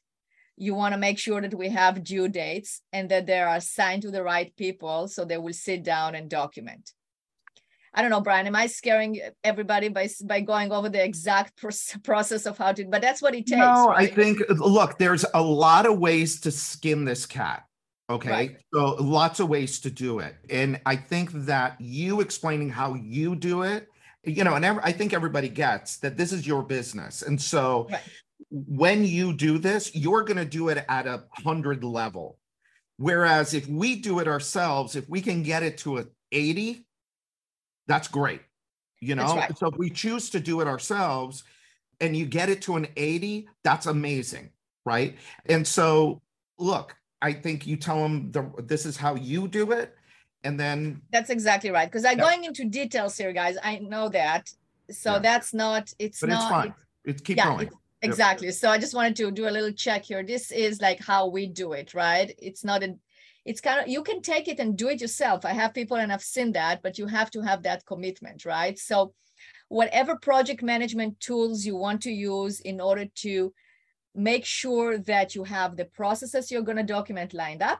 you 0.61 0.75
want 0.75 0.93
to 0.93 0.99
make 0.99 1.17
sure 1.17 1.41
that 1.41 1.55
we 1.55 1.69
have 1.69 2.03
due 2.03 2.27
dates 2.27 2.81
and 2.93 3.09
that 3.09 3.25
they 3.25 3.39
are 3.39 3.55
assigned 3.55 4.03
to 4.03 4.11
the 4.11 4.21
right 4.21 4.55
people 4.55 5.07
so 5.07 5.25
they 5.25 5.37
will 5.37 5.53
sit 5.53 5.83
down 5.83 6.13
and 6.13 6.29
document. 6.29 6.91
I 7.95 8.01
don't 8.01 8.11
know, 8.11 8.21
Brian, 8.21 8.45
am 8.45 8.55
I 8.55 8.67
scaring 8.67 9.19
everybody 9.43 9.89
by, 9.89 10.07
by 10.23 10.41
going 10.41 10.71
over 10.71 10.87
the 10.87 11.03
exact 11.03 11.61
process 12.03 12.45
of 12.45 12.59
how 12.59 12.73
to, 12.73 12.85
but 12.85 13.01
that's 13.01 13.23
what 13.23 13.33
it 13.33 13.47
takes. 13.47 13.57
No, 13.57 13.87
right? 13.87 14.11
I 14.11 14.13
think, 14.13 14.39
look, 14.49 14.99
there's 14.99 15.25
a 15.33 15.41
lot 15.41 15.87
of 15.87 15.97
ways 15.97 16.39
to 16.41 16.51
skin 16.51 17.05
this 17.05 17.25
cat. 17.25 17.63
Okay. 18.11 18.29
Right. 18.29 18.57
So 18.73 18.95
lots 18.95 19.39
of 19.39 19.49
ways 19.49 19.79
to 19.81 19.91
do 19.91 20.19
it. 20.19 20.35
And 20.49 20.79
I 20.85 20.95
think 20.95 21.31
that 21.31 21.79
you 21.79 22.21
explaining 22.21 22.69
how 22.69 22.93
you 22.95 23.35
do 23.35 23.63
it, 23.63 23.87
you 24.23 24.43
know, 24.43 24.55
and 24.55 24.65
I 24.65 24.91
think 24.91 25.13
everybody 25.13 25.49
gets 25.49 25.97
that 25.97 26.17
this 26.17 26.31
is 26.31 26.45
your 26.45 26.63
business. 26.63 27.21
And 27.21 27.41
so 27.41 27.87
right 27.89 28.01
when 28.49 29.05
you 29.05 29.33
do 29.33 29.57
this, 29.57 29.95
you're 29.95 30.23
going 30.23 30.37
to 30.37 30.45
do 30.45 30.69
it 30.69 30.83
at 30.89 31.07
a 31.07 31.23
hundred 31.31 31.83
level. 31.83 32.37
Whereas 32.97 33.53
if 33.53 33.67
we 33.67 33.95
do 33.95 34.19
it 34.19 34.27
ourselves, 34.27 34.95
if 34.95 35.07
we 35.09 35.21
can 35.21 35.43
get 35.43 35.63
it 35.63 35.77
to 35.79 35.99
a 35.99 36.05
80, 36.31 36.85
that's 37.87 38.07
great. 38.07 38.41
You 38.99 39.15
know, 39.15 39.35
right. 39.35 39.57
so 39.57 39.67
if 39.67 39.77
we 39.77 39.89
choose 39.89 40.29
to 40.31 40.39
do 40.39 40.61
it 40.61 40.67
ourselves 40.67 41.43
and 41.99 42.15
you 42.15 42.25
get 42.25 42.49
it 42.49 42.61
to 42.63 42.75
an 42.75 42.87
80, 42.95 43.47
that's 43.63 43.87
amazing. 43.87 44.51
Right. 44.85 45.17
And 45.47 45.67
so, 45.67 46.21
look, 46.59 46.95
I 47.21 47.33
think 47.33 47.67
you 47.67 47.75
tell 47.77 48.01
them 48.01 48.31
the, 48.31 48.51
this 48.63 48.85
is 48.85 48.97
how 48.97 49.15
you 49.15 49.47
do 49.47 49.71
it. 49.71 49.95
And 50.43 50.59
then 50.59 51.01
that's 51.11 51.29
exactly 51.29 51.69
right. 51.69 51.87
Because 51.87 52.05
I'm 52.05 52.17
yeah. 52.17 52.23
going 52.23 52.43
into 52.45 52.65
details 52.65 53.15
here, 53.17 53.31
guys. 53.31 53.57
I 53.63 53.77
know 53.79 54.09
that. 54.09 54.49
So 54.89 55.13
yeah. 55.13 55.19
that's 55.19 55.53
not, 55.53 55.93
it's 55.99 56.19
but 56.19 56.29
not. 56.29 56.41
It's 56.41 56.49
fine. 56.49 56.73
It's 57.05 57.21
keep 57.21 57.37
yeah, 57.37 57.49
going. 57.49 57.67
It's, 57.67 57.75
Exactly. 58.01 58.47
Yep. 58.47 58.55
So 58.55 58.69
I 58.69 58.77
just 58.79 58.95
wanted 58.95 59.15
to 59.17 59.31
do 59.31 59.47
a 59.47 59.51
little 59.51 59.71
check 59.71 60.03
here. 60.05 60.23
This 60.23 60.51
is 60.51 60.81
like 60.81 60.99
how 60.99 61.27
we 61.27 61.45
do 61.47 61.73
it, 61.73 61.93
right? 61.93 62.33
It's 62.39 62.63
not 62.63 62.83
a 62.83 62.95
it's 63.45 63.61
kind 63.61 63.79
of 63.81 63.87
you 63.87 64.03
can 64.03 64.21
take 64.21 64.47
it 64.47 64.59
and 64.59 64.77
do 64.77 64.89
it 64.89 65.01
yourself. 65.01 65.45
I 65.45 65.53
have 65.53 65.73
people 65.73 65.97
and 65.97 66.11
I've 66.11 66.23
seen 66.23 66.51
that, 66.53 66.81
but 66.81 66.97
you 66.97 67.07
have 67.07 67.31
to 67.31 67.41
have 67.41 67.63
that 67.63 67.85
commitment, 67.85 68.45
right? 68.45 68.77
So 68.77 69.13
whatever 69.69 70.15
project 70.15 70.61
management 70.63 71.19
tools 71.19 71.65
you 71.65 71.75
want 71.75 72.01
to 72.01 72.11
use 72.11 72.59
in 72.61 72.81
order 72.81 73.05
to 73.05 73.53
make 74.15 74.45
sure 74.45 74.97
that 74.97 75.35
you 75.35 75.43
have 75.43 75.77
the 75.77 75.85
processes 75.85 76.51
you're 76.51 76.61
going 76.61 76.77
to 76.77 76.83
document 76.83 77.33
lined 77.33 77.61
up, 77.61 77.79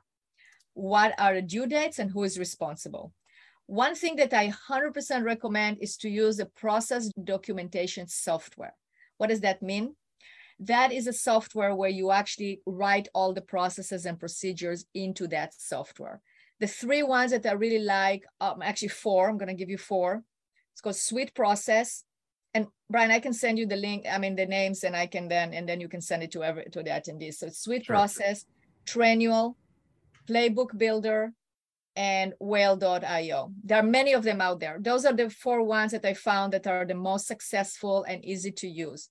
what 0.74 1.14
are 1.20 1.36
the 1.36 1.42
due 1.42 1.68
dates 1.68 2.00
and 2.00 2.12
who 2.12 2.24
is 2.24 2.40
responsible. 2.40 3.14
One 3.68 3.96
thing 3.96 4.16
that 4.18 4.34
I 4.34 4.52
100% 4.70 5.24
recommend 5.24 5.78
is 5.82 5.98
to 5.98 6.10
use 6.10 6.40
a 6.40 6.46
process 6.46 7.10
documentation 7.24 8.08
software. 8.08 8.76
What 9.18 9.30
does 9.30 9.42
that 9.42 9.62
mean? 9.62 9.96
that 10.62 10.92
is 10.92 11.08
a 11.08 11.14
software 11.14 11.74
where 11.74 11.90
you 11.90 12.12
actually 12.12 12.62
write 12.68 13.08
all 13.16 13.34
the 13.34 13.42
processes 13.42 14.06
and 14.06 14.20
procedures 14.20 14.86
into 14.94 15.28
that 15.28 15.54
software. 15.58 16.22
The 16.60 16.68
three 16.68 17.02
ones 17.02 17.32
that 17.32 17.48
I 17.48 17.54
really 17.54 17.84
like, 17.84 18.24
um, 18.40 18.62
actually 18.62 18.90
four, 18.90 19.28
I'm 19.28 19.40
gonna 19.40 19.56
give 19.56 19.72
you 19.72 19.80
four. 19.80 20.24
It's 20.72 20.82
called 20.82 20.96
SweetProcess, 20.96 22.04
and 22.54 22.68
Brian, 22.90 23.12
I 23.12 23.20
can 23.20 23.34
send 23.34 23.58
you 23.58 23.66
the 23.66 23.76
link, 23.76 24.06
I 24.12 24.18
mean 24.18 24.36
the 24.36 24.46
names 24.46 24.84
and 24.84 24.96
I 24.96 25.08
can 25.08 25.28
then 25.28 25.54
and 25.54 25.68
then 25.68 25.80
you 25.80 25.88
can 25.88 26.02
send 26.02 26.24
it 26.24 26.32
to 26.32 26.44
every 26.44 26.66
to 26.72 26.84
the 26.84 26.90
attendees. 26.90 27.36
So 27.36 27.48
it's 27.48 27.60
Sweet 27.60 27.86
sure. 27.86 27.96
Process, 27.96 28.46
Trainual, 28.86 29.56
Playbook 30.28 30.78
Builder, 30.78 31.34
and 31.96 32.34
whale.io. 32.40 33.52
There 33.64 33.80
are 33.80 33.84
many 33.84 34.14
of 34.14 34.24
them 34.24 34.42
out 34.42 34.60
there. 34.60 34.78
Those 34.80 35.06
are 35.06 35.14
the 35.14 35.30
four 35.30 35.64
ones 35.64 35.92
that 35.92 36.06
I 36.06 36.14
found 36.14 36.54
that 36.54 36.68
are 36.68 36.86
the 36.86 36.96
most 36.96 37.28
successful 37.28 38.04
and 38.04 38.24
easy 38.24 38.52
to 38.52 38.68
use. 38.68 39.10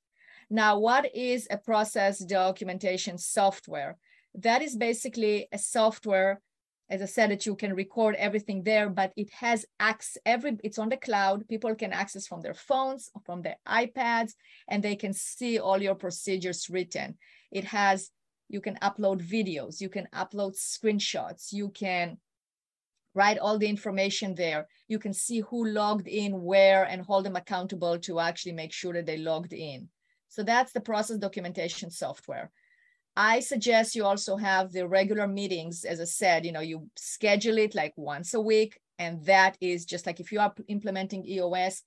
Now, 0.49 0.79
what 0.79 1.15
is 1.15 1.47
a 1.51 1.59
process 1.59 2.19
documentation 2.19 3.19
software? 3.19 3.97
That 4.35 4.63
is 4.63 4.77
basically 4.77 5.49
a 5.53 5.59
software, 5.59 6.41
as 6.91 7.01
I 7.01 7.07
said, 7.07 7.31
that 7.31 7.47
you 7.47 7.55
can 7.55 7.73
record 7.75 8.17
everything 8.17 8.65
there, 8.65 8.91
but 8.91 9.13
it 9.17 9.31
has 9.31 9.65
access, 9.79 10.21
every, 10.27 10.59
it's 10.65 10.79
on 10.79 10.89
the 10.89 10.97
cloud. 10.97 11.49
People 11.49 11.75
can 11.77 11.93
access 11.93 12.27
from 12.27 12.41
their 12.41 12.55
phones, 12.55 13.09
from 13.25 13.43
their 13.43 13.57
iPads, 13.67 14.33
and 14.69 14.83
they 14.83 14.97
can 14.97 15.13
see 15.13 15.61
all 15.61 15.81
your 15.81 15.95
procedures 15.95 16.69
written. 16.69 17.17
It 17.53 17.65
has, 17.65 18.11
you 18.49 18.61
can 18.61 18.75
upload 18.83 19.23
videos, 19.23 19.81
you 19.81 19.89
can 19.89 20.09
upload 20.13 20.57
screenshots, 20.59 21.53
you 21.53 21.69
can 21.69 22.19
write 23.15 23.39
all 23.39 23.59
the 23.59 23.69
information 23.69 24.35
there. 24.35 24.67
You 24.89 24.99
can 24.99 25.13
see 25.13 25.41
who 25.41 25.67
logged 25.67 26.09
in 26.09 26.43
where 26.43 26.85
and 26.85 27.03
hold 27.03 27.25
them 27.25 27.37
accountable 27.37 27.99
to 28.01 28.21
actually 28.21 28.53
make 28.53 28.73
sure 28.73 28.93
that 28.95 29.07
they 29.07 29.17
logged 29.17 29.53
in. 29.53 29.89
So 30.29 30.43
that's 30.43 30.73
the 30.73 30.81
process 30.81 31.19
documentation 31.19 31.91
software. 31.91 32.51
I 33.17 33.41
suggest 33.41 33.95
you 33.95 34.05
also 34.05 34.37
have 34.37 34.73
the 34.73 34.87
regular 34.87 35.27
meetings. 35.27 35.85
As 35.85 36.01
I 36.01 36.05
said, 36.05 36.47
you 36.47 36.53
know, 36.53 36.61
you 36.61 36.89
schedule 36.97 37.59
it 37.59 37.75
like 37.75 37.93
once 37.97 38.35
a 38.35 38.41
week. 38.41 38.79
And 38.99 39.25
that 39.25 39.57
is 39.61 39.85
just 39.85 40.07
like 40.07 40.21
if 40.21 40.31
you 40.31 40.41
are 40.41 40.55
implementing 40.69 41.27
EOS, 41.27 41.83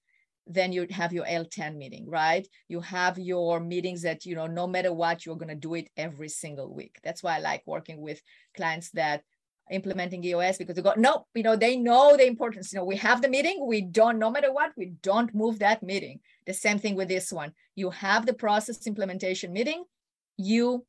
then 0.46 0.74
you 0.74 0.86
have 0.90 1.14
your 1.14 1.26
L10 1.26 1.78
meeting, 1.78 2.10
right? 2.10 2.46
You 2.68 2.82
have 2.82 3.18
your 3.18 3.60
meetings 3.60 4.02
that, 4.02 4.26
you 4.26 4.36
know, 4.36 4.48
no 4.48 4.68
matter 4.68 4.92
what, 4.92 5.26
you're 5.26 5.38
going 5.38 5.48
to 5.48 5.56
do 5.56 5.76
it 5.76 5.90
every 5.96 6.28
single 6.28 6.74
week. 6.74 6.98
That's 7.04 7.24
why 7.24 7.38
I 7.38 7.40
like 7.40 7.64
working 7.66 8.02
with 8.02 8.22
clients 8.56 8.90
that 8.92 9.24
implementing 9.72 10.24
EOS 10.24 10.58
because 10.58 10.76
they 10.76 10.82
go, 10.82 10.94
no, 10.98 11.26
you 11.34 11.44
know, 11.44 11.56
they 11.56 11.78
know 11.78 12.18
the 12.18 12.28
importance. 12.28 12.74
You 12.74 12.80
know, 12.80 12.86
we 12.86 12.98
have 12.98 13.22
the 13.22 13.30
meeting, 13.30 13.66
we 13.66 13.82
don't, 13.82 14.20
no 14.20 14.30
matter 14.30 14.52
what, 14.52 14.72
we 14.76 14.94
don't 15.02 15.34
move 15.34 15.60
that 15.60 15.84
meeting. 15.84 16.20
The 16.46 16.54
same 16.54 16.80
thing 16.80 16.96
with 16.96 17.08
this 17.08 17.32
one. 17.32 17.54
You 17.76 17.90
have 17.92 18.26
the 18.26 18.34
process 18.34 18.86
implementation 18.86 19.54
meeting, 19.54 19.86
you 20.36 20.86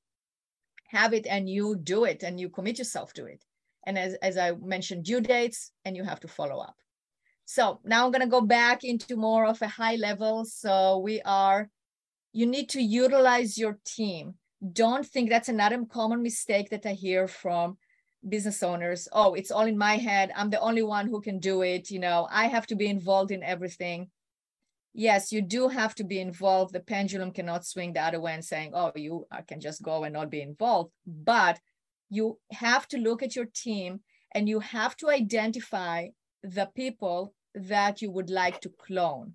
have 0.94 1.12
it 1.12 1.26
and 1.26 1.48
you 1.48 1.76
do 1.76 2.04
it 2.04 2.22
and 2.22 2.40
you 2.40 2.48
commit 2.48 2.78
yourself 2.78 3.12
to 3.14 3.26
it. 3.26 3.44
And 3.86 3.98
as, 3.98 4.14
as 4.14 4.38
I 4.38 4.52
mentioned, 4.52 5.04
due 5.04 5.20
dates, 5.20 5.72
and 5.84 5.96
you 5.96 6.04
have 6.04 6.20
to 6.20 6.28
follow 6.28 6.58
up. 6.58 6.76
So 7.44 7.80
now 7.84 8.04
I'm 8.04 8.12
going 8.12 8.22
to 8.22 8.36
go 8.38 8.40
back 8.40 8.84
into 8.84 9.16
more 9.16 9.44
of 9.44 9.60
a 9.60 9.68
high 9.68 9.96
level. 9.96 10.44
So 10.46 10.98
we 10.98 11.20
are, 11.22 11.68
you 12.32 12.46
need 12.46 12.68
to 12.70 12.80
utilize 12.80 13.58
your 13.58 13.78
team. 13.84 14.34
Don't 14.72 15.06
think 15.06 15.28
that's 15.28 15.50
another 15.50 15.84
common 15.84 16.22
mistake 16.22 16.70
that 16.70 16.86
I 16.86 16.92
hear 16.92 17.28
from 17.28 17.76
business 18.26 18.62
owners. 18.62 19.08
Oh, 19.12 19.34
it's 19.34 19.50
all 19.50 19.66
in 19.66 19.76
my 19.76 19.96
head. 19.98 20.32
I'm 20.34 20.48
the 20.48 20.60
only 20.60 20.82
one 20.82 21.06
who 21.08 21.20
can 21.20 21.38
do 21.38 21.62
it. 21.62 21.90
You 21.90 22.00
know, 22.00 22.26
I 22.30 22.46
have 22.46 22.66
to 22.68 22.76
be 22.76 22.86
involved 22.86 23.30
in 23.30 23.42
everything 23.42 24.08
yes, 24.94 25.32
you 25.32 25.42
do 25.42 25.68
have 25.68 25.94
to 25.96 26.04
be 26.04 26.20
involved. 26.20 26.72
The 26.72 26.80
pendulum 26.80 27.32
cannot 27.32 27.66
swing 27.66 27.92
the 27.92 28.00
other 28.00 28.20
way 28.20 28.32
and 28.32 28.44
saying, 28.44 28.70
oh, 28.74 28.92
you 28.94 29.26
can 29.46 29.60
just 29.60 29.82
go 29.82 30.04
and 30.04 30.14
not 30.14 30.30
be 30.30 30.40
involved. 30.40 30.92
But 31.06 31.58
you 32.08 32.38
have 32.52 32.86
to 32.88 32.96
look 32.96 33.22
at 33.22 33.36
your 33.36 33.46
team 33.46 34.00
and 34.32 34.48
you 34.48 34.60
have 34.60 34.96
to 34.98 35.08
identify 35.10 36.08
the 36.42 36.70
people 36.74 37.34
that 37.54 38.00
you 38.00 38.10
would 38.10 38.30
like 38.30 38.60
to 38.60 38.68
clone. 38.68 39.34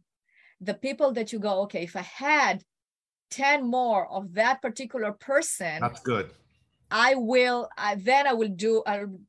The 0.62 0.74
people 0.74 1.12
that 1.14 1.32
you 1.32 1.40
go, 1.40 1.62
okay, 1.62 1.84
if 1.84 1.96
I 1.96 2.02
had 2.02 2.64
10 3.32 3.70
more 3.70 4.08
of 4.08 4.34
that 4.34 4.62
particular 4.62 5.12
person, 5.12 5.80
that's 5.82 6.02
good. 6.02 6.32
I 6.92 7.16
will, 7.16 7.70
I, 7.78 7.96
then 7.96 8.28
I 8.28 8.34
will 8.34 8.50
do, 8.50 8.82
I'll, 8.86 9.20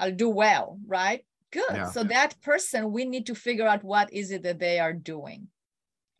I'll 0.00 0.12
do 0.12 0.28
well, 0.28 0.78
right? 0.86 1.24
Good. 1.52 1.64
Yeah. 1.70 1.90
So 1.90 2.02
that 2.04 2.40
person, 2.42 2.90
we 2.90 3.04
need 3.04 3.26
to 3.26 3.34
figure 3.34 3.66
out 3.66 3.84
what 3.84 4.12
is 4.12 4.32
it 4.32 4.42
that 4.42 4.58
they 4.58 4.80
are 4.80 4.92
doing. 4.92 5.48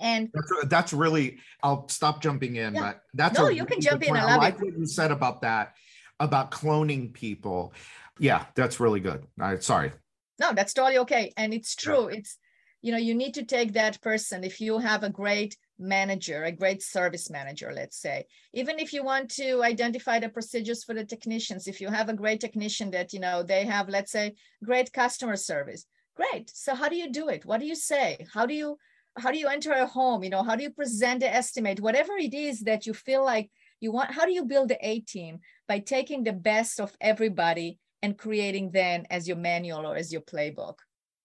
And 0.05 0.31
that's, 0.35 0.53
that's 0.69 0.93
really, 0.93 1.39
I'll 1.63 1.89
stop 1.89 2.23
jumping 2.23 2.57
in, 2.57 2.75
yeah. 2.75 2.81
but 2.81 3.01
that's 3.15 3.39
no, 3.39 3.49
you 3.49 3.65
can 3.65 3.81
jump 3.81 4.03
in. 4.03 4.15
I, 4.15 4.35
I 4.35 4.37
like 4.37 4.55
it. 4.55 4.61
what 4.61 4.79
you 4.79 4.87
said 4.87 5.11
about 5.11 5.41
that, 5.43 5.75
about 6.21 6.51
cloning 6.51 7.13
people. 7.13 7.73
Yeah, 8.19 8.45
that's 8.55 8.79
really 8.79 9.01
good. 9.01 9.27
I 9.41 9.59
sorry. 9.59 9.93
No, 10.39 10.53
that's 10.53 10.75
totally 10.75 10.99
okay. 10.99 11.33
And 11.39 11.55
it's 11.55 11.75
true. 11.75 12.11
Yeah. 12.11 12.19
It's, 12.19 12.37
you 12.83 12.93
know, 12.93 12.99
you 12.99 13.15
need 13.15 13.35
to 13.35 13.47
take 13.47 13.73
that 13.73 14.01
person. 14.03 14.45
If 14.45 14.61
you 14.61 14.79
have 14.79 15.05
a 15.05 15.09
great 15.09 15.57
manager, 15.79 16.45
a 16.45 16.53
great 16.53 16.83
service 16.83 17.31
manager, 17.31 17.73
let's 17.75 17.99
say, 17.99 18.27
even 18.53 18.79
if 18.79 18.93
you 18.93 19.03
want 19.03 19.31
to 19.31 19.63
identify 19.63 20.19
the 20.21 20.29
procedures 20.29 20.85
for 20.85 20.95
the 20.95 21.07
technicians, 21.07 21.67
if 21.67 21.81
you 21.81 21.89
have 21.89 22.11
a 22.11 22.15
great 22.15 22.41
technician 22.41 22.91
that, 22.91 23.15
you 23.15 23.21
know, 23.21 23.43
they 23.43 23.65
have, 23.65 23.89
let's 23.89 24.13
say, 24.13 24.35
great 24.63 24.93
customer 24.93 25.37
service, 25.37 25.87
great. 26.15 26.51
So 26.51 26.75
how 26.75 26.91
do 26.91 26.97
you 26.97 27.11
do 27.11 27.31
it? 27.31 27.47
What 27.47 27.61
do 27.61 27.67
you 27.67 27.75
say? 27.75 28.27
How 28.35 28.45
do 28.45 28.53
you, 28.53 28.77
how 29.17 29.31
do 29.31 29.39
you 29.39 29.49
enter 29.49 29.73
a 29.73 29.87
home? 29.87 30.25
You 30.25 30.31
know 30.31 30.43
how 30.43 30.57
do 30.57 30.63
you 30.63 30.71
present 30.71 31.21
the 31.21 31.33
estimate? 31.33 31.81
Whatever 31.81 32.13
it 32.17 32.35
is 32.35 32.61
that 32.61 32.87
you 32.87 32.95
feel 32.95 33.25
like 33.25 33.51
you 33.81 33.93
want 33.93 34.11
how 34.13 34.25
do 34.25 34.33
you 34.33 34.45
build 34.45 34.69
the 34.69 34.79
a 34.87 35.01
team? 35.01 35.41
By 35.69 35.79
taking 35.79 36.25
the 36.25 36.33
best 36.33 36.81
of 36.81 36.97
everybody 37.01 37.79
and 38.03 38.19
creating 38.19 38.71
then 38.73 39.07
as 39.11 39.27
your 39.29 39.37
manual 39.37 39.87
or 39.87 39.97
as 39.97 40.13
your 40.13 40.23
playbook. 40.23 40.77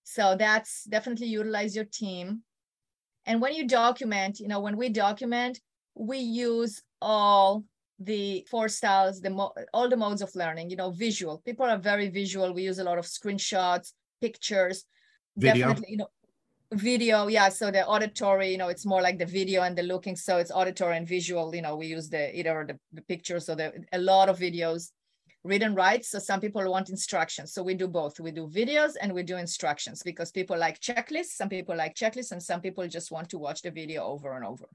So 0.03 0.35
that's 0.37 0.83
definitely 0.85 1.27
utilize 1.27 1.75
your 1.75 1.85
team. 1.85 2.43
And 3.25 3.41
when 3.41 3.53
you 3.53 3.67
document 3.67 4.39
you 4.39 4.47
know 4.47 4.59
when 4.59 4.77
we 4.77 4.89
document 4.89 5.59
we 5.95 6.19
use 6.19 6.81
all 7.01 7.63
the 7.99 8.47
four 8.49 8.69
styles 8.69 9.19
the 9.19 9.29
mo- 9.29 9.53
all 9.73 9.89
the 9.89 9.97
modes 9.97 10.21
of 10.21 10.33
learning 10.35 10.69
you 10.69 10.75
know 10.75 10.91
visual. 10.91 11.41
People 11.45 11.65
are 11.65 11.77
very 11.77 12.09
visual. 12.09 12.53
We 12.53 12.63
use 12.63 12.79
a 12.79 12.83
lot 12.83 12.99
of 12.99 13.05
screenshots 13.05 13.93
pictures. 14.21 14.85
Video. 15.37 15.67
definitely 15.67 15.91
you 15.91 15.97
know 15.97 16.07
video 16.73 17.27
yeah 17.27 17.49
so 17.49 17.71
the 17.71 17.85
auditory 17.85 18.51
you 18.51 18.57
know 18.57 18.67
it's 18.67 18.85
more 18.85 19.01
like 19.01 19.17
the 19.17 19.25
video 19.25 19.63
and 19.63 19.75
the 19.75 19.81
looking 19.81 20.15
so 20.15 20.37
it's 20.37 20.51
auditory 20.51 20.97
and 20.97 21.07
visual 21.07 21.55
you 21.55 21.63
know 21.63 21.75
we 21.75 21.87
use 21.87 22.09
the 22.09 22.37
either 22.37 22.63
the, 22.67 22.77
the 22.93 23.01
pictures 23.01 23.49
or 23.49 23.55
the 23.55 23.73
a 23.93 23.97
lot 23.97 24.29
of 24.29 24.37
videos 24.37 24.91
read 25.43 25.63
and 25.63 25.75
write 25.75 26.05
so 26.05 26.19
some 26.19 26.39
people 26.39 26.69
want 26.69 26.89
instructions 26.89 27.53
so 27.53 27.63
we 27.63 27.73
do 27.73 27.87
both 27.87 28.19
we 28.19 28.29
do 28.29 28.47
videos 28.47 28.91
and 29.01 29.11
we 29.11 29.23
do 29.23 29.37
instructions 29.37 30.03
because 30.03 30.31
people 30.31 30.57
like 30.57 30.79
checklists 30.79 31.37
some 31.37 31.49
people 31.49 31.75
like 31.75 31.95
checklists 31.95 32.31
and 32.31 32.43
some 32.43 32.61
people 32.61 32.87
just 32.87 33.11
want 33.11 33.27
to 33.27 33.39
watch 33.39 33.63
the 33.63 33.71
video 33.71 34.03
over 34.03 34.35
and 34.35 34.45
over 34.45 34.65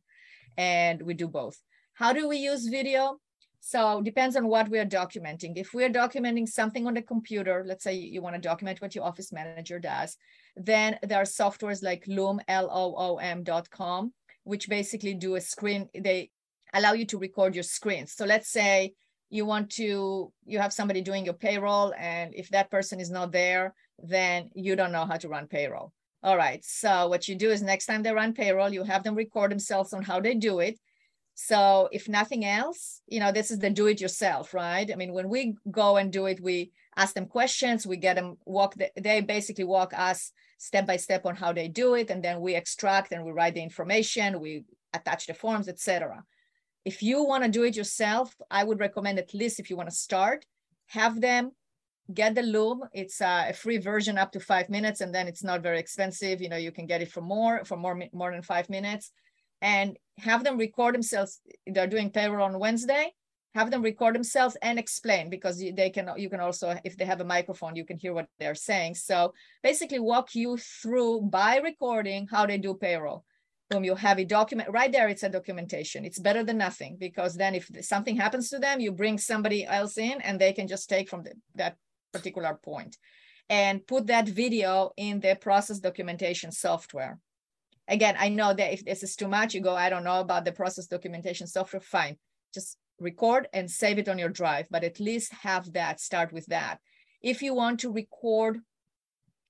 and 0.57 1.03
we 1.03 1.15
do 1.15 1.29
both. 1.29 1.61
How 1.95 2.13
do 2.13 2.29
we 2.29 2.39
use 2.39 2.67
video 2.67 3.19
so 3.67 4.03
depends 4.03 4.37
on 4.37 4.47
what 4.47 4.69
we 4.69 4.79
are 4.79 4.85
documenting. 4.85 5.57
If 5.57 5.73
we're 5.73 5.89
documenting 5.89 6.47
something 6.47 6.87
on 6.87 6.93
the 6.93 7.01
computer, 7.01 7.65
let's 7.67 7.83
say 7.83 7.95
you 7.95 8.21
want 8.21 8.35
to 8.35 8.41
document 8.41 8.83
what 8.83 8.95
your 8.95 9.05
office 9.05 9.33
manager 9.33 9.79
does, 9.79 10.19
then 10.55 10.99
there 11.03 11.17
are 11.17 11.25
softwares 11.25 11.83
like 11.83 12.07
Loom, 12.07 12.43
L-O-O-M.com, 12.47 14.13
which 14.43 14.69
basically 14.69 15.15
do 15.15 15.37
a 15.37 15.41
screen, 15.41 15.89
they 15.95 16.31
allow 16.75 16.93
you 16.93 17.07
to 17.07 17.17
record 17.17 17.55
your 17.55 17.63
screens. 17.65 18.13
So 18.13 18.27
let's 18.27 18.51
say 18.51 18.93
you 19.31 19.47
want 19.47 19.71
to, 19.77 20.31
you 20.45 20.59
have 20.59 20.75
somebody 20.75 21.01
doing 21.01 21.25
your 21.25 21.33
payroll, 21.33 21.95
and 21.99 22.35
if 22.35 22.51
that 22.51 22.71
person 22.71 23.01
is 23.01 23.11
not 23.11 23.33
there, 23.33 23.73
then 23.99 24.51
you 24.55 24.77
don't 24.77 24.93
know 24.93 25.07
how 25.07 25.17
to 25.17 25.29
run 25.31 25.47
payroll. 25.47 25.91
All 26.23 26.37
right, 26.37 26.63
so 26.63 27.09
what 27.09 27.29
you 27.29 27.35
do 27.35 27.51
is 27.51 27.63
next 27.63 27.87
time 27.87 28.03
they 28.03 28.13
run 28.13 28.35
payroll, 28.35 28.75
you 28.75 28.85
have 28.85 29.05
them 29.05 29.15
record 29.15 29.51
themselves 29.51 29.95
on 29.95 30.03
how 30.03 30.21
they 30.21 30.35
do 30.35 30.61
it 30.61 30.79
so 31.35 31.89
if 31.91 32.09
nothing 32.09 32.45
else, 32.45 33.03
you 33.09 33.19
know, 33.19 33.33
this 33.33 33.51
is 33.51 33.59
the 33.59 33.69
do 33.69 33.87
it 33.87 34.01
yourself, 34.01 34.55
right? 34.55 34.89
I 34.91 34.95
mean, 34.95 35.13
when 35.13 35.29
we 35.29 35.57
go 35.71 35.97
and 35.97 36.13
do 36.13 36.27
it, 36.27 36.41
we 36.41 36.71
ask 36.97 37.15
them 37.15 37.27
questions, 37.27 37.87
we 37.87 37.97
get 37.97 38.15
them 38.15 38.37
walk, 38.45 38.75
the, 38.75 38.91
they 38.97 39.21
basically 39.21 39.65
walk 39.65 39.93
us 39.97 40.33
step 40.59 40.87
by 40.87 40.97
step 40.97 41.27
on 41.27 41.35
how 41.35 41.53
they 41.53 41.67
do 41.67 41.95
it. 41.95 42.11
And 42.11 42.23
then 42.23 42.41
we 42.41 42.55
extract 42.55 43.11
and 43.13 43.25
we 43.25 43.33
write 43.33 43.55
the 43.55 43.63
information, 43.63 44.41
we 44.41 44.65
attach 44.93 45.27
the 45.27 45.35
forms, 45.35 45.69
etc. 45.69 46.23
If 46.85 47.03
you 47.03 47.25
want 47.25 47.43
to 47.43 47.51
do 47.51 47.65
it 47.65 47.77
yourself, 47.77 48.37
I 48.49 48.63
would 48.63 48.79
recommend 48.79 49.19
at 49.19 49.35
least 49.35 49.59
if 49.59 49.71
you 49.71 49.77
want 49.77 49.89
to 49.89 49.95
start, 49.95 50.47
have 50.87 51.21
them 51.21 51.51
get 52.13 52.35
the 52.35 52.43
loom 52.43 52.83
it's 52.93 53.23
uh, 53.23 53.47
a 53.49 53.53
free 53.55 53.79
version 53.79 54.19
up 54.19 54.31
to 54.31 54.39
five 54.39 54.69
minutes 54.69 55.01
and 55.01 55.15
then 55.15 55.27
it's 55.27 55.43
not 55.43 55.63
very 55.63 55.79
expensive 55.79 56.43
you 56.43 56.51
know 56.51 56.57
you 56.59 56.71
can 56.71 56.85
get 56.85 57.01
it 57.01 57.11
for 57.11 57.23
more 57.23 57.65
for 57.65 57.79
more 57.79 57.99
more 58.13 58.31
than 58.31 58.43
five 58.43 58.69
minutes 58.69 59.11
and 59.63 59.97
have 60.19 60.45
them 60.45 60.59
record 60.59 60.95
themselves. 60.95 61.41
They're 61.67 61.87
doing 61.87 62.11
payroll 62.11 62.47
on 62.47 62.59
Wednesday. 62.59 63.13
Have 63.55 63.71
them 63.71 63.83
record 63.83 64.17
themselves 64.17 64.57
and 64.63 64.79
explain 64.79 65.31
because 65.31 65.59
they 65.59 65.91
can. 65.91 66.11
You 66.17 66.29
can 66.29 66.41
also, 66.41 66.77
if 66.85 66.97
they 66.97 67.05
have 67.05 67.21
a 67.21 67.25
microphone, 67.25 67.77
you 67.77 67.85
can 67.85 67.99
hear 67.99 68.13
what 68.13 68.27
they're 68.41 68.57
saying. 68.57 68.97
So 68.97 69.33
basically, 69.63 70.01
walk 70.01 70.35
you 70.35 70.57
through 70.57 71.23
by 71.23 71.59
recording 71.59 72.27
how 72.29 72.47
they 72.47 72.59
do 72.59 72.75
payroll. 72.75 73.25
Boom, 73.71 73.85
you 73.85 73.95
have 73.95 74.19
a 74.19 74.25
document 74.25 74.71
right 74.71 74.91
there. 74.91 75.09
It's 75.09 75.23
a 75.23 75.29
documentation. 75.29 76.05
It's 76.05 76.19
better 76.19 76.43
than 76.43 76.59
nothing 76.59 76.97
because 76.99 77.35
then 77.35 77.55
if 77.55 77.71
something 77.83 78.17
happens 78.17 78.51
to 78.51 78.59
them, 78.59 78.81
you 78.81 78.93
bring 78.93 79.19
somebody 79.19 79.65
else 79.65 79.97
in 79.99 80.21
and 80.21 80.39
they 80.39 80.53
can 80.53 80.67
just 80.69 80.89
take 80.89 81.09
from 81.09 81.23
the, 81.23 81.33
that 81.55 81.77
particular 82.13 82.59
point 82.63 82.99
and 83.49 83.87
put 83.87 84.07
that 84.07 84.29
video 84.29 84.91
in 84.97 85.21
the 85.21 85.37
process 85.41 85.79
documentation 85.79 86.51
software 86.53 87.19
again, 87.89 88.17
I 88.19 88.29
know 88.29 88.55
that 88.55 88.73
if 88.73 88.85
this 88.85 89.03
is 89.03 89.17
too 89.17 89.29
much, 89.29 89.55
you 89.55 89.61
go, 89.61 89.75
I 89.75 89.91
don't 89.91 90.05
know 90.05 90.21
about 90.21 90.45
the 90.45 90.53
process 90.53 90.87
documentation 90.87 91.47
software, 91.47 91.81
fine. 91.81 92.17
Just 92.53 92.79
record 93.01 93.49
and 93.53 93.71
save 93.71 93.99
it 93.99 94.09
on 94.09 94.19
your 94.19 94.29
drive, 94.29 94.67
but 94.71 94.85
at 94.85 95.01
least 95.01 95.33
have 95.33 95.73
that, 95.73 96.01
start 96.01 96.33
with 96.33 96.47
that. 96.47 96.79
If 97.23 97.43
you 97.43 97.55
want 97.55 97.81
to 97.81 97.93
record, 97.93 98.61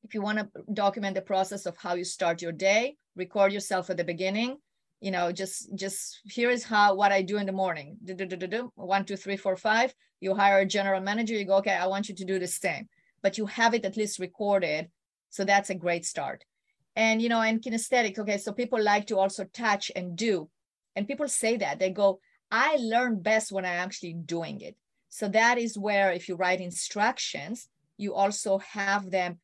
if 0.02 0.14
you 0.14 0.22
want 0.22 0.38
to 0.38 0.48
document 0.72 1.14
the 1.14 1.22
process 1.22 1.66
of 1.66 1.76
how 1.76 1.94
you 1.94 2.04
start 2.04 2.42
your 2.42 2.52
day, 2.52 2.96
record 3.16 3.52
yourself 3.52 3.90
at 3.90 3.96
the 3.96 4.04
beginning. 4.04 4.58
You 5.00 5.10
know, 5.10 5.32
just 5.32 5.74
just 5.74 6.20
here 6.24 6.48
is 6.48 6.64
how 6.64 6.94
what 6.94 7.12
I 7.12 7.20
do 7.20 7.36
in 7.36 7.46
the 7.46 7.52
morning. 7.52 7.98
Do, 8.02 8.14
do, 8.14 8.26
do. 8.26 8.72
One, 8.74 9.04
two, 9.04 9.16
three, 9.16 9.36
four, 9.36 9.56
five. 9.56 9.94
You 10.20 10.34
hire 10.34 10.60
a 10.60 10.66
general 10.66 11.00
manager, 11.00 11.34
you 11.34 11.44
go, 11.44 11.56
okay, 11.56 11.74
I 11.74 11.86
want 11.86 12.08
you 12.08 12.14
to 12.14 12.24
do 12.24 12.38
the 12.38 12.46
same. 12.46 12.88
But 13.22 13.36
you 13.36 13.46
have 13.46 13.74
it 13.74 13.84
at 13.84 13.96
least 13.96 14.18
recorded. 14.18 14.88
So 15.28 15.44
that's 15.44 15.68
a 15.68 15.74
great 15.74 16.06
start. 16.06 16.44
And 16.96 17.20
you 17.20 17.28
know, 17.28 17.40
and 17.40 17.60
kinesthetic, 17.60 18.18
okay, 18.18 18.38
so 18.38 18.52
people 18.52 18.82
like 18.82 19.06
to 19.08 19.18
also 19.18 19.44
touch 19.44 19.90
and 19.96 20.16
do. 20.16 20.48
And 20.94 21.08
people 21.08 21.28
say 21.28 21.56
that. 21.56 21.78
They 21.78 21.90
go, 21.90 22.20
I 22.50 22.76
learn 22.76 23.20
best 23.20 23.50
when 23.50 23.64
I'm 23.64 23.80
actually 23.80 24.12
doing 24.12 24.60
it. 24.60 24.76
So 25.08 25.28
that 25.28 25.58
is 25.58 25.78
where 25.78 26.12
if 26.12 26.28
you 26.28 26.36
write 26.36 26.60
instructions, 26.60 27.68
you 27.96 28.14
also 28.14 28.58
have 28.58 29.10
them 29.10 29.38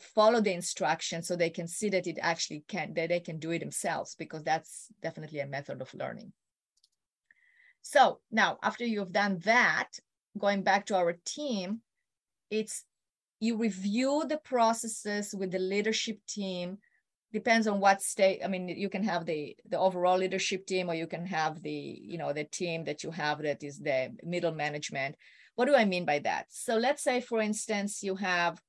follow 0.00 0.40
the 0.40 0.52
instructions 0.52 1.28
so 1.28 1.36
they 1.36 1.50
can 1.50 1.68
see 1.68 1.90
that 1.90 2.06
it 2.06 2.18
actually 2.20 2.64
can 2.66 2.94
that 2.94 3.10
they 3.10 3.20
can 3.20 3.38
do 3.38 3.50
it 3.50 3.58
themselves 3.58 4.14
because 4.18 4.42
that's 4.42 4.86
definitely 5.02 5.40
a 5.40 5.46
method 5.46 5.80
of 5.80 5.92
learning. 5.94 6.32
So 7.82 8.20
now 8.30 8.58
after 8.62 8.84
you've 8.84 9.12
done 9.12 9.38
that, 9.44 9.88
going 10.38 10.62
back 10.62 10.86
to 10.86 10.96
our 10.96 11.14
team, 11.24 11.80
it's 12.50 12.84
you 13.40 13.56
review 13.56 14.24
the 14.28 14.36
processes 14.38 15.34
with 15.34 15.50
the 15.50 15.58
leadership 15.58 16.18
team 16.28 16.78
depends 17.32 17.66
on 17.66 17.80
what 17.80 18.02
state 18.02 18.40
i 18.44 18.48
mean 18.48 18.68
you 18.68 18.88
can 18.88 19.02
have 19.02 19.24
the 19.24 19.56
the 19.68 19.78
overall 19.78 20.18
leadership 20.18 20.66
team 20.66 20.90
or 20.90 20.94
you 20.94 21.06
can 21.06 21.24
have 21.24 21.62
the 21.62 21.98
you 22.02 22.18
know 22.18 22.32
the 22.32 22.44
team 22.44 22.84
that 22.84 23.02
you 23.02 23.10
have 23.10 23.42
that 23.42 23.62
is 23.62 23.78
the 23.78 24.10
middle 24.22 24.52
management. 24.52 25.16
What 25.54 25.66
do 25.66 25.74
i 25.74 25.84
mean 25.84 26.04
by 26.04 26.20
that? 26.20 26.46
So 26.50 26.76
let's 26.76 27.02
say 27.02 27.20
for 27.20 27.40
instance 27.40 28.02
you 28.02 28.16
have 28.16 28.60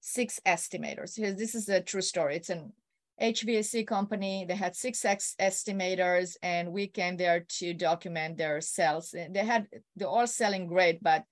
six 0.00 0.40
estimators. 0.46 1.14
This 1.14 1.54
is 1.54 1.68
a 1.68 1.80
true 1.80 2.02
story. 2.02 2.36
It's 2.36 2.50
an 2.50 2.72
hvac 3.20 3.86
company. 3.86 4.46
They 4.48 4.56
had 4.56 4.74
six 4.74 5.04
ex- 5.04 5.36
estimators 5.38 6.36
and 6.42 6.72
we 6.72 6.86
came 6.86 7.16
there 7.16 7.44
to 7.58 7.74
document 7.74 8.38
their 8.38 8.60
sales. 8.60 9.14
They 9.14 9.44
had 9.44 9.68
they're 9.96 10.08
all 10.08 10.26
selling 10.26 10.66
great 10.66 11.02
but 11.02 11.24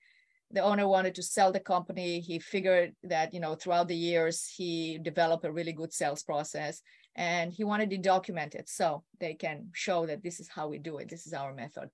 the 0.51 0.61
owner 0.61 0.87
wanted 0.87 1.15
to 1.15 1.23
sell 1.23 1.51
the 1.51 1.59
company. 1.59 2.19
He 2.19 2.39
figured 2.39 2.95
that, 3.03 3.33
you 3.33 3.39
know, 3.39 3.55
throughout 3.55 3.87
the 3.87 3.95
years, 3.95 4.47
he 4.47 4.97
developed 4.97 5.45
a 5.45 5.51
really 5.51 5.73
good 5.73 5.93
sales 5.93 6.23
process 6.23 6.81
and 7.15 7.53
he 7.53 7.63
wanted 7.63 7.89
to 7.91 7.97
document 7.97 8.55
it 8.55 8.69
so 8.69 9.03
they 9.19 9.33
can 9.33 9.67
show 9.73 10.05
that 10.05 10.23
this 10.23 10.39
is 10.39 10.47
how 10.47 10.67
we 10.67 10.79
do 10.79 10.97
it. 10.97 11.09
This 11.09 11.27
is 11.27 11.33
our 11.33 11.53
method. 11.53 11.89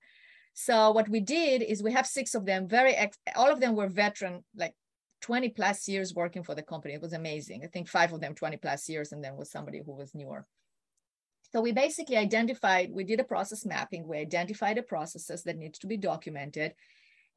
So 0.54 0.90
what 0.92 1.08
we 1.08 1.20
did 1.20 1.62
is 1.62 1.82
we 1.82 1.92
have 1.92 2.06
six 2.06 2.34
of 2.34 2.46
them, 2.46 2.66
very, 2.66 2.94
ex- 2.94 3.18
all 3.34 3.52
of 3.52 3.60
them 3.60 3.74
were 3.74 3.88
veteran, 3.88 4.42
like 4.56 4.74
20 5.20 5.50
plus 5.50 5.86
years 5.86 6.14
working 6.14 6.42
for 6.42 6.54
the 6.54 6.62
company. 6.62 6.94
It 6.94 7.02
was 7.02 7.12
amazing. 7.12 7.62
I 7.62 7.66
think 7.66 7.88
five 7.88 8.12
of 8.12 8.20
them 8.20 8.34
20 8.34 8.56
plus 8.56 8.88
years 8.88 9.12
and 9.12 9.22
then 9.22 9.36
was 9.36 9.50
somebody 9.50 9.82
who 9.84 9.92
was 9.92 10.14
newer. 10.14 10.46
So 11.52 11.60
we 11.60 11.72
basically 11.72 12.16
identified, 12.16 12.90
we 12.90 13.04
did 13.04 13.20
a 13.20 13.24
process 13.24 13.66
mapping. 13.66 14.06
We 14.06 14.18
identified 14.18 14.76
the 14.76 14.82
processes 14.82 15.42
that 15.44 15.56
need 15.56 15.74
to 15.74 15.86
be 15.86 15.96
documented. 15.96 16.74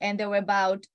And 0.02 0.20
there 0.20 0.30
were 0.30 0.38
about 0.38 0.86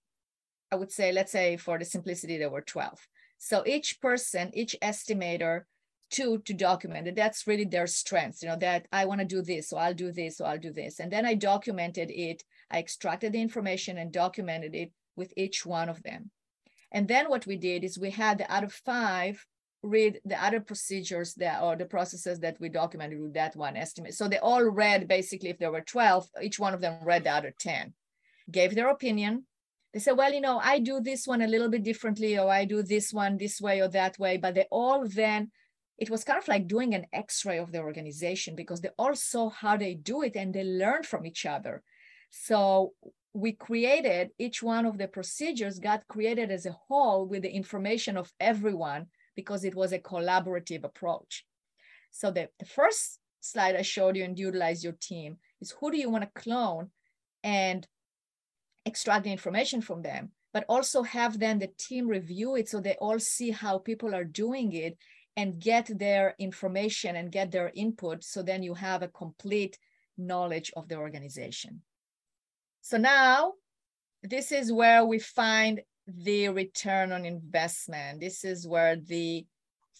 I 0.73 0.77
would 0.77 0.93
say, 0.93 1.13
let's 1.13 1.33
say 1.33 1.57
for 1.57 1.79
the 1.79 1.85
simplicity, 1.85 2.39
there 2.39 2.51
were 2.51 2.63
12. 2.63 2.99
So 3.39 3.63
each 3.67 4.01
person, 4.01 4.51
each 4.55 4.77
estimator, 4.83 5.63
two 6.11 6.39
to 6.39 6.55
document 6.55 7.09
it. 7.09 7.17
That's 7.17 7.47
really 7.47 7.65
their 7.65 7.87
strengths, 7.87 8.43
you 8.43 8.49
know, 8.49 8.57
that 8.57 8.87
I 8.93 9.05
want 9.05 9.21
to 9.21 9.27
do 9.27 9.43
this, 9.43 9.69
so 9.69 9.77
I'll 9.77 9.95
do 9.95 10.13
this, 10.13 10.39
so 10.39 10.45
I'll 10.45 10.59
do 10.59 10.73
this. 10.73 11.01
And 11.01 11.11
then 11.11 11.27
I 11.27 11.35
documented 11.35 12.11
it. 12.11 12.43
I 12.71 12.79
extracted 12.79 13.33
the 13.33 13.41
information 13.41 13.99
and 13.99 14.13
documented 14.13 14.75
it 14.75 14.93
with 15.17 15.33
each 15.37 15.67
one 15.67 15.89
of 15.89 16.03
them. 16.03 16.31
And 16.93 17.09
then 17.09 17.29
what 17.29 17.47
we 17.47 17.57
did 17.57 17.83
is 17.83 17.99
we 17.99 18.11
had 18.11 18.39
the 18.39 18.53
other 18.53 18.69
five 18.69 19.45
read 19.83 20.21
the 20.25 20.43
other 20.43 20.61
procedures 20.61 21.35
that 21.35 21.63
or 21.63 21.77
the 21.77 21.85
processes 21.85 22.41
that 22.41 22.57
we 22.59 22.69
documented 22.69 23.21
with 23.21 23.35
that 23.35 23.55
one 23.55 23.77
estimate. 23.77 24.15
So 24.15 24.29
they 24.29 24.39
all 24.39 24.65
read 24.65 25.07
basically 25.07 25.51
if 25.51 25.59
there 25.59 25.71
were 25.71 25.83
12, 25.83 26.27
each 26.43 26.59
one 26.59 26.73
of 26.73 26.81
them 26.81 26.99
read 27.05 27.25
the 27.25 27.31
other 27.31 27.53
10, 27.59 27.93
gave 28.51 28.75
their 28.75 28.89
opinion, 28.89 29.45
they 29.95 30.01
say, 30.01 30.11
well, 30.11 30.33
you 30.33 30.41
know, 30.41 30.59
I 30.59 30.81
do 30.81 31.01
this 31.01 31.25
one 31.25 31.41
a 31.41 31.47
little 31.47 31.69
bit 31.69 31.85
differently, 31.85 32.37
or 32.37 32.51
I 32.51 32.65
do 32.65 32.83
this 32.83 33.13
one 33.13 33.39
this 33.39 33.61
way 33.61 33.81
or 33.81 33.87
that 33.89 34.19
way. 34.19 34.37
But 34.37 34.57
they 34.57 34.67
all 34.73 35.07
then, 35.07 35.53
it 35.99 36.11
was 36.11 36.25
kind 36.25 36.37
of 36.37 36.49
like 36.49 36.67
doing 36.67 36.95
an 36.95 37.07
x 37.13 37.47
ray 37.47 37.59
of 37.59 37.71
the 37.71 37.79
organization 37.79 38.57
because 38.57 38.81
they 38.81 38.91
all 38.99 39.15
saw 39.15 39.51
how 39.51 39.77
they 39.77 39.95
do 39.95 40.23
it 40.23 40.35
and 40.35 40.53
they 40.53 40.65
learned 40.65 41.07
from 41.07 41.25
each 41.25 41.47
other. 41.47 41.85
So 42.31 42.95
we 43.35 43.53
created 43.53 44.31
each 44.37 44.65
one 44.65 44.85
of 44.85 44.99
the 44.99 45.07
procedures 45.07 45.79
got 45.79 46.09
created 46.09 46.51
as 46.51 46.67
a 46.67 46.77
whole 46.89 47.29
with 47.29 47.43
the 47.43 47.55
information 47.55 48.17
of 48.17 48.33
everyone 48.41 49.07
because 49.37 49.63
it 49.63 49.77
was 49.77 49.93
a 49.93 50.01
collaborative 50.01 50.83
approach. 50.83 51.47
So 52.11 52.33
the, 52.33 52.49
the 52.59 52.67
first 52.67 53.21
slide 53.41 53.77
I 53.77 53.83
showed 53.83 54.17
you 54.17 54.25
and 54.25 54.37
utilize 54.37 54.83
your 54.83 54.97
team 55.01 55.37
is 55.61 55.73
who 55.79 55.93
do 55.93 55.99
you 55.99 56.11
want 56.11 56.25
to 56.25 56.43
clone 56.43 56.91
and 57.45 57.87
extract 58.87 59.25
the 59.25 59.33
information 59.33 59.81
from 59.81 60.03
them, 60.03 60.31
but 60.53 60.65
also 60.69 61.03
have 61.03 61.39
then 61.39 61.59
the 61.59 61.71
team 61.79 62.07
review 62.07 62.57
it 62.57 62.69
so 62.69 62.81
they 62.81 62.97
all 63.01 63.19
see 63.19 63.51
how 63.51 63.79
people 63.79 64.15
are 64.15 64.25
doing 64.25 64.73
it 64.73 64.97
and 65.37 65.59
get 65.61 65.91
their 65.99 66.35
information 66.39 67.17
and 67.17 67.33
get 67.33 67.51
their 67.51 67.73
input. 67.75 68.23
So 68.23 68.43
then 68.43 68.63
you 68.63 68.75
have 68.75 69.03
a 69.03 69.09
complete 69.09 69.79
knowledge 70.17 70.73
of 70.77 70.89
the 70.89 70.97
organization. 70.97 71.83
So 72.83 72.99
now 72.99 73.55
this 74.23 74.53
is 74.53 74.73
where 74.73 75.05
we 75.05 75.19
find 75.19 75.81
the 76.07 76.49
return 76.51 77.13
on 77.13 77.25
investment. 77.25 78.21
This 78.21 78.45
is 78.45 78.67
where 78.67 78.97
the 78.97 79.47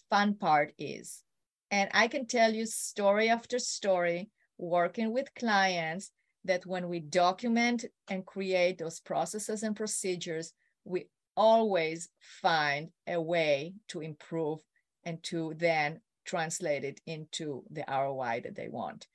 fun 0.09 0.35
part 0.35 0.73
is. 0.77 1.23
And 1.71 1.89
I 1.93 2.07
can 2.07 2.27
tell 2.27 2.53
you 2.53 2.65
story 2.65 3.29
after 3.29 3.59
story, 3.59 4.29
working 4.57 5.11
with 5.11 5.33
clients 5.35 6.11
that 6.45 6.65
when 6.65 6.87
we 6.87 6.99
document 6.99 7.85
and 8.09 8.25
create 8.25 8.77
those 8.77 8.99
processes 8.99 9.63
and 9.63 9.75
procedures, 9.75 10.53
we 10.83 11.07
always 11.35 12.09
find 12.41 12.89
a 13.07 13.19
way 13.21 13.73
to 13.89 14.01
improve 14.01 14.59
and 15.03 15.21
to 15.23 15.53
then 15.57 15.99
translate 16.25 16.83
it 16.83 16.99
into 17.05 17.63
the 17.69 17.83
ROI 17.87 18.41
that 18.43 18.55
they 18.55 18.67
want. 18.67 19.07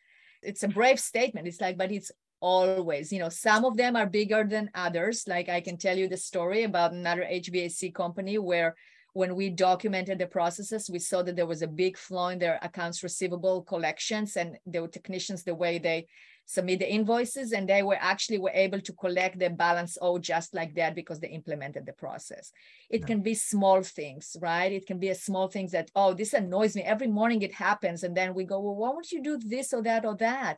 It's 0.42 0.62
a 0.62 0.68
brave 0.68 1.00
statement. 1.00 1.46
It's 1.46 1.60
like, 1.60 1.76
but 1.76 1.92
it's 1.92 2.12
always, 2.40 3.12
you 3.12 3.18
know, 3.18 3.28
some 3.28 3.64
of 3.64 3.76
them 3.76 3.96
are 3.96 4.06
bigger 4.06 4.44
than 4.44 4.70
others. 4.74 5.24
Like 5.26 5.48
I 5.48 5.60
can 5.60 5.76
tell 5.76 5.96
you 5.96 6.08
the 6.08 6.16
story 6.16 6.64
about 6.64 6.92
another 6.92 7.26
HVAC 7.30 7.94
company 7.94 8.38
where 8.38 8.74
when 9.12 9.34
we 9.34 9.50
documented 9.50 10.18
the 10.18 10.26
processes, 10.26 10.88
we 10.90 10.98
saw 10.98 11.22
that 11.22 11.36
there 11.36 11.46
was 11.46 11.62
a 11.62 11.66
big 11.66 11.98
flaw 11.98 12.28
in 12.28 12.38
their 12.38 12.58
accounts 12.62 13.02
receivable 13.02 13.62
collections 13.62 14.36
and 14.36 14.56
the 14.66 14.86
technicians, 14.88 15.42
the 15.42 15.54
way 15.54 15.78
they 15.78 16.06
submit 16.50 16.80
the 16.80 16.92
invoices 16.92 17.52
and 17.52 17.68
they 17.68 17.80
were 17.80 17.98
actually 18.00 18.36
were 18.36 18.50
able 18.52 18.80
to 18.80 18.92
collect 18.94 19.38
the 19.38 19.48
balance 19.48 19.96
owed 20.02 20.20
just 20.20 20.52
like 20.52 20.74
that 20.74 20.96
because 20.96 21.20
they 21.20 21.28
implemented 21.28 21.86
the 21.86 21.92
process. 21.92 22.50
It 22.90 23.02
yeah. 23.02 23.06
can 23.06 23.20
be 23.22 23.34
small 23.34 23.84
things 23.84 24.36
right? 24.42 24.72
It 24.72 24.84
can 24.84 24.98
be 24.98 25.10
a 25.10 25.14
small 25.14 25.46
things 25.46 25.70
that 25.70 25.92
oh 25.94 26.12
this 26.12 26.32
annoys 26.32 26.74
me. 26.74 26.82
Every 26.82 27.06
morning 27.06 27.42
it 27.42 27.54
happens 27.54 28.02
and 28.02 28.16
then 28.16 28.34
we 28.34 28.42
go 28.42 28.58
well 28.60 28.74
why 28.74 28.88
won't 28.88 29.12
you 29.12 29.22
do 29.22 29.38
this 29.38 29.72
or 29.72 29.82
that 29.82 30.04
or 30.04 30.16
that? 30.16 30.56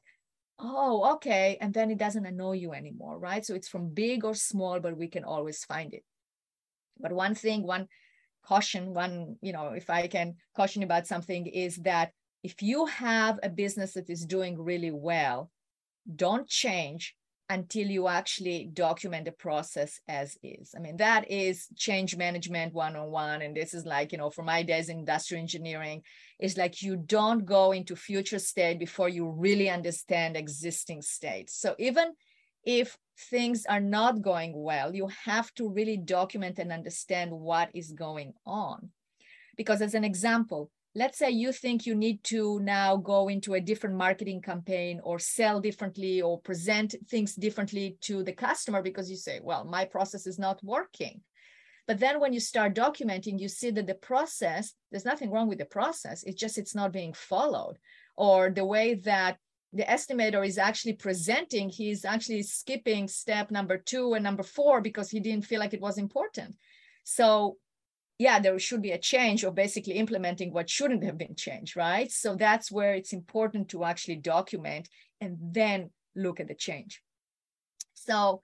Oh 0.59 1.12
okay. 1.16 1.59
And 1.61 1.74
then 1.74 1.90
it 1.90 1.99
doesn't 1.99 2.24
annoy 2.24 2.53
you 2.53 2.72
anymore 2.72 3.18
right? 3.18 3.45
So 3.45 3.55
it's 3.55 3.68
from 3.68 3.93
big 3.93 4.24
or 4.24 4.34
small 4.34 4.80
but 4.80 4.97
we 4.97 5.09
can 5.09 5.24
always 5.24 5.62
find 5.62 5.93
it. 5.93 6.05
But 6.99 7.12
one 7.12 7.34
thing 7.34 7.66
one 7.66 7.86
caution 8.45 8.93
one 8.93 9.36
you 9.40 9.53
know 9.53 9.68
if 9.68 9.88
i 9.88 10.09
can 10.09 10.34
caution 10.57 10.82
about 10.82 11.07
something 11.07 11.47
is 11.47 11.76
that 11.76 12.11
if 12.43 12.61
you 12.61 12.86
have 12.86 13.38
a 13.45 13.49
business 13.49 13.93
that 13.93 14.11
is 14.11 14.26
doing 14.26 14.61
really 14.61 14.90
well 14.90 15.49
don't 16.16 16.48
change 16.48 17.14
until 17.53 17.86
you 17.86 18.09
actually 18.09 18.70
document 18.72 19.26
the 19.26 19.32
process 19.32 20.00
as 20.09 20.38
is. 20.42 20.74
I 20.74 20.80
mean, 20.80 20.96
that 20.96 21.30
is 21.30 21.66
change 21.76 22.16
management 22.16 22.72
one 22.72 22.96
on 22.96 23.11
one. 23.11 23.42
And 23.42 23.55
this 23.55 23.74
is 23.74 23.84
like, 23.84 24.11
you 24.11 24.16
know, 24.16 24.30
for 24.30 24.42
my 24.42 24.62
days 24.62 24.88
in 24.88 25.00
industrial 25.00 25.42
engineering, 25.42 26.03
is 26.40 26.57
like 26.57 26.82
you 26.82 26.96
don't 26.96 27.44
go 27.44 27.72
into 27.72 27.94
future 27.94 28.38
state 28.38 28.78
before 28.78 29.11
you 29.11 29.28
really 29.28 29.68
understand 29.68 30.36
existing 30.36 31.03
state. 31.03 31.50
So 31.50 31.74
even 31.78 32.12
if 32.64 32.96
things 33.18 33.66
are 33.66 33.80
not 33.80 34.22
going 34.22 34.53
well, 34.55 34.94
you 34.94 35.09
have 35.24 35.53
to 35.55 35.68
really 35.68 35.98
document 35.98 36.59
and 36.59 36.72
understand 36.72 37.32
what 37.32 37.68
is 37.74 37.92
going 37.92 38.32
on. 38.46 38.90
Because 39.57 39.82
as 39.82 39.94
an 39.94 40.05
example, 40.05 40.70
let's 40.95 41.18
say 41.18 41.30
you 41.30 41.53
think 41.53 41.86
you 41.86 41.95
need 41.95 42.22
to 42.24 42.61
now 42.61 42.97
go 42.97 43.28
into 43.28 43.55
a 43.55 43.61
different 43.61 43.97
marketing 43.97 44.43
campaign 44.43 45.01
or 45.03 45.18
sell 45.18 45.61
differently 45.61 46.20
or 46.20 46.40
present 46.40 46.95
things 47.09 47.34
differently 47.34 47.97
to 48.01 48.22
the 48.22 48.32
customer 48.32 48.82
because 48.82 49.11
you 49.11 49.16
say 49.16 49.40
well 49.43 49.64
my 49.64 49.84
process 49.84 50.26
is 50.26 50.38
not 50.38 50.62
working 50.62 51.22
But 51.86 51.99
then 51.99 52.20
when 52.20 52.32
you 52.32 52.40
start 52.40 52.74
documenting, 52.74 53.40
you 53.40 53.49
see 53.49 53.70
that 53.72 53.86
the 53.86 53.95
process, 53.95 54.74
there's 54.90 55.05
nothing 55.05 55.30
wrong 55.30 55.49
with 55.49 55.59
the 55.59 55.64
process. 55.64 56.22
It's 56.22 56.40
just 56.40 56.59
it's 56.59 56.74
not 56.74 56.93
being 56.93 57.12
followed. 57.12 57.78
Or 58.16 58.51
the 58.51 58.64
way 58.64 58.95
that 58.95 59.38
the 59.72 59.84
estimator 59.84 60.47
is 60.47 60.59
actually 60.59 60.95
presenting, 60.95 61.68
he's 61.68 62.05
actually 62.05 62.43
skipping 62.43 63.09
step 63.09 63.51
number 63.51 63.78
two 63.78 64.14
and 64.14 64.22
number 64.22 64.43
four 64.43 64.80
because 64.80 65.11
he 65.11 65.20
didn't 65.20 65.47
feel 65.47 65.61
like 65.61 65.74
it 65.74 65.80
was 65.80 65.99
important. 65.99 66.57
So 67.05 67.57
yeah, 68.22 68.38
there 68.38 68.56
should 68.60 68.82
be 68.82 68.92
a 68.92 68.98
change 68.98 69.42
of 69.42 69.56
basically 69.56 69.94
implementing 69.94 70.52
what 70.52 70.70
shouldn't 70.70 71.02
have 71.02 71.18
been 71.18 71.34
changed, 71.34 71.76
right? 71.76 72.08
So 72.10 72.36
that's 72.36 72.70
where 72.70 72.94
it's 72.94 73.12
important 73.12 73.68
to 73.70 73.82
actually 73.82 74.16
document 74.16 74.88
and 75.20 75.36
then 75.40 75.90
look 76.14 76.38
at 76.38 76.46
the 76.46 76.54
change. 76.54 77.02
So 77.94 78.42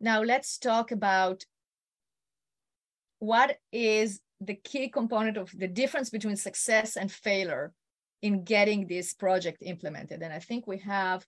now 0.00 0.20
let's 0.22 0.58
talk 0.58 0.90
about 0.90 1.44
what 3.20 3.58
is 3.70 4.20
the 4.40 4.56
key 4.56 4.88
component 4.88 5.36
of 5.36 5.48
the 5.56 5.68
difference 5.68 6.10
between 6.10 6.34
success 6.34 6.96
and 6.96 7.12
failure 7.12 7.72
in 8.22 8.42
getting 8.42 8.88
this 8.88 9.14
project 9.14 9.58
implemented. 9.62 10.22
And 10.22 10.32
I 10.32 10.40
think 10.40 10.66
we 10.66 10.78
have, 10.78 11.24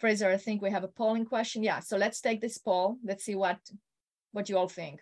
Fraser, 0.00 0.30
I 0.30 0.36
think 0.36 0.62
we 0.62 0.72
have 0.72 0.84
a 0.84 0.88
polling 0.88 1.26
question. 1.26 1.62
Yeah, 1.62 1.78
so 1.78 1.96
let's 1.96 2.20
take 2.20 2.40
this 2.40 2.58
poll. 2.58 2.96
Let's 3.04 3.24
see 3.24 3.36
what, 3.36 3.58
what 4.32 4.48
you 4.48 4.58
all 4.58 4.68
think. 4.68 4.98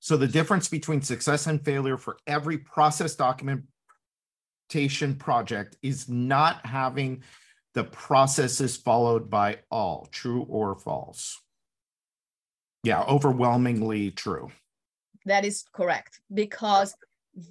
So 0.00 0.16
the 0.16 0.26
difference 0.26 0.66
between 0.66 1.02
success 1.02 1.46
and 1.46 1.62
failure 1.62 1.98
for 1.98 2.16
every 2.26 2.56
process 2.56 3.14
documentation 3.14 3.68
project 5.18 5.76
is 5.82 6.08
not 6.08 6.64
having 6.64 7.22
the 7.74 7.84
processes 7.84 8.78
followed 8.78 9.28
by 9.28 9.58
all, 9.70 10.08
true 10.10 10.46
or 10.48 10.74
false. 10.74 11.38
Yeah, 12.82 13.02
overwhelmingly 13.02 14.10
true. 14.10 14.50
That 15.26 15.44
is 15.44 15.64
correct 15.72 16.20
because 16.32 16.96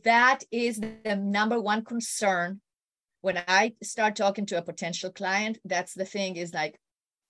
that 0.03 0.43
is 0.51 0.81
the 1.05 1.15
number 1.15 1.61
one 1.61 1.85
concern 1.85 2.61
when 3.21 3.41
I 3.47 3.73
start 3.83 4.15
talking 4.15 4.47
to 4.47 4.57
a 4.57 4.63
potential 4.63 5.11
client. 5.11 5.59
That's 5.63 5.93
the 5.93 6.05
thing 6.05 6.35
is 6.35 6.51
like, 6.51 6.79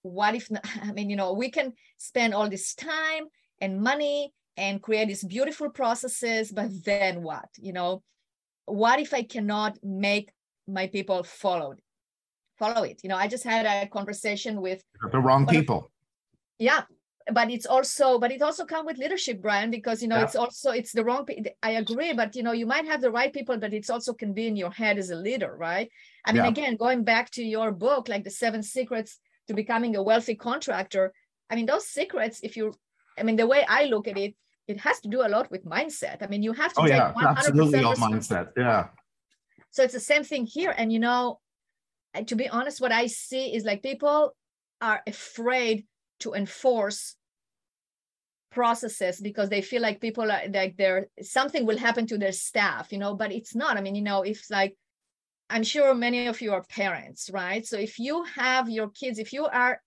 what 0.01 0.33
if, 0.33 0.49
I 0.81 0.93
mean, 0.93 1.09
you 1.09 1.17
know, 1.17 1.33
we 1.33 1.51
can 1.51 1.73
spend 1.97 2.33
all 2.33 2.49
this 2.49 2.73
time 2.73 3.25
and 3.59 3.81
money 3.81 4.33
and 4.59 4.81
create 4.81 5.07
these 5.07 5.23
beautiful 5.23 5.69
processes, 5.69 6.51
but 6.51 6.69
then 6.83 7.23
what? 7.23 7.49
You 7.57 7.73
know, 7.73 8.03
what 8.65 8.99
if 8.99 9.13
I 9.13 9.23
cannot 9.23 9.79
make 9.81 10.31
my 10.67 10.87
people 10.87 11.23
follow 11.23 11.71
it? 11.71 11.83
Follow 12.57 12.83
it. 12.83 12.99
You 13.03 13.09
know, 13.09 13.15
I 13.15 13.27
just 13.27 13.45
had 13.45 13.65
a 13.65 13.87
conversation 13.87 14.61
with 14.61 14.83
the 15.11 15.19
wrong 15.19 15.47
people. 15.47 15.89
yeah, 16.59 16.81
but 17.31 17.49
it's 17.49 17.65
also 17.65 18.19
but 18.19 18.31
it 18.31 18.41
also 18.41 18.65
come 18.65 18.85
with 18.85 18.97
leadership 18.97 19.41
brian 19.41 19.69
because 19.69 20.01
you 20.01 20.07
know 20.07 20.17
yeah. 20.17 20.23
it's 20.23 20.35
also 20.35 20.71
it's 20.71 20.93
the 20.93 21.03
wrong 21.03 21.27
i 21.61 21.71
agree 21.71 22.13
but 22.13 22.35
you 22.35 22.43
know 22.43 22.51
you 22.51 22.65
might 22.65 22.85
have 22.85 23.01
the 23.01 23.11
right 23.11 23.33
people 23.33 23.57
but 23.57 23.73
it's 23.73 23.89
also 23.89 24.13
can 24.13 24.33
be 24.33 24.47
in 24.47 24.55
your 24.55 24.71
head 24.71 24.97
as 24.97 25.09
a 25.09 25.15
leader 25.15 25.55
right 25.57 25.89
i 26.25 26.31
mean 26.31 26.43
yeah. 26.43 26.49
again 26.49 26.75
going 26.75 27.03
back 27.03 27.29
to 27.29 27.43
your 27.43 27.71
book 27.71 28.09
like 28.09 28.23
the 28.23 28.29
seven 28.29 28.63
secrets 28.63 29.19
to 29.47 29.53
becoming 29.53 29.95
a 29.95 30.03
wealthy 30.03 30.35
contractor 30.35 31.13
i 31.49 31.55
mean 31.55 31.65
those 31.65 31.85
secrets 31.85 32.39
if 32.41 32.57
you 32.57 32.73
i 33.17 33.23
mean 33.23 33.35
the 33.35 33.47
way 33.47 33.65
i 33.67 33.85
look 33.85 34.07
at 34.07 34.17
it 34.17 34.33
it 34.69 34.79
has 34.79 34.99
to 35.01 35.09
do 35.09 35.21
a 35.21 35.29
lot 35.35 35.49
with 35.51 35.65
mindset. 35.65 36.17
I 36.21 36.27
mean 36.27 36.43
you 36.43 36.53
have 36.53 36.73
to 36.73 36.81
oh, 36.81 36.85
take 36.85 36.93
yeah, 36.93 37.13
100% 37.13 37.37
absolutely 37.37 37.79
mindset 37.79 38.47
yeah. 38.55 38.87
So 39.71 39.83
it's 39.83 39.93
the 39.93 39.99
same 39.99 40.23
thing 40.23 40.45
here 40.45 40.73
and 40.77 40.93
you 40.93 40.99
know 40.99 41.39
to 42.25 42.35
be 42.35 42.49
honest 42.49 42.81
what 42.81 42.91
i 42.91 43.05
see 43.05 43.53
is 43.55 43.63
like 43.63 43.83
people 43.83 44.35
are 44.81 45.01
afraid 45.05 45.85
to 46.19 46.33
enforce 46.33 47.15
processes 48.51 49.19
because 49.19 49.49
they 49.49 49.61
feel 49.61 49.81
like 49.81 50.01
people 50.01 50.31
are 50.31 50.41
like 50.51 50.75
there 50.77 51.07
something 51.21 51.65
will 51.65 51.77
happen 51.77 52.07
to 52.07 52.17
their 52.17 52.31
staff 52.31 52.91
you 52.91 52.97
know 52.97 53.13
but 53.15 53.31
it's 53.31 53.55
not. 53.55 53.77
I 53.77 53.81
mean 53.81 53.95
you 53.95 54.01
know 54.01 54.23
if 54.23 54.49
like 54.49 54.75
i'm 55.49 55.63
sure 55.63 55.93
many 55.93 56.27
of 56.27 56.41
you 56.41 56.53
are 56.53 56.63
parents 56.63 57.29
right? 57.31 57.65
So 57.65 57.77
if 57.77 57.99
you 57.99 58.23
have 58.23 58.69
your 58.69 58.89
kids 58.89 59.19
if 59.19 59.33
you 59.33 59.45
are 59.45 59.81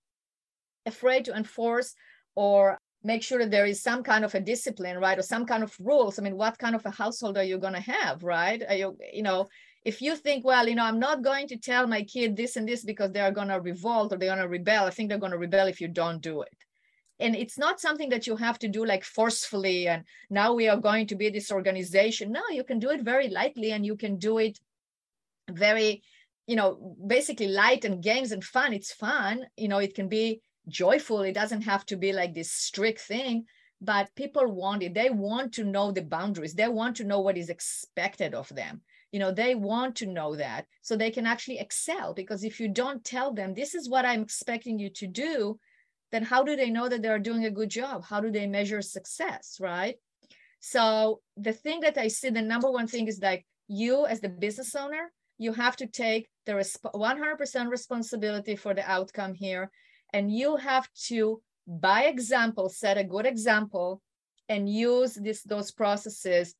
afraid 0.85 1.25
to 1.25 1.35
enforce 1.35 1.93
or 2.35 2.79
make 3.03 3.23
sure 3.23 3.39
that 3.39 3.51
there 3.51 3.65
is 3.65 3.81
some 3.81 4.03
kind 4.03 4.23
of 4.23 4.33
a 4.35 4.39
discipline 4.39 4.97
right 4.97 5.19
or 5.19 5.23
some 5.23 5.45
kind 5.45 5.63
of 5.63 5.75
rules. 5.79 6.19
I 6.19 6.21
mean 6.21 6.37
what 6.37 6.57
kind 6.57 6.75
of 6.75 6.85
a 6.85 6.91
household 6.91 7.37
are 7.37 7.43
you 7.43 7.57
going 7.57 7.73
to 7.73 7.79
have 7.79 8.23
right? 8.23 8.61
Are 8.67 8.75
you 8.75 8.97
you 9.11 9.23
know 9.23 9.47
if 9.85 10.01
you 10.01 10.15
think 10.15 10.45
well 10.45 10.67
you 10.67 10.75
know 10.75 10.85
i'm 10.85 10.99
not 10.99 11.21
going 11.21 11.47
to 11.47 11.57
tell 11.57 11.87
my 11.87 12.03
kid 12.03 12.35
this 12.35 12.55
and 12.55 12.67
this 12.67 12.83
because 12.83 13.11
they 13.11 13.19
are 13.19 13.31
going 13.31 13.49
to 13.49 13.59
revolt 13.59 14.13
or 14.13 14.17
they're 14.17 14.29
going 14.33 14.39
to 14.39 14.47
rebel 14.47 14.85
i 14.85 14.89
think 14.89 15.09
they're 15.09 15.17
going 15.17 15.31
to 15.31 15.37
rebel 15.37 15.67
if 15.67 15.81
you 15.81 15.87
don't 15.87 16.21
do 16.21 16.41
it. 16.41 16.57
And 17.19 17.35
it's 17.35 17.57
not 17.57 17.79
something 17.79 18.09
that 18.09 18.27
you 18.27 18.35
have 18.35 18.57
to 18.59 18.67
do 18.67 18.85
like 18.85 19.03
forcefully 19.03 19.87
and 19.87 20.03
now 20.29 20.53
we 20.53 20.67
are 20.67 20.77
going 20.77 21.07
to 21.07 21.15
be 21.15 21.29
this 21.29 21.51
organization. 21.51 22.31
No 22.31 22.41
you 22.51 22.63
can 22.63 22.79
do 22.79 22.89
it 22.89 23.01
very 23.01 23.29
lightly 23.29 23.71
and 23.71 23.85
you 23.85 23.95
can 23.95 24.17
do 24.17 24.39
it 24.39 24.59
very 25.49 26.01
you 26.47 26.55
know 26.55 26.95
basically 27.05 27.47
light 27.47 27.85
and 27.85 28.03
games 28.03 28.31
and 28.31 28.43
fun. 28.43 28.73
It's 28.73 28.91
fun. 28.91 29.45
You 29.55 29.67
know 29.67 29.77
it 29.77 29.93
can 29.95 30.09
be 30.09 30.41
joyful 30.67 31.21
it 31.21 31.33
doesn't 31.33 31.61
have 31.61 31.85
to 31.85 31.95
be 31.95 32.13
like 32.13 32.33
this 32.33 32.51
strict 32.51 32.99
thing 32.99 33.45
but 33.81 34.13
people 34.15 34.47
want 34.51 34.83
it 34.83 34.93
they 34.93 35.09
want 35.09 35.53
to 35.53 35.63
know 35.63 35.91
the 35.91 36.01
boundaries 36.01 36.53
they 36.53 36.67
want 36.67 36.95
to 36.95 37.03
know 37.03 37.19
what 37.19 37.37
is 37.37 37.49
expected 37.49 38.33
of 38.33 38.47
them 38.49 38.81
you 39.11 39.19
know 39.19 39.31
they 39.31 39.55
want 39.55 39.95
to 39.95 40.05
know 40.05 40.35
that 40.35 40.65
so 40.81 40.95
they 40.95 41.11
can 41.11 41.25
actually 41.25 41.59
excel 41.59 42.13
because 42.13 42.43
if 42.43 42.59
you 42.59 42.67
don't 42.67 43.03
tell 43.03 43.33
them 43.33 43.53
this 43.53 43.75
is 43.75 43.89
what 43.89 44.05
i'm 44.05 44.21
expecting 44.21 44.79
you 44.79 44.89
to 44.89 45.07
do 45.07 45.59
then 46.13 46.23
how 46.23 46.43
do 46.43 46.55
they 46.55 46.69
know 46.69 46.87
that 46.87 47.01
they're 47.01 47.17
doing 47.17 47.43
a 47.45 47.51
good 47.51 47.69
job? 47.69 48.05
How 48.05 48.21
do 48.21 48.29
they 48.29 48.45
measure 48.45 48.83
success, 48.83 49.57
right? 49.59 49.95
So 50.59 51.21
the 51.35 51.53
thing 51.53 51.79
that 51.79 51.97
I 51.97 52.07
see, 52.07 52.29
the 52.29 52.41
number 52.41 52.69
one 52.69 52.85
thing 52.85 53.07
is 53.07 53.19
like 53.19 53.47
you 53.67 54.05
as 54.05 54.21
the 54.21 54.29
business 54.29 54.75
owner, 54.75 55.11
you 55.39 55.53
have 55.53 55.75
to 55.77 55.87
take 55.87 56.29
the 56.45 56.51
100% 56.53 57.67
responsibility 57.67 58.55
for 58.55 58.75
the 58.75 58.87
outcome 58.89 59.33
here. 59.33 59.71
And 60.13 60.31
you 60.31 60.55
have 60.57 60.87
to, 61.07 61.41
by 61.67 62.03
example, 62.03 62.69
set 62.69 62.97
a 62.97 63.03
good 63.03 63.25
example 63.25 64.01
and 64.47 64.69
use 64.69 65.15
this 65.15 65.41
those 65.43 65.71
processes 65.71 66.55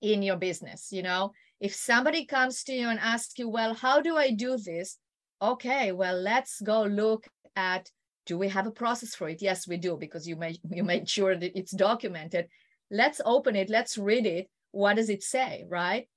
in 0.00 0.22
your 0.22 0.36
business. 0.36 0.88
You 0.92 1.02
know, 1.02 1.32
if 1.60 1.74
somebody 1.74 2.24
comes 2.24 2.62
to 2.64 2.72
you 2.72 2.88
and 2.88 3.00
asks 3.00 3.38
you, 3.38 3.48
well, 3.48 3.74
how 3.74 4.00
do 4.00 4.16
I 4.16 4.30
do 4.30 4.56
this? 4.56 4.98
Okay, 5.42 5.92
well, 5.92 6.16
let's 6.16 6.60
go 6.60 6.84
look 6.84 7.26
at 7.56 7.90
do 8.26 8.38
we 8.38 8.48
have 8.48 8.66
a 8.66 8.70
process 8.70 9.14
for 9.14 9.28
it? 9.28 9.42
Yes 9.42 9.68
we 9.68 9.76
do 9.76 9.96
because 9.96 10.26
you 10.26 10.36
made 10.36 10.58
you 10.70 10.82
made 10.82 11.08
sure 11.08 11.36
that 11.36 11.58
it's 11.58 11.72
documented. 11.72 12.48
Let's 12.90 13.20
open 13.24 13.56
it. 13.56 13.68
Let's 13.68 13.98
read 13.98 14.26
it. 14.26 14.48
What 14.70 14.96
does 14.96 15.10
it 15.10 15.22
say 15.22 15.64
right? 15.68 16.08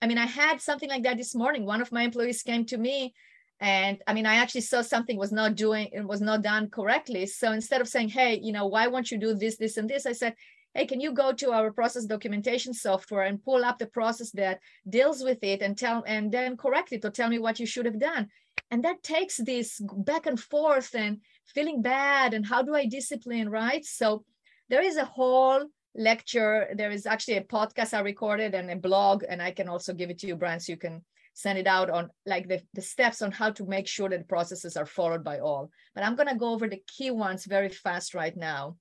I 0.00 0.06
mean 0.06 0.18
i 0.18 0.26
had 0.26 0.60
something 0.60 0.88
like 0.88 1.02
that 1.02 1.16
this 1.16 1.34
morning. 1.34 1.64
One 1.64 1.80
of 1.80 1.92
my 1.92 2.02
employees 2.02 2.42
came 2.42 2.64
to 2.66 2.78
me 2.78 3.14
and 3.60 4.02
i 4.06 4.12
mean 4.12 4.26
i 4.26 4.36
actually 4.36 4.60
saw 4.60 4.82
something 4.82 5.16
was 5.16 5.32
not 5.32 5.54
doing 5.54 5.88
it 5.92 6.06
was 6.06 6.20
not 6.20 6.42
done 6.42 6.68
correctly 6.68 7.26
so 7.26 7.52
instead 7.52 7.80
of 7.80 7.88
saying 7.88 8.08
hey 8.08 8.38
you 8.42 8.52
know 8.52 8.66
why 8.66 8.86
won't 8.86 9.10
you 9.10 9.18
do 9.18 9.34
this 9.34 9.56
this 9.56 9.76
and 9.76 9.88
this 9.88 10.06
i 10.06 10.12
said 10.12 10.34
hey 10.74 10.86
can 10.86 11.00
you 11.00 11.12
go 11.12 11.32
to 11.32 11.52
our 11.52 11.72
process 11.72 12.04
documentation 12.04 12.74
software 12.74 13.22
and 13.22 13.42
pull 13.42 13.64
up 13.64 13.78
the 13.78 13.86
process 13.86 14.30
that 14.32 14.60
deals 14.88 15.22
with 15.22 15.42
it 15.42 15.62
and 15.62 15.78
tell 15.78 16.04
and 16.06 16.30
then 16.30 16.56
correct 16.56 16.92
it 16.92 17.04
or 17.04 17.10
tell 17.10 17.30
me 17.30 17.38
what 17.38 17.58
you 17.58 17.66
should 17.66 17.86
have 17.86 17.98
done 17.98 18.28
and 18.70 18.84
that 18.84 19.02
takes 19.02 19.36
this 19.36 19.80
back 19.80 20.26
and 20.26 20.38
forth 20.38 20.94
and 20.94 21.20
feeling 21.46 21.82
bad 21.82 22.34
and 22.34 22.46
how 22.46 22.62
do 22.62 22.74
I 22.74 22.86
discipline, 22.86 23.48
right? 23.48 23.84
So 23.84 24.24
there 24.68 24.82
is 24.82 24.96
a 24.96 25.04
whole 25.04 25.64
lecture. 25.94 26.68
There 26.74 26.90
is 26.90 27.06
actually 27.06 27.36
a 27.36 27.44
podcast 27.44 27.94
I 27.94 28.00
recorded 28.00 28.54
and 28.54 28.70
a 28.70 28.76
blog, 28.76 29.24
and 29.28 29.40
I 29.40 29.52
can 29.52 29.68
also 29.68 29.94
give 29.94 30.10
it 30.10 30.18
to 30.20 30.26
you, 30.26 30.36
Brian, 30.36 30.60
so 30.60 30.72
you 30.72 30.78
can 30.78 31.04
send 31.36 31.58
it 31.58 31.66
out 31.66 31.90
on 31.90 32.08
like 32.24 32.48
the, 32.48 32.60
the 32.72 32.80
steps 32.80 33.20
on 33.20 33.30
how 33.30 33.50
to 33.50 33.66
make 33.66 33.86
sure 33.86 34.08
that 34.08 34.28
processes 34.28 34.76
are 34.76 34.86
followed 34.86 35.22
by 35.22 35.38
all. 35.38 35.70
But 35.94 36.02
I'm 36.02 36.16
gonna 36.16 36.36
go 36.36 36.52
over 36.52 36.66
the 36.66 36.82
key 36.86 37.10
ones 37.10 37.44
very 37.44 37.68
fast 37.68 38.14
right 38.14 38.36
now. 38.36 38.76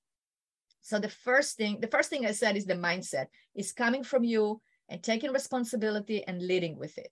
So 0.82 0.98
the 0.98 1.10
first 1.10 1.58
thing, 1.58 1.80
the 1.82 1.88
first 1.88 2.10
thing 2.10 2.26
I 2.26 2.32
said 2.32 2.56
is 2.56 2.66
the 2.66 2.76
mindset 2.76 3.26
is 3.56 3.74
coming 3.74 4.04
from 4.04 4.24
you 4.24 4.62
and 4.88 5.04
taking 5.04 5.34
responsibility 5.34 6.24
and 6.26 6.42
leading 6.42 6.78
with 6.78 6.98
it. 6.98 7.10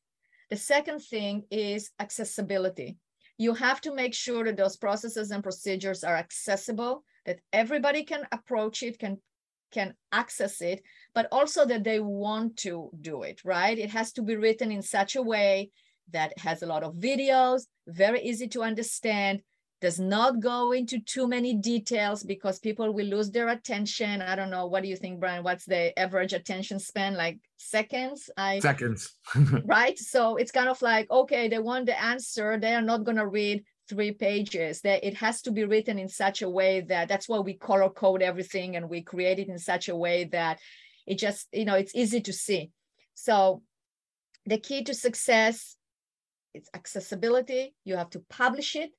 The 0.50 0.58
second 0.58 1.00
thing 1.00 1.44
is 1.52 1.92
accessibility 2.00 2.98
you 3.38 3.54
have 3.54 3.82
to 3.82 3.94
make 3.94 4.14
sure 4.14 4.44
that 4.44 4.58
those 4.58 4.78
processes 4.78 5.32
and 5.32 5.44
procedures 5.44 6.04
are 6.04 6.16
accessible, 6.16 7.04
that 7.26 7.40
everybody 7.52 8.04
can 8.04 8.28
approach 8.32 8.84
it, 8.84 9.00
can 9.00 9.18
can 9.74 9.94
access 10.12 10.62
it, 10.62 10.82
but 11.14 11.28
also 11.32 11.66
that 11.66 11.84
they 11.84 12.00
want 12.00 12.58
to 12.58 12.90
do 13.02 13.24
it, 13.24 13.42
right? 13.44 13.78
It 13.78 13.90
has 13.90 14.14
to 14.14 14.22
be 14.22 14.36
written 14.36 14.72
in 14.72 14.82
such 14.82 15.16
a 15.16 15.22
way 15.22 15.72
that 16.12 16.38
has 16.40 16.62
a 16.62 16.66
lot 16.68 16.84
of 16.84 16.96
videos, 16.96 17.64
very 17.88 18.22
easy 18.22 18.48
to 18.50 18.62
understand, 18.62 19.42
does 19.84 20.00
not 20.00 20.40
go 20.40 20.72
into 20.72 20.98
too 21.00 21.28
many 21.28 21.54
details 21.56 22.24
because 22.24 22.58
people 22.58 22.94
will 22.94 23.06
lose 23.06 23.30
their 23.32 23.50
attention. 23.50 24.22
I 24.22 24.34
don't 24.34 24.50
know. 24.50 24.68
What 24.68 24.84
do 24.84 24.88
you 24.88 24.96
think, 24.96 25.20
Brian? 25.20 25.44
What's 25.44 25.66
the 25.66 25.98
average 26.00 26.32
attention 26.32 26.80
span? 26.80 27.16
Like 27.16 27.40
seconds? 27.58 28.30
I 28.38 28.60
seconds. 28.60 29.14
right. 29.66 30.00
So 30.00 30.38
it's 30.38 30.52
kind 30.52 30.70
of 30.70 30.82
like, 30.82 31.12
okay, 31.12 31.50
they 31.50 31.60
want 31.60 31.88
the 31.88 32.02
answer. 32.02 32.58
They 32.58 32.74
are 32.74 32.82
not 32.82 33.04
going 33.04 33.18
to 33.18 33.28
read 33.28 33.66
three 33.90 34.12
pages 34.12 34.82
that 34.82 35.06
it 35.06 35.16
has 35.16 35.42
to 35.42 35.52
be 35.52 35.66
written 35.66 36.00
in 36.00 36.08
such 36.08 36.42
a 36.42 36.50
way 36.50 36.82
that 36.82 37.08
that's 37.08 37.28
why 37.28 37.40
we 37.40 37.54
color 37.54 37.90
code 37.90 38.22
everything 38.22 38.76
and 38.76 38.90
we 38.90 39.02
create 39.02 39.40
it 39.40 39.50
in 39.50 39.60
such 39.60 39.90
a 39.90 39.96
way 39.96 40.26
that 40.26 40.60
it 41.06 41.18
just 41.18 41.48
you 41.52 41.66
know 41.66 41.76
it's 41.76 41.96
easy 41.96 42.22
to 42.22 42.34
see. 42.34 42.72
So 43.14 43.62
the 44.46 44.58
key 44.58 44.84
to 44.84 44.94
success 44.94 45.76
is 46.54 46.70
accessibility. 46.74 47.76
You 47.84 47.98
have 47.98 48.10
to 48.12 48.20
publish 48.30 48.76
it. 48.76 48.92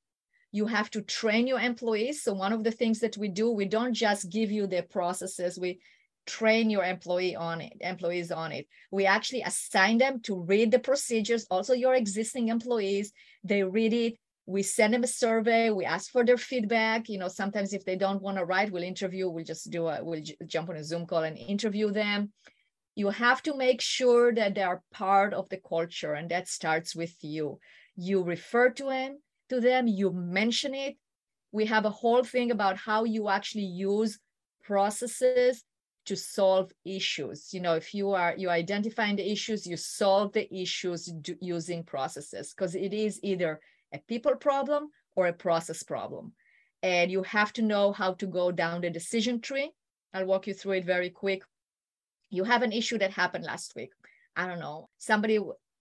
You 0.53 0.67
have 0.67 0.91
to 0.91 1.03
train 1.03 1.47
your 1.47 1.61
employees. 1.61 2.23
So 2.23 2.33
one 2.33 2.53
of 2.53 2.63
the 2.63 2.71
things 2.71 3.01
that 3.01 3.17
we 3.17 3.29
do 3.29 3.51
we 3.51 3.65
don't 3.65 3.95
just 3.95 4.31
give 4.31 4.51
you 4.51 4.67
the 4.67 4.83
processes 4.83 5.59
we 5.59 5.81
train 6.27 6.71
your 6.71 6.85
employee 6.85 7.37
on 7.37 7.61
it 7.61 7.75
employees 7.81 8.31
on 8.31 8.53
it. 8.53 8.67
We 8.91 9.07
actually 9.07 9.43
assign 9.43 9.99
them 9.99 10.21
to 10.23 10.41
read 10.41 10.71
the 10.71 10.79
procedures 10.79 11.47
also 11.51 11.75
your 11.75 11.95
existing 11.95 12.49
employees. 12.49 13.13
They 13.43 13.63
read 13.63 13.93
it 13.93 14.15
we 14.47 14.63
send 14.63 14.93
them 14.93 15.05
a 15.05 15.07
survey 15.07 15.71
we 15.71 15.85
ask 15.85 16.11
for 16.11 16.25
their 16.25 16.37
feedback 16.37 17.09
you 17.09 17.19
know 17.19 17.29
sometimes 17.29 17.73
if 17.73 17.85
they 17.85 17.97
don't 17.97 18.23
want 18.23 18.37
to 18.37 18.45
write 18.45 18.71
we'll 18.71 18.83
interview 18.83 19.29
we'll 19.29 19.45
just 19.45 19.71
do 19.71 19.87
a 19.87 20.05
we'll 20.05 20.21
j- 20.21 20.37
jump 20.47 20.69
on 20.69 20.77
a 20.77 20.85
zoom 20.85 21.07
call 21.07 21.23
and 21.23 21.39
interview 21.39 21.91
them. 21.91 22.33
You 22.97 23.11
have 23.11 23.43
to 23.43 23.57
make 23.57 23.81
sure 23.81 24.33
that 24.35 24.55
they 24.55 24.63
are 24.63 24.83
part 24.93 25.35
of 25.35 25.49
the 25.49 25.61
culture 25.69 26.13
and 26.13 26.31
that 26.31 26.47
starts 26.47 26.95
with 26.95 27.15
you. 27.23 27.59
You 27.97 28.23
refer 28.23 28.71
to 28.71 28.85
them 28.85 29.19
to 29.49 29.61
them 29.61 29.89
you 29.89 30.13
mention 30.13 30.75
it. 30.75 30.97
We 31.51 31.67
have 31.67 31.85
a 31.85 31.91
whole 31.91 32.25
thing 32.25 32.51
about 32.51 32.77
how 32.77 33.05
you 33.05 33.29
actually 33.29 33.65
use 33.65 34.19
processes 34.63 35.65
to 36.07 36.17
solve 36.17 36.71
issues. 36.85 37.53
You 37.53 37.61
know 37.61 37.75
if 37.75 37.95
you 37.95 38.11
are 38.11 38.35
you 38.37 38.51
identifying 38.51 39.17
the 39.17 39.31
issues 39.31 39.67
you 39.67 39.77
solve 39.77 40.33
the 40.33 40.47
issues 40.55 41.13
using 41.41 41.83
processes 41.83 42.55
because 42.55 42.75
it 42.75 42.93
is 42.93 43.19
either 43.23 43.61
a 43.95 44.03
people 44.09 44.35
problem 44.35 44.89
or 45.15 45.29
a 45.29 45.33
process 45.33 45.83
problem. 45.83 46.33
And 46.83 47.11
you 47.11 47.23
have 47.23 47.53
to 47.55 47.63
know 47.63 47.93
how 47.93 48.15
to 48.15 48.27
go 48.27 48.51
down 48.51 48.83
the 48.83 48.91
decision 48.91 49.41
tree. 49.41 49.71
I'll 50.13 50.27
walk 50.27 50.47
you 50.47 50.55
through 50.55 50.73
it 50.73 50.85
very 50.85 51.09
quick. 51.09 51.43
You 52.29 52.45
have 52.45 52.63
an 52.63 52.73
issue 52.73 52.99
that 52.99 53.13
happened 53.13 53.45
last 53.45 53.75
week. 53.75 53.91
I 54.37 54.47
don't 54.47 54.59
know. 54.59 54.89
Somebody, 54.99 55.39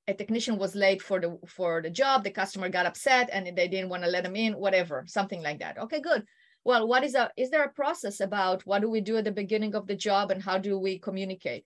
a 0.08 0.14
technician 0.14 0.58
was 0.58 0.76
late 0.76 1.02
for 1.02 1.20
the 1.20 1.38
for 1.48 1.82
the 1.82 1.90
job. 1.90 2.24
The 2.24 2.32
customer 2.32 2.70
got 2.70 2.86
upset 2.86 3.30
and 3.34 3.58
they 3.58 3.68
didn't 3.68 3.90
want 3.90 4.04
to 4.04 4.10
let 4.10 4.24
them 4.24 4.36
in. 4.36 4.54
Whatever, 4.54 5.04
something 5.08 5.42
like 5.42 5.60
that. 5.60 5.78
Okay, 5.78 6.02
good. 6.02 6.24
Well, 6.64 6.88
what 6.88 7.04
is 7.04 7.16
a 7.16 7.32
is 7.36 7.50
there 7.50 7.64
a 7.64 7.70
process 7.70 8.20
about 8.20 8.66
what 8.66 8.82
do 8.82 8.90
we 8.90 9.02
do 9.02 9.18
at 9.18 9.26
the 9.26 9.32
beginning 9.32 9.76
of 9.76 9.88
the 9.88 9.96
job 9.96 10.32
and 10.32 10.42
how 10.42 10.58
do 10.58 10.78
we 10.78 11.00
communicate? 11.00 11.66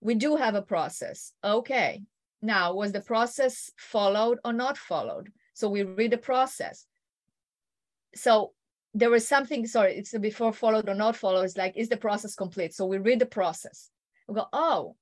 We 0.00 0.14
do 0.14 0.36
have 0.36 0.54
a 0.54 0.62
process. 0.62 1.32
Okay. 1.42 2.02
Now, 2.40 2.74
was 2.74 2.92
the 2.92 3.00
process 3.00 3.70
followed 3.76 4.38
or 4.44 4.52
not 4.52 4.78
followed? 4.78 5.32
So 5.58 5.68
we 5.68 5.82
read 5.82 6.12
the 6.12 6.18
process. 6.18 6.86
So 8.14 8.52
there 8.94 9.10
was 9.10 9.26
something, 9.26 9.66
sorry, 9.66 9.96
it's 9.96 10.16
before 10.16 10.52
followed 10.52 10.88
or 10.88 10.94
not 10.94 11.16
followed. 11.16 11.42
It's 11.42 11.56
like, 11.56 11.76
is 11.76 11.88
the 11.88 11.96
process 11.96 12.36
complete? 12.36 12.72
So 12.74 12.86
we 12.86 12.98
read 12.98 13.18
the 13.18 13.26
process. 13.26 13.90
We 14.28 14.36
go, 14.36 14.46
oh, 14.52 14.94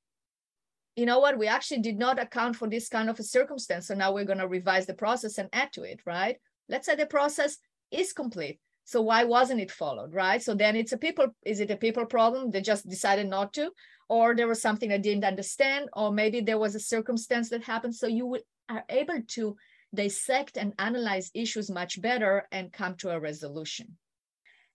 you 0.96 1.04
know 1.04 1.18
what? 1.18 1.36
We 1.36 1.46
actually 1.46 1.82
did 1.82 1.98
not 1.98 2.18
account 2.18 2.56
for 2.56 2.68
this 2.68 2.88
kind 2.88 3.10
of 3.10 3.20
a 3.20 3.22
circumstance. 3.22 3.88
So 3.88 3.94
now 3.94 4.14
we're 4.14 4.24
going 4.24 4.38
to 4.38 4.48
revise 4.48 4.86
the 4.86 4.94
process 4.94 5.36
and 5.36 5.50
add 5.52 5.74
to 5.74 5.82
it, 5.82 6.00
right? 6.06 6.38
Let's 6.70 6.86
say 6.86 6.96
the 6.96 7.04
process 7.04 7.58
is 7.90 8.14
complete. 8.14 8.58
So 8.84 9.02
why 9.02 9.24
wasn't 9.24 9.60
it 9.60 9.70
followed, 9.70 10.14
right? 10.14 10.42
So 10.42 10.54
then 10.54 10.74
it's 10.74 10.92
a 10.92 10.96
people, 10.96 11.26
is 11.44 11.60
it 11.60 11.70
a 11.70 11.76
people 11.76 12.06
problem? 12.06 12.50
They 12.50 12.62
just 12.62 12.88
decided 12.88 13.28
not 13.28 13.52
to, 13.54 13.72
or 14.08 14.34
there 14.34 14.48
was 14.48 14.62
something 14.62 14.90
I 14.90 14.96
didn't 14.96 15.24
understand, 15.24 15.90
or 15.92 16.10
maybe 16.10 16.40
there 16.40 16.58
was 16.58 16.74
a 16.74 16.80
circumstance 16.80 17.50
that 17.50 17.62
happened. 17.62 17.94
So 17.94 18.06
you 18.06 18.38
are 18.70 18.84
able 18.88 19.20
to 19.20 19.56
dissect 19.94 20.56
and 20.56 20.74
analyze 20.78 21.30
issues 21.34 21.70
much 21.70 22.00
better 22.00 22.46
and 22.52 22.72
come 22.72 22.96
to 22.96 23.10
a 23.10 23.20
resolution. 23.20 23.96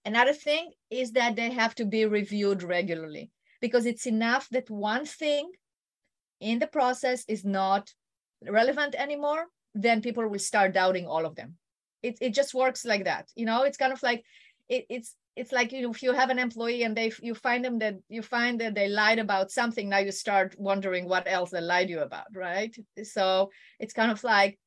Another 0.05 0.33
thing 0.33 0.71
is 0.89 1.11
that 1.11 1.35
they 1.35 1.51
have 1.51 1.75
to 1.75 1.85
be 1.85 2.05
reviewed 2.05 2.63
regularly 2.63 3.29
because 3.61 3.85
it's 3.85 4.07
enough 4.07 4.49
that 4.49 4.69
one 4.69 5.05
thing 5.05 5.51
in 6.39 6.57
the 6.59 6.67
process 6.67 7.23
is 7.27 7.45
not 7.45 7.93
relevant 8.47 8.95
anymore, 8.95 9.45
then 9.75 10.01
people 10.01 10.27
will 10.27 10.39
start 10.39 10.73
doubting 10.73 11.05
all 11.05 11.25
of 11.25 11.35
them. 11.35 11.55
It, 12.01 12.17
it 12.19 12.33
just 12.33 12.55
works 12.55 12.83
like 12.83 13.05
that. 13.05 13.29
You 13.35 13.45
know, 13.45 13.63
it's 13.63 13.77
kind 13.77 13.93
of 13.93 14.01
like 14.01 14.23
it, 14.67 14.85
it's 14.89 15.15
it's 15.35 15.51
like 15.51 15.71
you 15.71 15.83
know, 15.83 15.91
if 15.91 16.03
you 16.03 16.13
have 16.13 16.29
an 16.29 16.39
employee 16.39 16.83
and 16.83 16.97
they 16.97 17.11
you 17.21 17.35
find 17.35 17.63
them 17.63 17.79
that 17.79 17.95
you 18.09 18.21
find 18.21 18.59
that 18.59 18.73
they 18.73 18.87
lied 18.87 19.19
about 19.19 19.51
something, 19.51 19.87
now 19.87 19.99
you 19.99 20.11
start 20.11 20.55
wondering 20.57 21.07
what 21.07 21.27
else 21.27 21.51
they 21.51 21.61
lied 21.61 21.89
you 21.89 21.99
about, 21.99 22.27
right? 22.35 22.75
So 23.03 23.51
it's 23.79 23.93
kind 23.93 24.11
of 24.11 24.23
like 24.23 24.59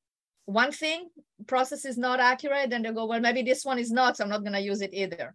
one 0.46 0.72
thing 0.72 1.08
process 1.46 1.84
is 1.84 1.98
not 1.98 2.20
accurate 2.20 2.70
then 2.70 2.82
they 2.82 2.92
go 2.92 3.06
well 3.06 3.20
maybe 3.20 3.42
this 3.42 3.64
one 3.64 3.78
is 3.78 3.90
not 3.90 4.16
so 4.16 4.24
i'm 4.24 4.30
not 4.30 4.42
going 4.42 4.52
to 4.52 4.60
use 4.60 4.80
it 4.80 4.94
either. 4.94 5.34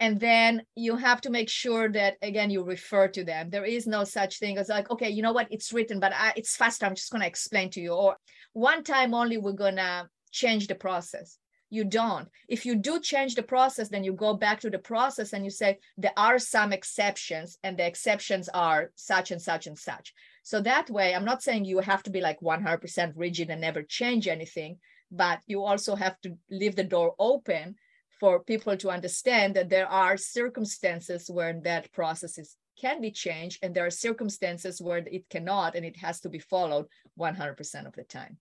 And 0.00 0.18
then 0.18 0.62
you 0.74 0.96
have 0.96 1.20
to 1.20 1.30
make 1.30 1.48
sure 1.48 1.88
that 1.92 2.16
again 2.20 2.50
you 2.50 2.64
refer 2.64 3.06
to 3.08 3.24
them. 3.24 3.50
There 3.50 3.64
is 3.64 3.86
no 3.86 4.02
such 4.02 4.38
thing 4.38 4.58
as 4.58 4.68
like 4.68 4.90
okay 4.90 5.10
you 5.10 5.22
know 5.22 5.32
what? 5.32 5.48
It's 5.50 5.72
written 5.72 6.00
but 6.00 6.12
I, 6.12 6.32
it's 6.36 6.56
faster 6.56 6.86
i'm 6.86 6.96
just 6.96 7.12
going 7.12 7.22
to 7.22 7.28
explain 7.28 7.70
to 7.70 7.80
you 7.80 7.92
or 7.92 8.16
one 8.52 8.82
time 8.82 9.14
only 9.14 9.38
we're 9.38 9.52
going 9.52 9.76
to 9.76 10.08
change 10.32 10.66
the 10.66 10.74
process. 10.74 11.38
You 11.70 11.84
don't. 11.84 12.28
If 12.48 12.66
you 12.66 12.74
do 12.76 13.00
change 13.00 13.36
the 13.36 13.42
process 13.42 13.88
then 13.88 14.04
you 14.04 14.12
go 14.12 14.34
back 14.34 14.60
to 14.60 14.70
the 14.70 14.78
process 14.78 15.32
and 15.32 15.44
you 15.44 15.50
say 15.50 15.78
there 15.96 16.12
are 16.16 16.38
some 16.38 16.72
exceptions 16.72 17.58
and 17.62 17.78
the 17.78 17.86
exceptions 17.86 18.48
are 18.48 18.90
such 18.96 19.30
and 19.30 19.40
such 19.40 19.66
and 19.68 19.78
such 19.78 20.12
so 20.44 20.60
that 20.60 20.90
way, 20.90 21.14
I'm 21.14 21.24
not 21.24 21.42
saying 21.42 21.64
you 21.64 21.78
have 21.78 22.02
to 22.02 22.10
be 22.10 22.20
like 22.20 22.38
100% 22.40 23.12
rigid 23.16 23.48
and 23.48 23.62
never 23.62 23.82
change 23.82 24.28
anything, 24.28 24.76
but 25.10 25.40
you 25.46 25.64
also 25.64 25.94
have 25.94 26.20
to 26.20 26.36
leave 26.50 26.76
the 26.76 26.84
door 26.84 27.14
open 27.18 27.76
for 28.20 28.44
people 28.44 28.76
to 28.76 28.90
understand 28.90 29.54
that 29.54 29.70
there 29.70 29.88
are 29.88 30.18
circumstances 30.18 31.30
where 31.30 31.58
that 31.64 31.90
process 31.92 32.36
is, 32.36 32.56
can 32.78 33.00
be 33.00 33.10
changed, 33.10 33.58
and 33.62 33.74
there 33.74 33.86
are 33.86 33.90
circumstances 33.90 34.82
where 34.82 34.98
it 34.98 35.24
cannot, 35.30 35.76
and 35.76 35.84
it 35.86 35.96
has 35.96 36.20
to 36.20 36.28
be 36.28 36.38
followed 36.38 36.86
100% 37.18 37.86
of 37.86 37.94
the 37.94 38.04
time. 38.04 38.36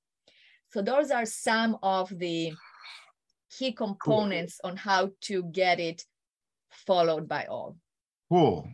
So 0.72 0.82
those 0.82 1.10
are 1.10 1.26
some 1.26 1.78
of 1.82 2.10
the 2.10 2.52
key 3.50 3.72
components 3.72 4.60
cool. 4.62 4.72
on 4.72 4.78
how 4.78 5.12
to 5.22 5.44
get 5.44 5.80
it 5.80 6.04
followed 6.70 7.30
by 7.30 7.46
all. 7.46 7.78
Cool. 8.30 8.68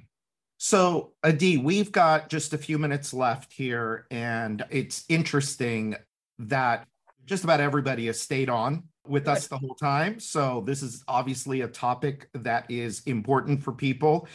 So, 0.62 1.14
Adi, 1.24 1.56
we've 1.56 1.90
got 1.90 2.28
just 2.28 2.52
a 2.52 2.58
few 2.58 2.78
minutes 2.78 3.14
left 3.14 3.54
here, 3.54 4.06
and 4.12 4.62
it's 4.70 5.06
interesting 5.08 5.96
that 6.38 6.86
just 7.26 7.46
about 7.46 7.62
everybody 7.62 8.08
has 8.08 8.20
stayed 8.20 8.50
on 8.50 8.84
with 9.08 9.30
us 9.30 9.48
the 9.48 9.58
whole 9.58 9.76
time. 9.76 10.20
So, 10.20 10.62
this 10.68 10.84
is 10.84 11.02
obviously 11.08 11.62
a 11.62 11.68
topic 11.70 12.28
that 12.34 12.70
is 12.70 13.04
important 13.06 13.64
for 13.64 13.72
people. 13.72 14.28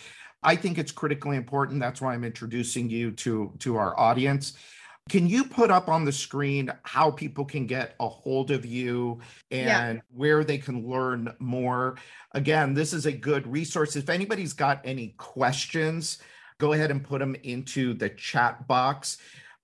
I 0.43 0.57
think 0.57 0.79
it's 0.79 0.93
critically 0.93 1.37
important. 1.37 1.79
That's 1.79 2.01
why 2.01 2.15
I'm 2.15 2.25
introducing 2.25 2.89
you 2.89 3.11
to, 3.13 3.53
to 3.59 3.77
our 3.77 3.99
audience. 4.01 4.55
Can 5.11 5.27
you 5.27 5.45
put 5.45 5.71
up 5.71 5.89
on 5.89 6.05
the 6.05 6.13
screen 6.13 6.73
how 6.83 7.11
people 7.11 7.45
can 7.45 7.67
get 7.67 7.95
a 8.01 8.09
hold 8.09 8.51
of 8.51 8.65
you 8.65 9.21
and 9.51 9.97
yeah. 9.97 10.01
where 10.11 10.45
they 10.45 10.57
can 10.57 10.89
learn 10.89 11.35
more? 11.39 11.97
Again, 12.33 12.73
this 12.73 12.95
is 12.95 13.05
a 13.05 13.13
good 13.13 13.47
resource. 13.47 13.97
If 13.97 14.09
anybody's 14.09 14.55
got 14.55 14.81
any 14.83 15.09
questions, 15.19 16.19
go 16.59 16.73
ahead 16.73 16.91
and 16.91 17.05
put 17.05 17.19
them 17.19 17.37
into 17.43 17.93
the 17.93 18.09
chat 18.09 18.67
box. 18.67 19.19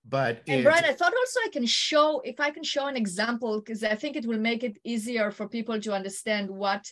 But 0.07 0.43
and 0.47 0.63
Brian, 0.63 0.85
I 0.85 0.93
thought 0.93 1.13
also 1.13 1.39
I 1.45 1.49
can 1.49 1.65
show 1.65 2.21
if 2.21 2.39
I 2.39 2.51
can 2.51 2.63
show 2.63 2.87
an 2.87 2.97
example 2.97 3.59
because 3.59 3.83
I 3.83 3.95
think 3.95 4.15
it 4.15 4.25
will 4.25 4.39
make 4.39 4.63
it 4.63 4.77
easier 4.83 5.31
for 5.31 5.47
people 5.47 5.79
to 5.79 5.93
understand 5.93 6.49
what 6.49 6.91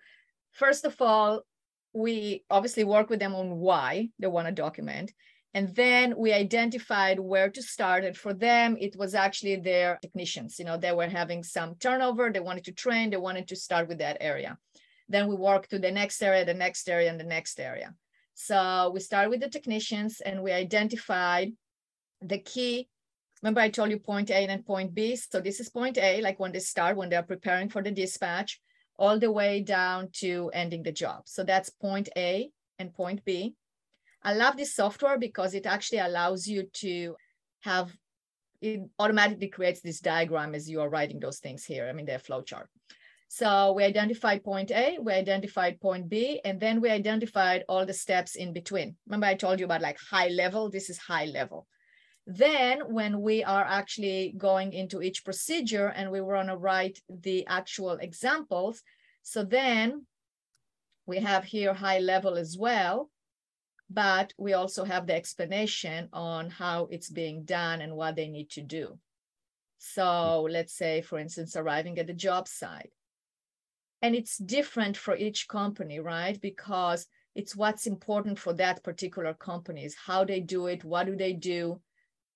first 0.53 0.85
of 0.85 1.01
all, 1.01 1.41
we 1.95 2.45
obviously 2.51 2.85
work 2.85 3.09
with 3.09 3.21
them 3.21 3.35
on 3.35 3.57
why 3.57 4.11
they 4.19 4.27
want 4.27 4.49
to 4.49 4.53
document. 4.53 5.15
And 5.55 5.75
then 5.75 6.15
we 6.19 6.35
identified 6.35 7.19
where 7.19 7.49
to 7.49 7.63
start. 7.63 8.05
And 8.05 8.15
for 8.15 8.35
them, 8.35 8.77
it 8.79 8.97
was 8.97 9.15
actually 9.15 9.57
their 9.57 9.99
technicians. 10.03 10.59
You 10.59 10.67
know, 10.67 10.77
they 10.77 10.93
were 10.93 11.09
having 11.09 11.43
some 11.43 11.75
turnover. 11.77 12.31
They 12.31 12.41
wanted 12.41 12.65
to 12.65 12.73
train. 12.73 13.09
They 13.09 13.17
wanted 13.17 13.49
to 13.49 13.57
start 13.57 13.89
with 13.89 14.01
that 14.01 14.19
area. 14.21 14.59
Then 15.09 15.27
we 15.27 15.37
worked 15.37 15.71
to 15.71 15.79
the 15.79 15.91
next 15.91 16.23
area, 16.23 16.45
the 16.45 16.53
next 16.53 16.87
area, 16.87 17.09
and 17.09 17.19
the 17.19 17.25
next 17.25 17.59
area. 17.59 17.95
So 18.43 18.91
we 18.95 19.01
started 19.01 19.29
with 19.29 19.41
the 19.41 19.51
technicians 19.51 20.23
and 20.23 20.43
we 20.43 20.51
identified 20.51 21.53
the 22.23 22.39
key. 22.39 22.89
Remember, 23.43 23.61
I 23.61 23.69
told 23.69 23.91
you 23.91 23.99
point 23.99 24.31
A 24.31 24.47
and 24.47 24.65
point 24.65 24.95
B. 24.95 25.15
So 25.17 25.41
this 25.41 25.61
is 25.61 25.69
point 25.69 25.99
A, 25.99 26.23
like 26.23 26.41
when 26.41 26.53
they 26.53 26.61
start, 26.61 26.97
when 26.97 27.11
they're 27.11 27.23
preparing 27.23 27.69
for 27.69 27.83
the 27.83 27.91
dispatch, 27.91 28.59
all 28.99 29.19
the 29.19 29.31
way 29.31 29.61
down 29.61 30.09
to 30.21 30.51
ending 30.55 30.83
the 30.83 30.93
job. 30.93 31.23
So 31.27 31.45
that's 31.45 31.69
point 31.69 32.09
A 32.17 32.51
and 32.79 32.95
point 32.95 33.23
B. 33.27 33.55
I 34.23 34.33
love 34.33 34.57
this 34.57 34.75
software 34.75 35.19
because 35.19 35.53
it 35.55 35.67
actually 35.67 35.99
allows 35.99 36.47
you 36.47 36.63
to 36.85 37.17
have 37.61 37.95
it 38.63 38.81
automatically 38.99 39.49
creates 39.49 39.83
this 39.83 40.01
diagram 40.01 40.55
as 40.55 40.69
you 40.69 40.81
are 40.81 40.89
writing 40.89 41.21
those 41.21 41.39
things 41.39 41.65
here. 41.65 41.89
I 41.89 41.93
mean, 41.93 42.07
the 42.07 42.19
flow 42.19 42.41
chart. 42.41 42.69
So 43.33 43.75
we 43.75 43.85
identified 43.85 44.43
point 44.43 44.73
A, 44.73 44.99
we 45.01 45.13
identified 45.13 45.81
point 45.81 46.09
B, 46.09 46.41
and 46.45 46.59
then 46.59 46.81
we 46.81 46.91
identified 46.91 47.63
all 47.69 47.87
the 47.87 47.95
steps 47.95 48.35
in 48.35 48.53
between. 48.53 48.97
Remember 49.07 49.29
I 49.29 49.37
told 49.37 49.61
you 49.61 49.67
about 49.67 49.83
like 49.83 49.99
high 50.01 50.27
level, 50.27 50.69
this 50.69 50.91
is 50.91 50.99
high 50.99 51.27
level. 51.27 51.69
Then 52.27 52.93
when 52.93 53.21
we 53.21 53.45
are 53.45 53.65
actually 53.65 54.35
going 54.37 54.73
into 54.73 55.01
each 55.01 55.25
procedure 55.25 55.87
and 55.87 56.11
we 56.11 56.21
want 56.21 56.49
to 56.49 56.57
write 56.57 56.99
the 57.09 57.47
actual 57.47 57.93
examples, 57.93 58.83
so 59.23 59.45
then 59.45 60.07
we 61.07 61.19
have 61.19 61.45
here 61.45 61.73
high 61.73 62.01
level 62.01 62.35
as 62.35 62.59
well, 62.59 63.11
but 63.89 64.35
we 64.39 64.55
also 64.55 64.83
have 64.83 65.07
the 65.07 65.15
explanation 65.15 66.09
on 66.13 66.51
how 66.51 66.89
it's 66.91 67.09
being 67.09 67.45
done 67.45 67.81
and 67.81 67.95
what 67.95 68.17
they 68.17 68.27
need 68.27 68.51
to 68.51 68.63
do. 68.63 68.99
So 69.79 70.49
let's 70.51 70.75
say, 70.77 71.01
for 71.01 71.17
instance, 71.17 71.55
arriving 71.55 71.97
at 72.01 72.09
the 72.09 72.13
job 72.13 72.49
site. 72.49 72.91
And 74.03 74.15
it's 74.15 74.39
different 74.39 74.97
for 74.97 75.17
each 75.17 75.47
company, 75.49 76.01
right? 76.01 76.41
Because 76.41 77.07
it's 77.35 77.55
what's 77.55 77.87
important 77.87 78.39
for 78.39 78.53
that 78.55 78.83
particular 78.83 79.35
company 79.35 79.85
is 79.85 79.95
how 80.07 80.25
they 80.25 80.41
do 80.41 80.67
it, 80.67 80.85
what 80.85 81.07
do 81.07 81.17
they 81.17 81.33
do. 81.33 81.81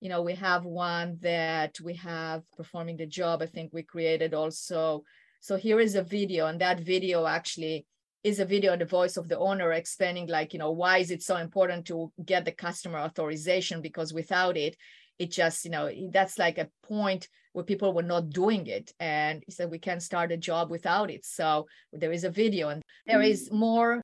You 0.00 0.10
know, 0.10 0.22
we 0.22 0.34
have 0.34 0.64
one 0.64 1.18
that 1.22 1.80
we 1.80 1.94
have 1.94 2.42
performing 2.56 2.98
the 2.98 3.06
job. 3.06 3.40
I 3.42 3.46
think 3.46 3.72
we 3.72 3.82
created 3.82 4.34
also. 4.34 5.04
So 5.40 5.56
here 5.56 5.80
is 5.80 5.94
a 5.94 6.02
video, 6.02 6.46
and 6.46 6.60
that 6.60 6.80
video 6.80 7.26
actually 7.26 7.86
is 8.24 8.40
a 8.40 8.44
video 8.46 8.76
the 8.76 8.86
voice 8.86 9.18
of 9.18 9.28
the 9.28 9.38
owner 9.38 9.72
explaining 9.72 10.26
like 10.26 10.54
you 10.54 10.58
know 10.58 10.72
why 10.72 10.98
is 10.98 11.10
it 11.10 11.22
so 11.22 11.36
important 11.36 11.84
to 11.86 12.10
get 12.24 12.46
the 12.46 12.52
customer 12.52 12.98
authorization 12.98 13.82
because 13.82 14.14
without 14.14 14.56
it 14.56 14.76
it 15.18 15.30
just 15.30 15.64
you 15.64 15.70
know 15.70 15.90
that's 16.10 16.38
like 16.38 16.56
a 16.56 16.70
point 16.82 17.28
where 17.54 17.64
people 17.64 17.94
were 17.94 18.02
not 18.02 18.30
doing 18.30 18.66
it 18.66 18.92
and 18.98 19.42
he 19.46 19.52
said 19.52 19.70
we 19.70 19.78
can't 19.78 20.02
start 20.02 20.32
a 20.32 20.36
job 20.36 20.70
without 20.70 21.10
it. 21.10 21.24
So 21.24 21.66
there 21.92 22.12
is 22.12 22.24
a 22.24 22.30
video 22.30 22.68
and 22.68 22.82
there 23.06 23.22
is 23.22 23.48
mm. 23.48 23.52
more 23.52 24.02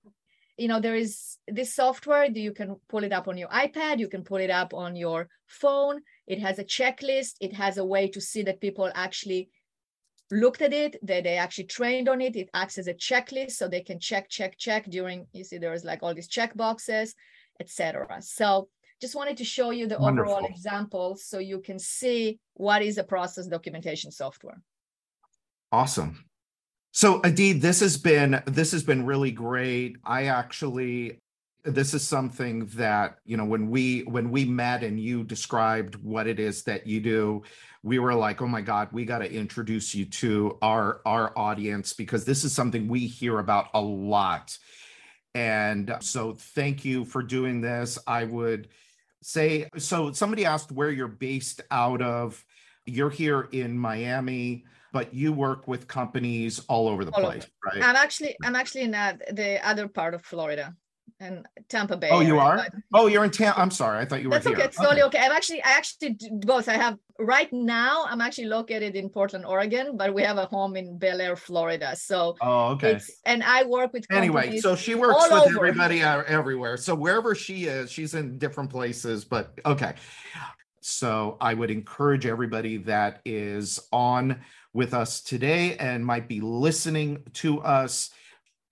you 0.56 0.68
know 0.68 0.80
there 0.80 0.94
is 0.94 1.36
this 1.48 1.74
software 1.74 2.28
that 2.28 2.38
you 2.38 2.52
can 2.52 2.76
pull 2.88 3.02
it 3.02 3.12
up 3.12 3.28
on 3.28 3.38
your 3.38 3.48
ipad 3.48 3.98
you 3.98 4.08
can 4.08 4.22
pull 4.22 4.36
it 4.36 4.50
up 4.50 4.72
on 4.72 4.94
your 4.94 5.28
phone. 5.46 6.00
It 6.26 6.38
has 6.38 6.58
a 6.58 6.64
checklist. 6.64 7.34
It 7.40 7.52
has 7.54 7.76
a 7.76 7.84
way 7.84 8.08
to 8.08 8.20
see 8.20 8.42
that 8.42 8.60
people 8.60 8.88
actually 8.94 9.50
looked 10.30 10.62
at 10.62 10.72
it 10.72 10.96
that 11.02 11.24
they 11.24 11.36
actually 11.36 11.64
trained 11.64 12.08
on 12.08 12.20
it. 12.20 12.36
It 12.36 12.50
acts 12.54 12.78
as 12.78 12.86
a 12.86 12.94
checklist 12.94 13.52
so 13.52 13.66
they 13.66 13.80
can 13.80 13.98
check 13.98 14.28
check 14.28 14.56
check 14.58 14.88
during 14.88 15.26
you 15.32 15.44
see 15.44 15.58
there's 15.58 15.84
like 15.84 16.02
all 16.02 16.14
these 16.14 16.28
check 16.28 16.56
boxes 16.56 17.16
etc 17.58 18.22
so 18.22 18.68
just 19.00 19.14
wanted 19.14 19.36
to 19.36 19.44
show 19.44 19.70
you 19.70 19.86
the 19.86 19.98
Wonderful. 19.98 20.32
overall 20.32 20.48
examples 20.48 21.24
so 21.24 21.38
you 21.38 21.60
can 21.60 21.78
see 21.78 22.38
what 22.54 22.82
is 22.82 22.98
a 22.98 23.04
process 23.04 23.46
documentation 23.46 24.10
software 24.10 24.60
Awesome. 25.72 26.24
So 26.92 27.20
Adi, 27.24 27.52
this 27.52 27.80
has 27.80 27.96
been 27.96 28.42
this 28.46 28.72
has 28.72 28.82
been 28.82 29.06
really 29.06 29.30
great. 29.30 29.96
I 30.04 30.24
actually 30.24 31.20
this 31.62 31.92
is 31.92 32.06
something 32.06 32.66
that, 32.68 33.18
you 33.24 33.36
know, 33.36 33.44
when 33.44 33.68
we 33.70 34.00
when 34.00 34.30
we 34.30 34.44
met 34.44 34.82
and 34.82 34.98
you 34.98 35.22
described 35.22 35.96
what 35.96 36.26
it 36.26 36.40
is 36.40 36.64
that 36.64 36.86
you 36.86 37.00
do, 37.00 37.42
we 37.82 37.98
were 37.98 38.14
like, 38.14 38.42
"Oh 38.42 38.48
my 38.48 38.62
god, 38.62 38.88
we 38.92 39.04
got 39.04 39.18
to 39.18 39.32
introduce 39.32 39.94
you 39.94 40.06
to 40.06 40.58
our 40.62 41.00
our 41.06 41.38
audience 41.38 41.92
because 41.92 42.24
this 42.24 42.44
is 42.44 42.52
something 42.52 42.88
we 42.88 43.06
hear 43.06 43.38
about 43.38 43.68
a 43.74 43.80
lot." 43.80 44.58
And 45.34 45.96
so 46.00 46.34
thank 46.34 46.84
you 46.84 47.04
for 47.04 47.22
doing 47.22 47.60
this. 47.60 47.98
I 48.06 48.24
would 48.24 48.68
say 49.22 49.68
so 49.76 50.12
somebody 50.12 50.44
asked 50.44 50.72
where 50.72 50.90
you're 50.90 51.08
based 51.08 51.60
out 51.70 52.02
of. 52.02 52.44
You're 52.86 53.10
here 53.10 53.48
in 53.52 53.78
Miami 53.78 54.64
but 54.92 55.14
you 55.14 55.32
work 55.32 55.68
with 55.68 55.86
companies 55.86 56.60
all 56.68 56.88
over 56.88 57.04
the 57.04 57.12
All 57.12 57.20
over. 57.20 57.32
place, 57.32 57.46
right? 57.64 57.82
i'm 57.84 57.96
actually 57.96 58.36
i'm 58.42 58.56
actually 58.56 58.82
in 58.82 58.94
uh, 58.94 59.16
the 59.32 59.64
other 59.66 59.86
part 59.86 60.14
of 60.14 60.22
florida 60.22 60.74
and 61.20 61.46
tampa 61.68 61.96
bay 61.96 62.08
Oh, 62.10 62.20
you 62.20 62.30
area, 62.38 62.40
are? 62.40 62.56
but 62.56 62.72
Oh, 62.94 63.06
you're 63.06 63.24
in 63.24 63.30
Tampa. 63.30 63.60
I'm 63.60 63.70
sorry. 63.70 64.00
I 64.00 64.04
thought 64.06 64.22
you 64.22 64.28
were 64.28 64.34
that's 64.36 64.46
here. 64.46 64.56
okay 64.56 64.64
it's 64.64 64.76
totally 64.76 65.02
okay 65.02 65.18
i'm 65.18 65.32
actually 65.32 65.62
i 65.62 65.70
actually 65.70 66.10
do 66.14 66.28
both 66.32 66.68
i 66.68 66.72
have 66.74 66.96
right 67.18 67.52
now 67.52 68.06
i'm 68.08 68.22
actually 68.22 68.46
located 68.46 68.96
in 68.96 69.10
portland 69.10 69.44
oregon 69.44 69.96
but 69.98 70.14
we 70.14 70.22
have 70.22 70.38
a 70.38 70.46
home 70.46 70.74
in 70.76 70.98
Belleair 70.98 71.36
florida 71.36 71.94
so 71.94 72.34
Oh, 72.40 72.68
okay. 72.72 72.98
and 73.26 73.42
i 73.42 73.64
work 73.64 73.92
with 73.92 74.06
Anyway, 74.10 74.58
so 74.60 74.74
she 74.74 74.94
works 74.94 75.22
with 75.24 75.32
over. 75.32 75.56
everybody 75.58 76.02
uh, 76.02 76.22
everywhere. 76.26 76.76
So 76.78 76.94
wherever 76.94 77.34
she 77.34 77.64
is, 77.66 77.90
she's 77.92 78.14
in 78.14 78.38
different 78.38 78.70
places, 78.70 79.24
but 79.24 79.52
okay. 79.66 79.94
So 80.82 81.36
I 81.40 81.52
would 81.54 81.70
encourage 81.70 82.24
everybody 82.26 82.78
that 82.78 83.20
is 83.26 83.78
on 83.92 84.40
with 84.72 84.94
us 84.94 85.20
today 85.20 85.76
and 85.76 86.04
might 86.04 86.26
be 86.28 86.40
listening 86.40 87.22
to 87.34 87.60
us. 87.60 88.10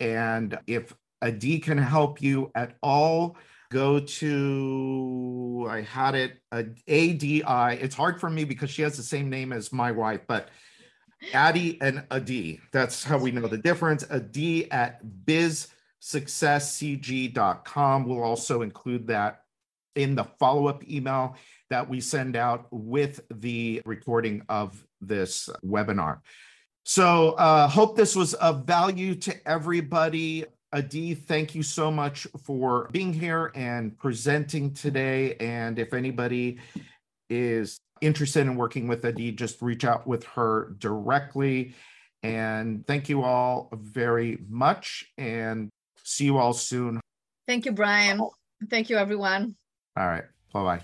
And 0.01 0.59
if 0.67 0.95
Adi 1.23 1.59
can 1.59 1.79
help 1.79 2.23
you 2.23 2.51
at 2.55 2.77
all, 2.83 3.37
go 3.71 4.01
to, 4.01 5.69
I 5.71 5.83
had 5.83 6.15
it, 6.15 6.41
ADI. 6.53 7.83
It's 7.83 7.95
hard 7.95 8.19
for 8.21 8.31
me 8.31 8.45
because 8.45 8.71
she 8.71 8.81
has 8.83 8.97
the 8.97 9.03
same 9.03 9.29
name 9.29 9.53
as 9.53 9.73
my 9.73 9.93
wife, 9.93 10.23
but 10.27 10.49
Addie 11.33 11.81
and 11.81 12.05
Adi. 12.11 12.61
That's 12.73 13.05
how 13.05 13.19
we 13.19 13.31
know 13.31 13.47
the 13.49 13.59
difference. 13.59 14.05
A 14.09 14.21
D 14.21 14.71
at 14.71 15.05
bizsuccesscg.com. 15.27 18.05
We'll 18.05 18.23
also 18.23 18.63
include 18.63 19.09
that 19.09 19.43
in 19.97 20.15
the 20.15 20.25
follow 20.25 20.69
up 20.69 20.89
email 20.89 21.37
that 21.71 21.87
we 21.89 22.01
send 22.01 22.37
out 22.37 22.67
with 22.71 23.21
the 23.35 23.83
recording 23.85 24.43
of 24.49 24.87
this 25.01 25.49
webinar. 25.65 26.21
So, 26.85 27.33
uh, 27.33 27.67
hope 27.69 27.97
this 27.97 28.15
was 28.17 28.35
of 28.35 28.65
value 28.65 29.15
to 29.17 29.35
everybody. 29.47 30.47
Adi, 30.73 31.15
thank 31.15 31.55
you 31.55 31.63
so 31.63 31.91
much 31.91 32.27
for 32.45 32.89
being 32.93 33.13
here 33.13 33.51
and 33.55 33.97
presenting 33.97 34.75
today. 34.75 35.35
And 35.37 35.79
if 35.79 35.95
anybody 35.95 36.59
is 37.31 37.79
interested 38.01 38.43
in 38.43 38.55
working 38.57 38.87
with 38.87 39.05
Adi, 39.05 39.33
just 39.33 39.63
reach 39.63 39.85
out 39.85 40.07
with 40.07 40.25
her 40.25 40.75
directly. 40.79 41.75
And 42.23 42.87
thank 42.87 43.09
you 43.09 43.23
all 43.23 43.71
very 43.73 44.39
much 44.49 45.07
and 45.17 45.71
see 46.05 46.25
you 46.25 46.39
all 46.39 46.53
soon. 46.53 47.01
thank 47.47 47.65
you 47.67 47.73
brian 47.73 48.21
thank 48.71 48.89
you 48.91 48.97
everyone 48.97 49.55
All 49.97 50.07
right. 50.07 50.25
Bye 50.53 50.63
bye. 50.63 50.81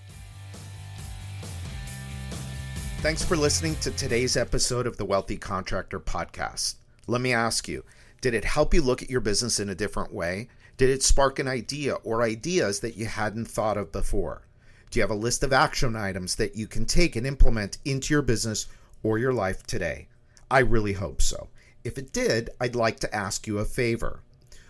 Thanks 2.98 3.22
for 3.24 3.36
listening 3.36 3.76
to 3.76 3.90
today's 3.90 4.36
episode 4.36 4.86
of 4.86 4.96
the 4.96 5.04
Wealthy 5.04 5.36
Contractor 5.36 6.00
Podcast. 6.00 6.76
Let 7.06 7.20
me 7.20 7.32
ask 7.32 7.68
you 7.68 7.84
did 8.24 8.32
it 8.32 8.46
help 8.46 8.72
you 8.72 8.80
look 8.80 9.02
at 9.02 9.10
your 9.10 9.20
business 9.20 9.60
in 9.60 9.68
a 9.68 9.74
different 9.74 10.10
way? 10.10 10.48
Did 10.78 10.88
it 10.88 11.02
spark 11.02 11.38
an 11.38 11.46
idea 11.46 11.96
or 11.96 12.22
ideas 12.22 12.80
that 12.80 12.96
you 12.96 13.04
hadn't 13.04 13.48
thought 13.48 13.76
of 13.76 13.92
before? 13.92 14.46
Do 14.88 14.98
you 14.98 15.02
have 15.02 15.10
a 15.10 15.14
list 15.14 15.42
of 15.42 15.52
action 15.52 15.94
items 15.94 16.36
that 16.36 16.56
you 16.56 16.66
can 16.66 16.86
take 16.86 17.16
and 17.16 17.26
implement 17.26 17.76
into 17.84 18.14
your 18.14 18.22
business 18.22 18.66
or 19.02 19.18
your 19.18 19.34
life 19.34 19.66
today? 19.66 20.08
I 20.50 20.60
really 20.60 20.94
hope 20.94 21.20
so. 21.20 21.48
If 21.84 21.98
it 21.98 22.14
did, 22.14 22.48
I'd 22.58 22.74
like 22.74 22.98
to 23.00 23.14
ask 23.14 23.46
you 23.46 23.58
a 23.58 23.66
favor. 23.66 24.20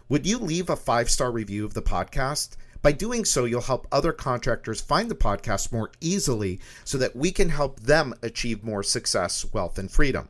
Would 0.08 0.26
you 0.26 0.38
leave 0.38 0.68
a 0.68 0.74
five 0.74 1.08
star 1.08 1.30
review 1.30 1.64
of 1.64 1.74
the 1.74 1.80
podcast? 1.80 2.56
By 2.82 2.90
doing 2.90 3.24
so, 3.24 3.44
you'll 3.44 3.60
help 3.60 3.86
other 3.92 4.12
contractors 4.12 4.80
find 4.80 5.08
the 5.08 5.14
podcast 5.14 5.70
more 5.70 5.92
easily 6.00 6.58
so 6.82 6.98
that 6.98 7.14
we 7.14 7.30
can 7.30 7.50
help 7.50 7.78
them 7.78 8.14
achieve 8.20 8.64
more 8.64 8.82
success, 8.82 9.46
wealth, 9.52 9.78
and 9.78 9.88
freedom. 9.88 10.28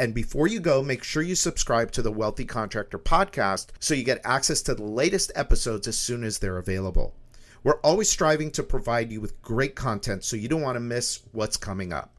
And 0.00 0.14
before 0.14 0.46
you 0.46 0.60
go, 0.60 0.82
make 0.82 1.04
sure 1.04 1.22
you 1.22 1.34
subscribe 1.34 1.90
to 1.92 2.00
the 2.00 2.10
Wealthy 2.10 2.46
Contractor 2.46 2.98
podcast 2.98 3.66
so 3.80 3.92
you 3.92 4.02
get 4.02 4.22
access 4.24 4.62
to 4.62 4.74
the 4.74 4.82
latest 4.82 5.30
episodes 5.34 5.86
as 5.86 5.98
soon 5.98 6.24
as 6.24 6.38
they're 6.38 6.56
available. 6.56 7.14
We're 7.62 7.80
always 7.80 8.08
striving 8.08 8.50
to 8.52 8.62
provide 8.62 9.12
you 9.12 9.20
with 9.20 9.42
great 9.42 9.74
content 9.74 10.24
so 10.24 10.36
you 10.36 10.48
don't 10.48 10.62
want 10.62 10.76
to 10.76 10.80
miss 10.80 11.20
what's 11.32 11.58
coming 11.58 11.92
up. 11.92 12.16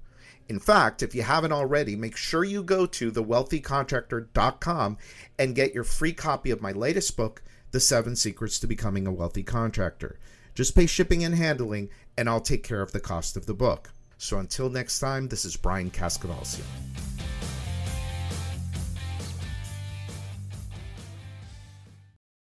In 0.47 0.59
fact, 0.59 1.01
if 1.01 1.15
you 1.15 1.23
haven't 1.23 1.53
already, 1.53 1.95
make 1.95 2.15
sure 2.15 2.43
you 2.43 2.61
go 2.61 2.86
to 2.86 3.11
thewealthycontractor.com 3.11 4.97
and 5.39 5.55
get 5.55 5.73
your 5.73 5.84
free 5.84 6.13
copy 6.13 6.51
of 6.51 6.61
my 6.61 6.73
latest 6.73 7.17
book, 7.17 7.41
The 7.71 7.79
Seven 7.79 8.15
Secrets 8.15 8.59
to 8.59 8.67
Becoming 8.67 9.07
a 9.07 9.11
Wealthy 9.11 9.41
Contractor. 9.41 10.19
Just 10.53 10.75
pay 10.75 10.86
shipping 10.86 11.23
and 11.23 11.34
handling, 11.34 11.89
and 12.15 12.29
I'll 12.29 12.41
take 12.41 12.63
care 12.63 12.84
of 12.84 12.91
the 12.91 12.99
cost 12.99 13.36
of 13.36 13.47
the 13.47 13.55
book. 13.55 13.91
So 14.19 14.38
until 14.38 14.69
next 14.69 14.99
time, 14.99 15.29
this 15.29 15.45
is 15.45 15.57
Brian 15.57 15.89
Kaskavalciyan. 15.89 16.90